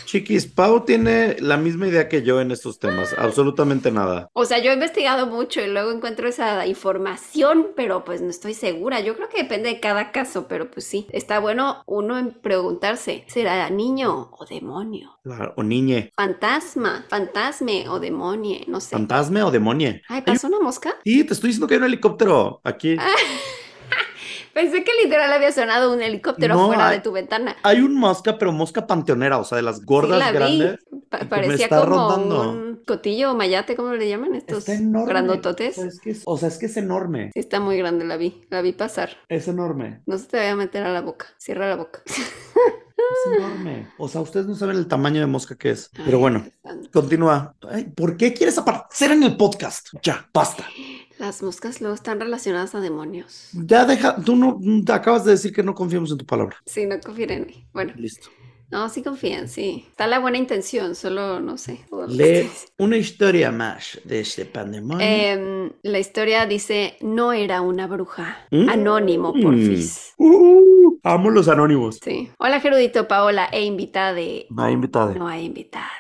Chiquis, 0.07 0.47
Pau 0.47 0.85
tiene 0.85 1.37
la 1.41 1.57
misma 1.57 1.87
idea 1.87 2.09
que 2.09 2.23
yo 2.23 2.41
en 2.41 2.51
estos 2.51 2.79
temas, 2.79 3.15
absolutamente 3.17 3.91
nada. 3.93 4.29
O 4.33 4.45
sea, 4.45 4.59
yo 4.59 4.71
he 4.71 4.75
investigado 4.75 5.27
mucho 5.29 5.61
y 5.61 5.69
luego 5.69 5.93
encuentro 5.93 6.29
esa 6.29 6.67
información, 6.67 7.69
pero 7.77 8.05
pues 8.05 8.21
no 8.21 8.31
estoy 8.31 8.55
segura. 8.55 9.01
Yo 9.01 9.15
creo 9.15 9.29
que 9.29 9.43
depende 9.43 9.69
de 9.69 9.81
cada 9.81 10.11
caso, 10.13 10.49
pero 10.49 10.71
pues 10.71 10.85
sí. 10.87 11.07
Está 11.11 11.39
bueno 11.39 11.83
uno 11.87 12.19
en 12.19 12.33
preguntarse, 12.33 13.25
¿será 13.29 13.71
niño 13.71 14.31
o 14.33 14.45
demonio? 14.47 15.19
Claro, 15.23 15.55
o 15.57 15.63
niñe, 15.63 16.11
Fantasma, 16.17 17.05
fantasme 17.09 17.89
o 17.89 18.01
demonie, 18.01 18.65
no 18.67 18.81
sé. 18.81 18.91
fantasma 18.97 19.47
o 19.47 19.51
demonie. 19.51 20.03
Ay, 20.09 20.23
¿pasó 20.23 20.49
una 20.49 20.61
mosca? 20.61 20.97
Sí, 21.05 21.23
te 21.25 21.35
estoy 21.35 21.49
diciendo 21.49 21.69
que 21.69 21.75
hay 21.75 21.79
un 21.79 21.85
helicóptero 21.87 22.61
aquí. 22.65 22.97
Pensé 24.61 24.85
que 24.85 24.91
literal 25.03 25.33
había 25.33 25.53
sonado 25.53 25.93
un 25.93 26.03
helicóptero 26.03 26.55
No, 26.55 26.67
fuera 26.67 26.89
hay- 26.89 26.97
de 26.99 27.03
tu 27.03 27.13
ventana. 27.13 27.57
Hay 27.63 27.81
un 27.81 27.95
mosca, 27.95 28.37
pero 28.39 28.53
mosca 28.53 28.87
panteonera, 28.87 29.39
o 29.39 29.45
sea, 29.45 29.57
de 29.57 29.63
las 29.63 29.85
gordas 29.85 30.19
sí, 30.19 30.19
la 30.19 30.31
vi. 30.31 30.59
grandes. 30.59 30.81
Pa- 31.09 31.21
parecía 31.29 31.65
está 31.65 31.81
como 31.81 32.09
rondando. 32.11 32.51
un 32.53 32.83
cotillo 32.87 33.33
o 33.33 33.35
mayate, 33.35 33.75
¿cómo 33.77 33.93
le 33.95 34.09
llaman 34.09 34.35
estos 34.35 34.59
Está 34.59 34.75
enorme. 34.75 35.09
grandototes? 35.13 35.79
O 35.79 35.81
sea, 35.81 35.89
es 35.89 36.01
que 36.01 36.11
es, 36.11 36.23
o 36.25 36.37
sea, 36.37 36.49
es 36.49 36.59
que 36.59 36.67
es 36.67 36.77
enorme. 36.77 37.31
Sí, 37.35 37.41
está 37.41 37.59
muy 37.61 37.77
grande, 37.79 38.05
la 38.05 38.17
vi, 38.17 38.43
la 38.51 38.63
vi 38.63 38.73
pasar. 38.73 39.11
Es 39.29 39.49
enorme. 39.49 40.03
No 40.07 40.19
se 40.19 40.27
te 40.27 40.37
vaya 40.37 40.53
a 40.53 40.57
meter 40.57 40.85
a 40.85 40.93
la 40.93 41.01
boca, 41.01 41.27
cierra 41.39 41.69
la 41.69 41.77
boca. 41.77 42.03
Es 43.01 43.39
enorme. 43.39 43.89
O 43.99 44.09
sea, 44.09 44.21
ustedes 44.21 44.47
no 44.47 44.55
saben 44.55 44.77
el 44.77 44.87
tamaño 44.87 45.21
de 45.21 45.27
mosca 45.27 45.57
que 45.57 45.71
es. 45.71 45.91
Pero 46.05 46.19
bueno, 46.19 46.45
continúa. 46.93 47.55
Ay, 47.69 47.85
¿por 47.85 48.17
qué 48.19 48.35
quieres 48.35 48.59
aparecer 48.59 49.11
en 49.13 49.23
el 49.23 49.37
podcast? 49.39 49.89
Ya, 50.03 50.29
basta. 50.35 50.65
Las 51.21 51.43
moscas 51.43 51.83
luego 51.83 51.95
están 51.95 52.19
relacionadas 52.19 52.75
a 52.75 52.81
demonios. 52.81 53.51
Ya 53.53 53.85
deja, 53.85 54.17
tú 54.25 54.37
no 54.37 54.59
te 54.87 54.91
acabas 54.91 55.23
de 55.27 55.33
decir 55.33 55.53
que 55.53 55.63
no 55.63 55.75
confiamos 55.75 56.11
en 56.11 56.17
tu 56.17 56.25
palabra. 56.25 56.57
Sí, 56.65 56.87
no 56.87 56.99
confíen 56.99 57.31
en 57.31 57.47
mí. 57.47 57.67
Bueno, 57.75 57.93
Listo. 57.95 58.31
no, 58.71 58.89
sí 58.89 59.03
confían, 59.03 59.47
sí. 59.47 59.85
Está 59.91 60.07
la 60.07 60.19
buena 60.19 60.39
intención, 60.39 60.95
solo 60.95 61.39
no 61.39 61.59
sé. 61.59 61.85
Lee 62.09 62.49
una 62.79 62.97
historia 62.97 63.53
más 63.53 64.01
de 64.05 64.21
este 64.21 64.47
pandemonio. 64.47 65.07
Em, 65.07 65.71
la 65.83 65.99
historia 65.99 66.47
dice, 66.47 66.97
no 67.03 67.35
era 67.35 67.61
una 67.61 67.87
bruja. 67.87 68.39
Mm. 68.51 68.71
Anónimo, 68.71 69.35
porfis. 69.35 70.15
Uh, 70.17 70.99
amo 71.03 71.29
los 71.29 71.49
anónimos. 71.49 71.99
Sí. 72.03 72.31
Hola, 72.39 72.61
Gerudito, 72.61 73.07
Paola 73.07 73.51
e 73.53 73.63
invitada. 73.63 74.23
No 74.49 74.63
hay 74.63 74.73
invitada. 74.73 75.13
No 75.13 75.29
hay 75.29 75.45
invitada. 75.45 75.91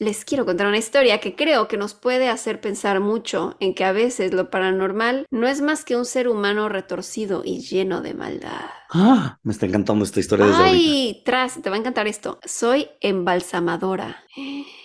Les 0.00 0.24
quiero 0.24 0.46
contar 0.46 0.66
una 0.66 0.78
historia 0.78 1.20
que 1.20 1.36
creo 1.36 1.68
que 1.68 1.76
nos 1.76 1.92
puede 1.92 2.30
hacer 2.30 2.58
pensar 2.58 3.00
mucho 3.00 3.58
en 3.60 3.74
que 3.74 3.84
a 3.84 3.92
veces 3.92 4.32
lo 4.32 4.48
paranormal 4.48 5.26
no 5.30 5.46
es 5.46 5.60
más 5.60 5.84
que 5.84 5.94
un 5.94 6.06
ser 6.06 6.26
humano 6.26 6.70
retorcido 6.70 7.42
y 7.44 7.60
lleno 7.60 8.00
de 8.00 8.14
maldad. 8.14 8.64
Ah, 8.88 9.38
me 9.42 9.52
está 9.52 9.66
encantando 9.66 10.02
esta 10.06 10.18
historia 10.18 10.46
desde 10.46 10.56
ahorita. 10.58 10.74
Ay, 10.90 11.22
tras, 11.22 11.60
te 11.60 11.68
va 11.68 11.76
a 11.76 11.78
encantar 11.80 12.08
esto. 12.08 12.38
Soy 12.46 12.88
embalsamadora. 13.02 14.24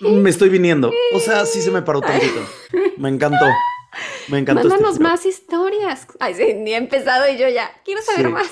Me 0.02 0.30
estoy 0.30 0.50
viniendo. 0.50 0.92
O 1.14 1.20
sea, 1.22 1.46
sí 1.46 1.62
se 1.62 1.72
me 1.72 1.82
paró 1.82 2.02
tantito. 2.02 2.42
Me 2.98 3.08
encantó. 3.08 3.46
Me 4.28 4.40
encantó 4.40 4.68
este 4.68 4.74
Mándanos 4.74 5.00
más 5.00 5.26
historias. 5.26 6.08
Ay, 6.20 6.34
sí, 6.34 6.56
ni 6.56 6.74
he 6.74 6.76
empezado 6.76 7.32
y 7.32 7.38
yo 7.38 7.48
ya 7.48 7.72
quiero 7.86 8.02
saber 8.02 8.26
Sí. 8.26 8.32
más. 8.34 8.50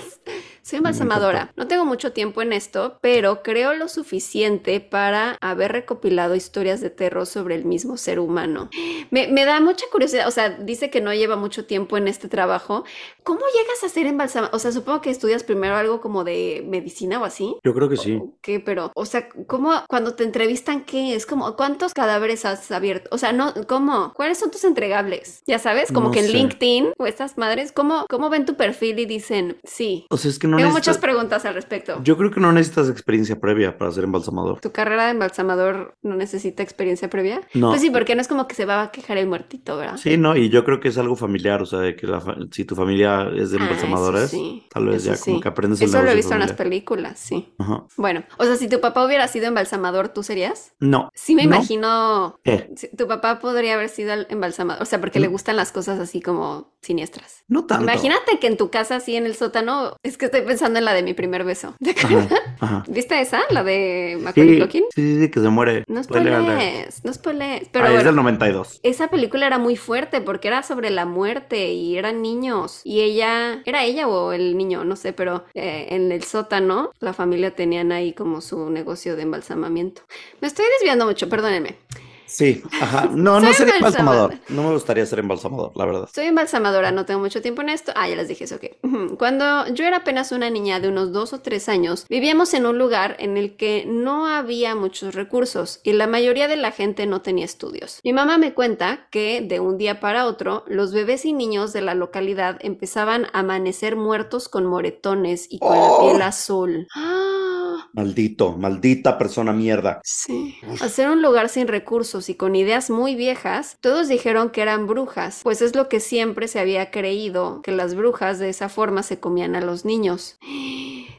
Soy 0.64 0.78
embalsamadora. 0.78 1.52
No 1.58 1.68
tengo 1.68 1.84
mucho 1.84 2.14
tiempo 2.14 2.42
en 2.42 2.54
esto, 2.54 2.98
pero 3.02 3.44
creo 3.44 3.74
lo 3.74 3.90
suficiente 3.90 4.80
para 4.80 5.38
haber 5.42 5.74
recopilado 5.74 6.36
historias 6.36 6.80
de 6.80 6.90
terror 6.90 7.26
sobre 7.26 7.56
el 7.56 7.66
mismo 7.66 7.98
ser 7.98 8.18
humano. 8.18 8.70
Me, 9.12 9.28
me 9.28 9.44
da 9.44 9.60
mucha 9.60 9.86
curiosidad. 9.92 10.26
O 10.26 10.32
sea, 10.32 10.52
dice 10.52 10.90
que 10.90 11.02
no 11.02 11.14
lleva 11.14 11.36
mucho 11.36 11.66
tiempo 11.66 11.98
en 11.98 12.08
este 12.08 12.30
trabajo. 12.30 12.86
¿Cómo 13.24 13.42
llegas 13.42 13.84
a 13.84 13.90
ser 13.90 14.08
embalsamadora? 14.08 14.56
O 14.56 14.60
sea, 14.60 14.72
supongo 14.72 15.02
que 15.02 15.10
estudias 15.10 15.44
primero 15.44 15.76
algo 15.76 16.00
como 16.00 16.24
de 16.24 16.66
medicina 16.66 17.20
o 17.20 17.26
así. 17.26 17.58
Yo 17.62 17.74
creo 17.74 17.90
que 17.90 17.98
sí. 17.98 18.20
¿O 18.22 18.38
¿Qué? 18.42 18.62
Pero, 18.62 18.94
o 18.96 19.06
sea, 19.06 19.28
¿cómo 19.48 19.74
cuando 19.90 20.16
te 20.16 20.24
entrevistan 20.24 20.86
qué 20.86 21.14
es? 21.14 21.26
Como, 21.26 21.58
¿cuántos 21.58 21.94
cadáveres 21.94 22.46
has 22.46 22.72
abierto? 22.72 23.10
O 23.12 23.18
sea, 23.18 23.34
no, 23.34 23.54
¿cómo? 23.68 24.14
¿Cuáles 24.16 24.38
son 24.38 24.50
tus 24.50 24.64
entregables? 24.64 25.44
Ya 25.46 25.60
sabes, 25.60 25.92
como 25.92 26.08
No 26.08 26.12
que 26.14 26.20
en 26.20 26.28
sé. 26.28 26.34
LinkedIn 26.34 26.94
o 26.98 27.06
estas 27.06 27.38
madres, 27.38 27.74
¿cómo, 27.74 28.06
¿cómo 28.10 28.30
ven 28.30 28.46
tu 28.46 28.56
perfil 28.56 29.00
y 29.00 29.06
dicen, 29.06 29.58
sí? 29.66 30.06
O 30.10 30.16
sea, 30.16 30.32
es 30.32 30.40
que 30.40 30.48
no 30.48 30.53
Tengo 30.58 30.70
necesitas... 30.70 30.96
muchas 30.96 30.98
preguntas 31.00 31.46
al 31.46 31.54
respecto. 31.54 32.02
Yo 32.04 32.18
creo 32.18 32.32
que 32.32 32.40
no 32.40 32.52
necesitas 32.52 32.90
experiencia 32.90 33.40
previa 33.40 33.78
para 33.78 33.92
ser 33.92 34.04
embalsamador. 34.04 34.60
¿Tu 34.60 34.72
carrera 34.72 35.06
de 35.06 35.12
embalsamador 35.12 35.96
no 36.02 36.16
necesita 36.16 36.64
experiencia 36.64 37.10
previa? 37.10 37.42
No. 37.54 37.70
Pues 37.70 37.82
sí, 37.82 37.90
porque 37.90 38.16
no 38.16 38.22
es 38.22 38.28
como 38.28 38.48
que 38.48 38.56
se 38.56 38.66
va 38.66 38.82
a 38.84 38.92
quejar 38.92 39.18
el 39.18 39.28
muertito, 39.28 39.78
¿verdad? 39.78 39.98
Sí, 39.98 40.18
no, 40.18 40.36
y 40.36 40.50
yo 40.50 40.64
creo 40.64 40.80
que 40.80 40.90
es 40.90 40.98
algo 40.98 41.16
familiar, 41.16 41.62
o 41.62 41.66
sea, 41.66 41.80
de 41.80 41.96
que 41.96 42.08
la 42.08 42.20
fa- 42.22 42.36
si 42.52 42.66
tu 42.66 42.76
familia 42.76 43.30
es 43.36 43.52
de 43.52 43.58
Ah, 43.60 43.64
embalsamadores, 43.64 44.30
sí, 44.30 44.66
tal 44.72 44.88
vez 44.88 45.04
eso 45.06 45.14
ya 45.16 45.20
como 45.22 45.40
que 45.42 45.48
aprendes 45.48 45.82
el 45.82 45.90
Eso 45.90 46.02
lo 46.02 46.10
he 46.12 46.16
visto 46.16 46.34
en 46.34 46.40
las 46.40 46.54
películas, 46.54 47.20
sí. 47.20 47.54
Ajá. 47.60 47.86
Bueno, 47.98 48.24
o 48.38 48.44
sea, 48.46 48.56
si 48.56 48.68
tu 48.68 48.80
papá 48.82 49.06
hubiera 49.06 49.28
sido 49.28 49.48
embalsamador, 49.48 50.10
¿tú 50.10 50.24
serías? 50.24 50.74
No. 50.80 51.10
Sí 51.14 51.36
me 51.36 51.46
No. 51.46 51.56
imagino 51.56 52.40
¿Qué? 52.44 52.70
Tu 52.98 53.08
papá 53.08 53.40
podría 53.40 53.74
haber 53.76 53.90
sido 53.90 54.14
el 54.14 54.28
embalsamador, 54.30 54.82
o 54.82 54.86
sea, 54.86 55.00
porque 55.00 55.20
le 55.20 55.28
gustan 55.28 55.56
las 55.56 55.72
cosas 55.72 56.00
así 56.00 56.22
como 56.22 56.74
siniestras. 56.82 57.44
No 57.48 57.66
tanto. 57.66 57.84
Imagínate 57.84 58.40
que 58.40 58.48
en 58.48 58.58
tu 58.58 58.70
casa, 58.70 58.98
así 58.98 59.16
en 59.16 59.26
el 59.26 59.36
sótano, 59.36 59.96
es 60.04 60.18
que 60.18 60.26
estoy 60.26 60.42
pensando 60.44 60.80
en 60.80 60.86
la 60.86 60.94
de 60.94 61.04
mi 61.04 61.14
primer 61.14 61.44
beso. 61.44 61.76
¿Te 61.84 61.92
acuerdas? 61.92 62.32
Ajá, 62.32 62.56
ajá. 62.60 62.84
¿Viste 62.88 63.20
esa? 63.20 63.42
La 63.50 63.64
de 63.64 64.18
Macaulay 64.22 64.54
Sí, 64.56 64.60
Culkin. 64.60 64.84
sí, 64.96 65.20
sí, 65.22 65.30
que 65.32 65.40
se 65.42 65.50
muere. 65.50 65.84
No 65.88 66.02
spoilees, 66.04 67.04
no 67.04 67.14
spoilees. 67.14 67.68
Pero 67.72 67.86
Ah, 67.86 67.88
es 67.90 67.94
bueno, 67.96 68.08
del 68.10 68.16
92. 68.16 68.80
esa 68.84 69.10
película 69.10 69.48
era 69.48 69.58
muy 69.58 69.76
fuerte 69.76 70.22
porque 70.22 70.48
era 70.48 70.64
sobre 70.64 70.90
la 70.90 71.06
muerte 71.06 71.72
y 71.74 71.98
eran 71.98 72.22
niños. 72.22 72.82
Y 72.84 73.02
ella, 73.02 73.62
¿era 73.66 73.84
ella 73.84 74.08
o 74.08 74.32
el 74.32 74.58
niño? 74.58 74.84
No 74.86 74.96
sé, 74.96 75.14
pero 75.14 75.46
eh, 75.54 75.88
en 75.90 76.12
el 76.12 76.24
sótano 76.24 76.92
la 77.00 77.14
familia 77.14 77.52
tenían 77.56 77.92
ahí 77.92 78.14
como 78.14 78.40
su 78.42 78.70
negocio 78.70 79.16
de 79.16 79.24
embalsamamiento. 79.24 80.04
Me 80.42 80.48
estoy 80.48 80.66
desviando 80.80 81.06
mucho, 81.06 81.28
perdónenme. 81.30 81.78
Sí, 82.26 82.64
ajá. 82.82 83.10
No, 83.14 83.40
no 83.40 83.54
sería 83.54 83.76
embalsamador. 83.76 84.36
No 84.50 84.64
me 84.64 84.72
gustaría 84.72 85.06
ser 85.06 85.20
embalsamador, 85.20 85.72
la 85.76 85.86
verdad. 85.86 86.10
Soy 86.14 86.26
embalsamadora, 86.26 86.92
no 86.92 87.06
tengo 87.06 87.20
mucho 87.20 87.42
tiempo 87.42 87.62
en 87.62 87.70
esto. 87.70 87.92
Ah, 87.96 88.08
ya 88.08 88.16
les 88.16 88.28
dije 88.28 88.46
eso, 88.46 88.56
ok. 88.56 89.18
Cuando 89.18 89.68
yo 89.74 89.86
era 89.86 89.98
apenas 89.98 90.32
una 90.32 90.50
niña 90.50 90.80
de 90.80 90.90
unos 90.90 91.12
dos 91.12 91.34
o 91.34 91.42
tres 91.42 91.70
años, 91.70 92.06
vivíamos 92.10 92.54
en 92.54 92.66
un 92.66 92.78
lugar 92.78 93.16
en 93.20 93.38
el 93.38 93.56
que 93.56 93.86
no 93.88 94.28
había 94.28 94.76
muchos 94.76 95.16
recursos 95.16 95.80
y 95.84 95.94
la 95.94 96.08
mayoría 96.08 96.48
de 96.48 96.56
la 96.56 96.72
gente 96.72 97.06
no 97.06 97.22
tenía 97.22 97.46
estudios. 97.46 98.00
Mi 98.04 98.14
mamá 98.14 98.38
me 98.38 98.54
cuenta 98.54 99.08
que 99.12 99.42
de 99.42 99.60
un 99.60 99.78
día 99.78 100.00
para 100.00 100.26
otro, 100.26 100.64
los 100.68 100.94
bebés 100.94 101.26
y 101.26 101.34
niños 101.34 101.74
de 101.74 101.82
la 101.82 101.96
localidad 101.96 102.58
empezaban 102.62 103.26
a 103.34 103.40
amanecer 103.40 103.96
muertos 103.96 104.50
con 104.50 104.66
moretones 104.66 105.48
y 105.50 105.60
con 105.60 105.78
la 105.78 105.84
¡Oh! 105.84 106.10
piel 106.10 106.22
azul. 106.22 106.88
¡Ah! 106.96 107.63
Maldito, 107.94 108.58
maldita 108.58 109.18
persona 109.18 109.54
mierda. 109.54 110.02
Sí. 110.04 110.56
Ser 110.90 111.10
un 111.10 111.22
lugar 111.22 111.50
sin 111.50 111.68
recursos 111.68 112.30
y 112.30 112.36
con 112.36 112.56
ideas 112.56 112.90
muy 112.90 113.16
viejas, 113.16 113.78
todos 113.82 114.08
dijeron 114.08 114.50
que 114.50 114.62
eran 114.62 114.88
brujas, 114.88 115.42
pues 115.44 115.62
es 115.62 115.76
lo 115.76 115.90
que 115.90 116.00
siempre 116.00 116.48
se 116.48 116.60
había 116.60 116.92
creído, 116.92 117.62
que 117.62 117.72
las 117.72 117.96
brujas 117.96 118.40
de 118.40 118.50
esa 118.50 118.70
forma 118.70 119.04
se 119.04 119.20
comían 119.20 119.56
a 119.56 119.62
los 119.62 119.86
niños. 119.86 120.38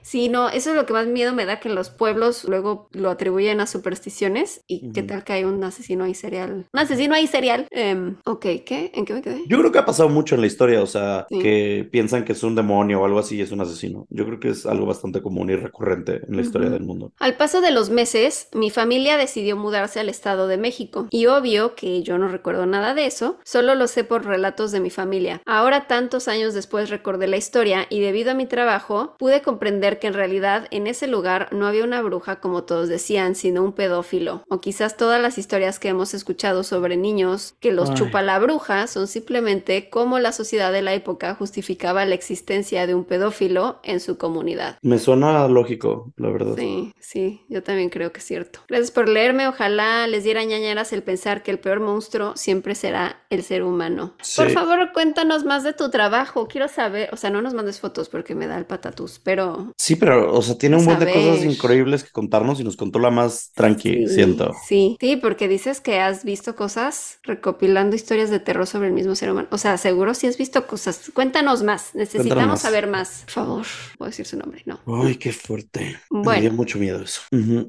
Sí, 0.05 0.29
no, 0.29 0.51
eso 0.51 0.69
es 0.71 0.77
lo 0.77 0.85
que 0.85 0.93
más 0.93 1.07
miedo 1.07 1.33
me 1.33 1.47
da 1.47 1.61
que 1.61 1.71
los 1.71 1.89
pueblos 1.89 2.45
luego 2.45 2.89
lo 2.93 3.09
atribuyen 3.09 3.61
a 3.61 3.67
supersticiones 3.67 4.63
y 4.67 4.93
qué 4.93 5.03
tal 5.03 5.25
que 5.25 5.33
hay 5.33 5.45
un 5.45 5.65
asesino 5.65 6.05
ahí 6.05 6.13
serial. 6.15 6.67
Un 6.75 6.79
asesino 6.79 7.15
ahí 7.15 7.27
serial. 7.27 7.67
Em, 7.71 8.17
ok, 8.27 8.41
¿qué? 8.67 8.93
¿En 8.95 9.07
qué 9.07 9.15
me 9.15 9.23
quedé? 9.23 9.43
Yo 9.49 9.59
creo 9.59 9.73
que 9.73 9.79
ha 9.79 9.87
pasado 9.87 10.11
mucho 10.11 10.35
en 10.35 10.43
la 10.43 10.47
historia, 10.47 10.83
o 10.83 10.87
sea, 10.87 11.27
Sí. 11.31 11.39
que 11.39 11.89
piensan 11.91 12.27
que 12.27 12.33
es 12.33 12.43
un 12.43 12.55
demonio 12.55 13.01
o 13.01 13.07
algo 13.07 13.19
así 13.19 13.37
y 13.37 13.41
es 13.41 13.51
un 13.51 13.63
asesino. 13.63 14.07
Yo 14.11 14.27
creo 14.27 14.39
que 14.41 14.51
es 14.51 14.67
algo 14.67 14.85
bastante 14.85 15.23
común 15.23 15.49
y 15.49 15.57
recurrente 15.57 16.21
en 16.29 16.37
la 16.37 16.43
historia 16.45 16.71
del 16.71 16.85
mundo. 16.85 17.13
Al 17.19 17.37
paso 17.37 17.61
de 17.61 17.71
los 17.71 17.91
meses, 17.91 18.49
mi 18.53 18.71
familia 18.71 19.17
decidió 19.17 19.57
mudarse 19.57 20.01
al 20.01 20.09
Estado 20.09 20.47
de 20.47 20.57
México. 20.57 21.07
Y 21.11 21.27
obvio 21.27 21.75
que 21.75 22.03
yo 22.03 22.19
no 22.19 22.29
recuerdo 22.29 22.67
nada 22.67 22.95
de 22.95 23.07
eso, 23.07 23.39
solo 23.45 23.75
lo 23.75 23.87
sé 23.87 24.05
por 24.05 24.25
relatos 24.25 24.73
de 24.73 24.81
mi 24.81 24.91
familia. 24.91 25.43
Ahora, 25.47 25.87
tantos 25.87 26.29
años 26.29 26.55
después, 26.55 26.91
recordé 26.91 27.27
la 27.27 27.37
historia 27.37 27.87
y 27.91 28.01
debido 28.01 28.31
a 28.31 28.35
mi 28.35 28.47
trabajo, 28.47 29.15
pude 29.19 29.43
comprender 29.43 29.99
que 29.99 30.07
en 30.07 30.15
realidad 30.15 30.67
en 30.71 30.87
ese 30.87 31.07
lugar 31.07 31.49
no 31.53 31.67
había 31.67 31.85
una 31.85 32.03
bruja 32.03 32.41
como 32.41 32.65
todos 32.65 32.89
decían, 32.89 33.35
sino 33.35 33.63
un 33.63 33.73
pedófilo. 33.73 34.43
O 34.49 34.61
quizás 34.61 34.97
todas 34.97 35.21
las 35.21 35.39
historias 35.39 35.79
que 35.79 35.89
hemos 35.89 36.15
escuchado 36.15 36.63
sobre 36.63 36.97
niños 36.97 37.55
que 37.61 37.73
los 37.73 37.91
Ay. 37.91 37.97
chupa 37.97 38.23
la 38.23 38.39
bruja 38.39 38.87
son 38.87 39.07
simplemente 39.07 39.89
cómo 39.91 40.19
la 40.19 40.33
sociedad 40.33 40.73
de 40.73 40.83
la 40.83 40.95
época 40.95 41.35
justificaba 41.35 42.05
la 42.05 42.15
existencia 42.15 42.87
de 42.87 42.95
un 42.95 43.05
pedófilo 43.05 43.81
en 43.83 44.01
su 44.01 44.19
comunidad. 44.19 44.79
Me 44.83 44.99
suena 44.99 45.47
lógico, 45.49 46.13
la 46.17 46.31
verdad. 46.35 46.57
Sí, 46.59 46.93
sí, 46.99 47.41
yo 47.49 47.63
también 47.63 47.89
creo 47.89 48.13
que 48.13 48.19
es 48.19 48.25
cierto. 48.27 48.61
Gracias 48.69 48.91
por 48.91 49.09
leerme. 49.09 49.49
Ojalá 49.49 50.07
les 50.07 50.25
diera 50.25 50.45
ñañaras 50.45 50.93
el 50.93 51.03
pensar 51.03 51.43
que 51.43 51.51
el 51.51 51.59
peor 51.59 51.81
monstruo 51.81 52.37
siempre 52.37 52.75
será 52.75 53.25
el 53.31 53.43
ser 53.43 53.63
humano. 53.63 54.15
Sí. 54.23 54.41
Por 54.41 54.51
favor, 54.51 54.93
cuéntanos 54.93 55.45
más 55.45 55.65
de 55.65 55.73
tu 55.73 55.91
trabajo. 55.91 56.47
Quiero 56.49 56.69
saber, 56.69 57.09
o 57.13 57.17
sea, 57.17 57.31
no 57.31 57.41
nos 57.43 57.55
mandes 57.55 57.81
fotos 57.81 58.09
porque 58.09 58.35
me 58.35 58.47
da 58.47 58.59
el 58.59 58.67
patatús, 58.67 59.21
pero 59.23 59.73
Sí, 59.77 59.97
pero, 59.97 60.33
o 60.35 60.43
sea, 60.43 60.57
tiene 60.57 60.77
un 60.77 60.89
a 60.89 60.97
de 60.97 61.13
cosas 61.13 61.45
increíbles 61.45 62.05
que 62.05 62.11
contarnos 62.11 62.61
y 62.61 62.65
nos 62.65 62.77
contó 62.77 62.99
la 62.99 63.11
más 63.11 63.53
tranqui, 63.55 64.07
sí, 64.07 64.15
siento. 64.15 64.53
Sí, 64.67 64.97
sí, 65.01 65.17
porque 65.17 65.49
dices 65.49 65.81
que 65.81 66.01
has 66.01 66.25
visto 66.25 66.55
cosas 66.57 67.19
recopilando 67.23 67.97
historias 67.97 68.31
de 68.31 68.41
terror 68.41 68.67
sobre 68.67 68.89
el 68.89 68.95
mismo 68.95 69.15
ser 69.15 69.31
humano. 69.31 69.49
O 69.51 69.59
sea, 69.59 69.77
seguro 69.79 70.15
si 70.15 70.27
has 70.27 70.39
visto 70.39 70.67
cosas. 70.67 71.11
Cuéntanos 71.13 71.63
más. 71.63 71.95
Necesitamos 71.95 72.47
más. 72.47 72.61
saber 72.63 72.87
más. 72.87 73.23
Por 73.25 73.33
favor, 73.33 73.67
puedo 73.99 74.11
decir 74.11 74.27
su 74.27 74.37
nombre, 74.37 74.63
no. 74.67 74.81
Ay, 74.87 75.17
qué 75.17 75.33
fuerte. 75.33 75.99
Bueno. 76.25 76.41
dio 76.41 76.53
mucho 76.53 76.79
miedo 76.79 77.03
eso. 77.03 77.23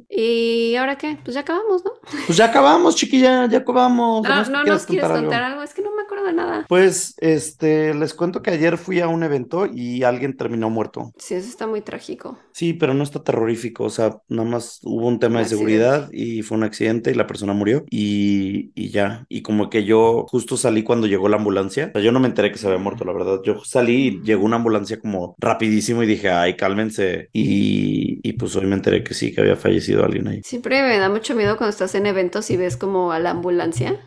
¿Y 0.10 0.76
ahora 0.76 0.97
qué? 0.97 1.18
Pues 1.24 1.34
ya 1.36 1.41
acabamos, 1.41 1.84
¿no? 1.86 1.91
Pues 2.26 2.38
ya 2.38 2.45
acabamos, 2.45 2.95
chiquilla, 2.95 3.47
ya 3.47 3.60
acabamos. 3.60 4.26
¿O 4.26 4.30
No, 4.30 4.36
no 4.38 4.43
quieres 4.43 4.68
nos 4.68 4.86
quieres 4.86 5.03
contar 5.03 5.12
algo? 5.18 5.30
contar 5.30 5.43
algo. 5.43 5.64
Es 5.64 5.74
que 5.74 5.82
no 5.82 5.95
me 5.95 6.01
acuerdo 6.03 6.26
de 6.26 6.34
nada. 6.34 6.66
Pues, 6.68 7.16
este, 7.18 7.93
les 7.93 8.14
cuento 8.14 8.41
que 8.41 8.51
ayer 8.51 8.78
fui 8.78 8.99
a 9.01 9.08
un 9.08 9.24
evento 9.24 9.66
y 9.66 10.03
alguien 10.03 10.36
terminó 10.38 10.70
muerto. 10.70 11.12
Sí, 11.18 11.36
eso 11.36 11.49
está 11.49 11.68
muy 11.68 11.82
trágico. 11.82 12.38
Sí, 12.56 12.72
pero 12.72 12.93
no 12.93 13.03
está 13.03 13.22
terrorífico, 13.22 13.84
o 13.84 13.89
sea, 13.89 14.22
nada 14.30 14.47
más 14.47 14.80
hubo 14.84 15.10
un 15.10 15.20
tema 15.20 15.39
Un 15.39 15.43
de 15.43 15.49
seguridad 15.49 16.10
y 16.14 16.41
fue 16.41 16.58
un 16.58 16.64
accidente 16.64 17.12
y 17.12 17.14
la 17.14 17.28
persona 17.28 17.51
murió 17.51 17.84
y, 17.89 18.72
y 18.76 18.91
ya. 18.91 19.26
Y 19.28 19.41
como 19.41 19.70
que 19.70 19.84
yo 19.84 20.26
justo 20.30 20.56
salí 20.56 20.82
cuando 20.82 21.06
llegó 21.06 21.28
la 21.28 21.36
ambulancia, 21.36 21.88
o 21.93 21.97
sea, 21.97 22.01
yo 22.01 22.14
no 22.14 22.22
me 22.22 22.30
enteré 22.30 22.53
que 22.53 22.58
se 22.58 22.68
había 22.68 22.80
muerto, 22.80 23.03
la 23.03 23.12
verdad. 23.12 23.41
Yo 23.43 23.62
salí 23.66 24.08
y 24.08 24.22
llegó 24.22 24.45
una 24.45 24.56
ambulancia 24.56 25.01
como 25.01 25.36
rapidísimo 25.38 26.01
y 26.03 26.06
dije, 26.08 26.30
ay, 26.30 26.56
cálmense. 26.56 27.28
Y, 27.34 28.22
y 28.24 28.34
pues 28.34 28.56
hoy 28.56 28.68
me 28.68 28.76
enteré 28.76 29.03
que 29.03 29.14
sí, 29.14 29.34
que 29.34 29.41
había 29.41 29.58
fallecido 29.58 30.06
alguien 30.06 30.30
ahí. 30.30 30.41
Siempre 30.41 30.82
me 30.82 30.97
da 30.97 31.10
mucho 31.10 31.36
miedo 31.36 31.58
cuando 31.58 31.72
estás 31.72 31.93
en 31.95 32.06
eventos 32.06 32.49
y 32.51 32.56
ves 32.56 32.78
como 32.78 33.12
a 33.12 33.20
la 33.20 33.32
ambulancia. 33.32 33.99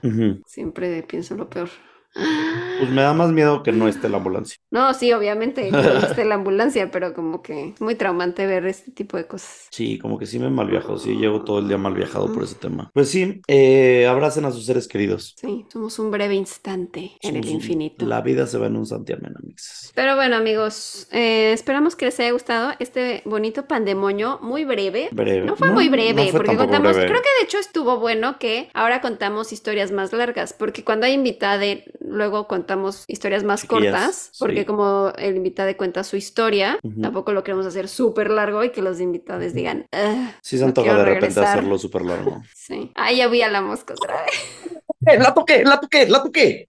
Siempre 0.46 1.02
pienso 1.02 1.34
lo 1.34 1.50
peor. 1.50 1.68
Pues 2.14 2.90
me 2.90 3.02
da 3.02 3.12
más 3.12 3.30
miedo 3.32 3.62
que 3.62 3.72
no 3.72 3.88
esté 3.88 4.08
la 4.08 4.18
ambulancia. 4.18 4.56
No, 4.70 4.94
sí, 4.94 5.12
obviamente, 5.12 5.62
que 5.64 5.70
no 5.72 5.98
esté 5.98 6.24
la 6.24 6.34
ambulancia, 6.36 6.90
pero 6.90 7.12
como 7.14 7.42
que 7.42 7.70
es 7.70 7.80
muy 7.80 7.94
traumante 7.94 8.46
ver 8.46 8.66
este 8.66 8.90
tipo 8.92 9.16
de 9.16 9.26
cosas. 9.26 9.66
Sí, 9.70 9.98
como 9.98 10.18
que 10.18 10.26
sí 10.26 10.38
me 10.38 10.48
mal 10.50 10.68
viajo, 10.68 10.98
sí, 10.98 11.14
llevo 11.16 11.42
todo 11.44 11.58
el 11.58 11.68
día 11.68 11.78
mal 11.78 11.94
viajado 11.94 12.32
por 12.32 12.44
ese 12.44 12.54
tema. 12.56 12.90
Pues 12.94 13.10
sí, 13.10 13.40
eh, 13.48 14.06
abracen 14.06 14.44
a 14.44 14.50
sus 14.52 14.64
seres 14.66 14.86
queridos. 14.88 15.34
Sí, 15.40 15.66
somos 15.72 15.98
un 15.98 16.10
breve 16.10 16.34
instante 16.34 17.12
en 17.20 17.36
el 17.36 17.44
un- 17.44 17.50
infinito. 17.50 18.06
La 18.06 18.20
vida 18.20 18.46
se 18.46 18.58
va 18.58 18.66
en 18.66 18.76
un 18.76 18.86
santiamén, 18.86 19.34
amigos. 19.36 19.90
Pero 19.94 20.14
bueno, 20.16 20.36
amigos, 20.36 21.08
eh, 21.12 21.52
esperamos 21.52 21.96
que 21.96 22.06
les 22.06 22.18
haya 22.20 22.30
gustado 22.32 22.72
este 22.78 23.22
bonito 23.24 23.66
pandemonio 23.66 24.38
muy 24.42 24.64
breve. 24.64 25.08
Breve. 25.12 25.46
No 25.46 25.56
fue 25.56 25.68
No, 25.68 25.74
muy 25.74 25.88
breve, 25.88 26.24
no 26.26 26.30
fue 26.30 26.40
porque 26.40 26.56
contamos, 26.56 26.92
breve. 26.94 27.08
creo 27.10 27.20
que 27.22 27.28
de 27.40 27.44
hecho 27.44 27.58
estuvo 27.58 27.98
bueno 27.98 28.38
que 28.38 28.70
ahora 28.74 29.00
contamos 29.00 29.52
historias 29.52 29.90
más 29.92 30.12
largas, 30.12 30.52
porque 30.52 30.84
cuando 30.84 31.06
hay 31.06 31.12
invitada, 31.14 31.64
luego 32.00 32.46
contamos 32.46 33.04
historias 33.08 33.44
más 33.44 33.64
cortas, 33.64 34.32
porque 34.38 34.60
sí. 34.60 34.64
como 34.64 35.12
el 35.18 35.36
invitado 35.36 35.74
cuenta 35.76 36.04
su 36.04 36.16
historia, 36.16 36.78
Ujú. 36.82 37.00
tampoco 37.00 37.32
lo 37.32 37.42
queremos 37.44 37.66
hacer 37.66 37.88
súper 37.88 38.30
largo 38.30 38.62
y 38.64 38.70
que 38.70 38.82
los 38.82 39.00
invitados 39.00 39.52
digan, 39.54 39.86
"Ugh, 39.92 40.28
Sí 40.42 40.56
se 40.56 40.62
no 40.62 40.68
antoja 40.68 40.86
quiero 40.88 40.98
de 41.00 41.04
repente 41.06 41.26
regresar". 41.34 41.58
hacerlo 41.58 41.78
súper 41.78 42.02
largo. 42.02 42.42
Sí. 42.54 42.92
Ay, 42.94 43.16
ya 43.18 43.28
vi 43.28 43.42
a 43.42 43.48
la 43.50 43.60
mosca 43.62 43.94
otra 43.94 44.22
vez. 44.24 45.18
¡La 45.20 45.32
toqué! 45.32 45.64
¡La 45.64 45.80
toqué! 45.80 46.06
¡La 46.08 46.22
toqué! 46.22 46.68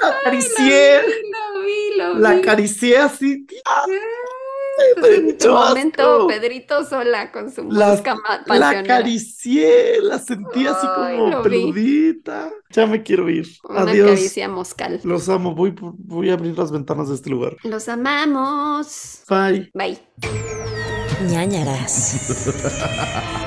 ¡La 0.00 0.08
acaricié! 0.10 1.00
Lo 1.02 1.60
vi, 1.62 1.96
lo 1.98 2.14
vi. 2.14 2.20
¡La 2.20 2.30
acaricié 2.30 2.98
así! 2.98 3.46
¡Ah! 3.66 3.84
Mucho 5.22 5.52
momento. 5.54 6.26
Pedrito 6.26 6.84
sola 6.84 7.30
con 7.32 7.50
su 7.52 7.64
La- 7.70 7.88
mosca 7.88 8.14
ma- 8.14 8.56
La 8.56 8.70
acaricié, 8.70 10.00
la 10.02 10.18
sentí 10.18 10.66
así 10.66 10.86
como 10.94 11.42
peludita. 11.42 12.50
Ya 12.70 12.86
me 12.86 13.02
quiero 13.02 13.28
ir. 13.28 13.46
Una 13.68 13.82
Adiós. 13.82 14.10
caricia 14.10 14.48
moscal. 14.48 15.00
Los 15.04 15.28
amo. 15.28 15.54
Voy, 15.54 16.30
a 16.30 16.34
abrir 16.34 16.56
las 16.58 16.70
ventanas 16.72 17.08
de 17.08 17.14
este 17.16 17.30
lugar. 17.30 17.56
Los 17.64 17.88
amamos. 17.88 19.22
Bye. 19.28 19.70
Bye. 19.74 19.98
ñañaras. 21.28 22.16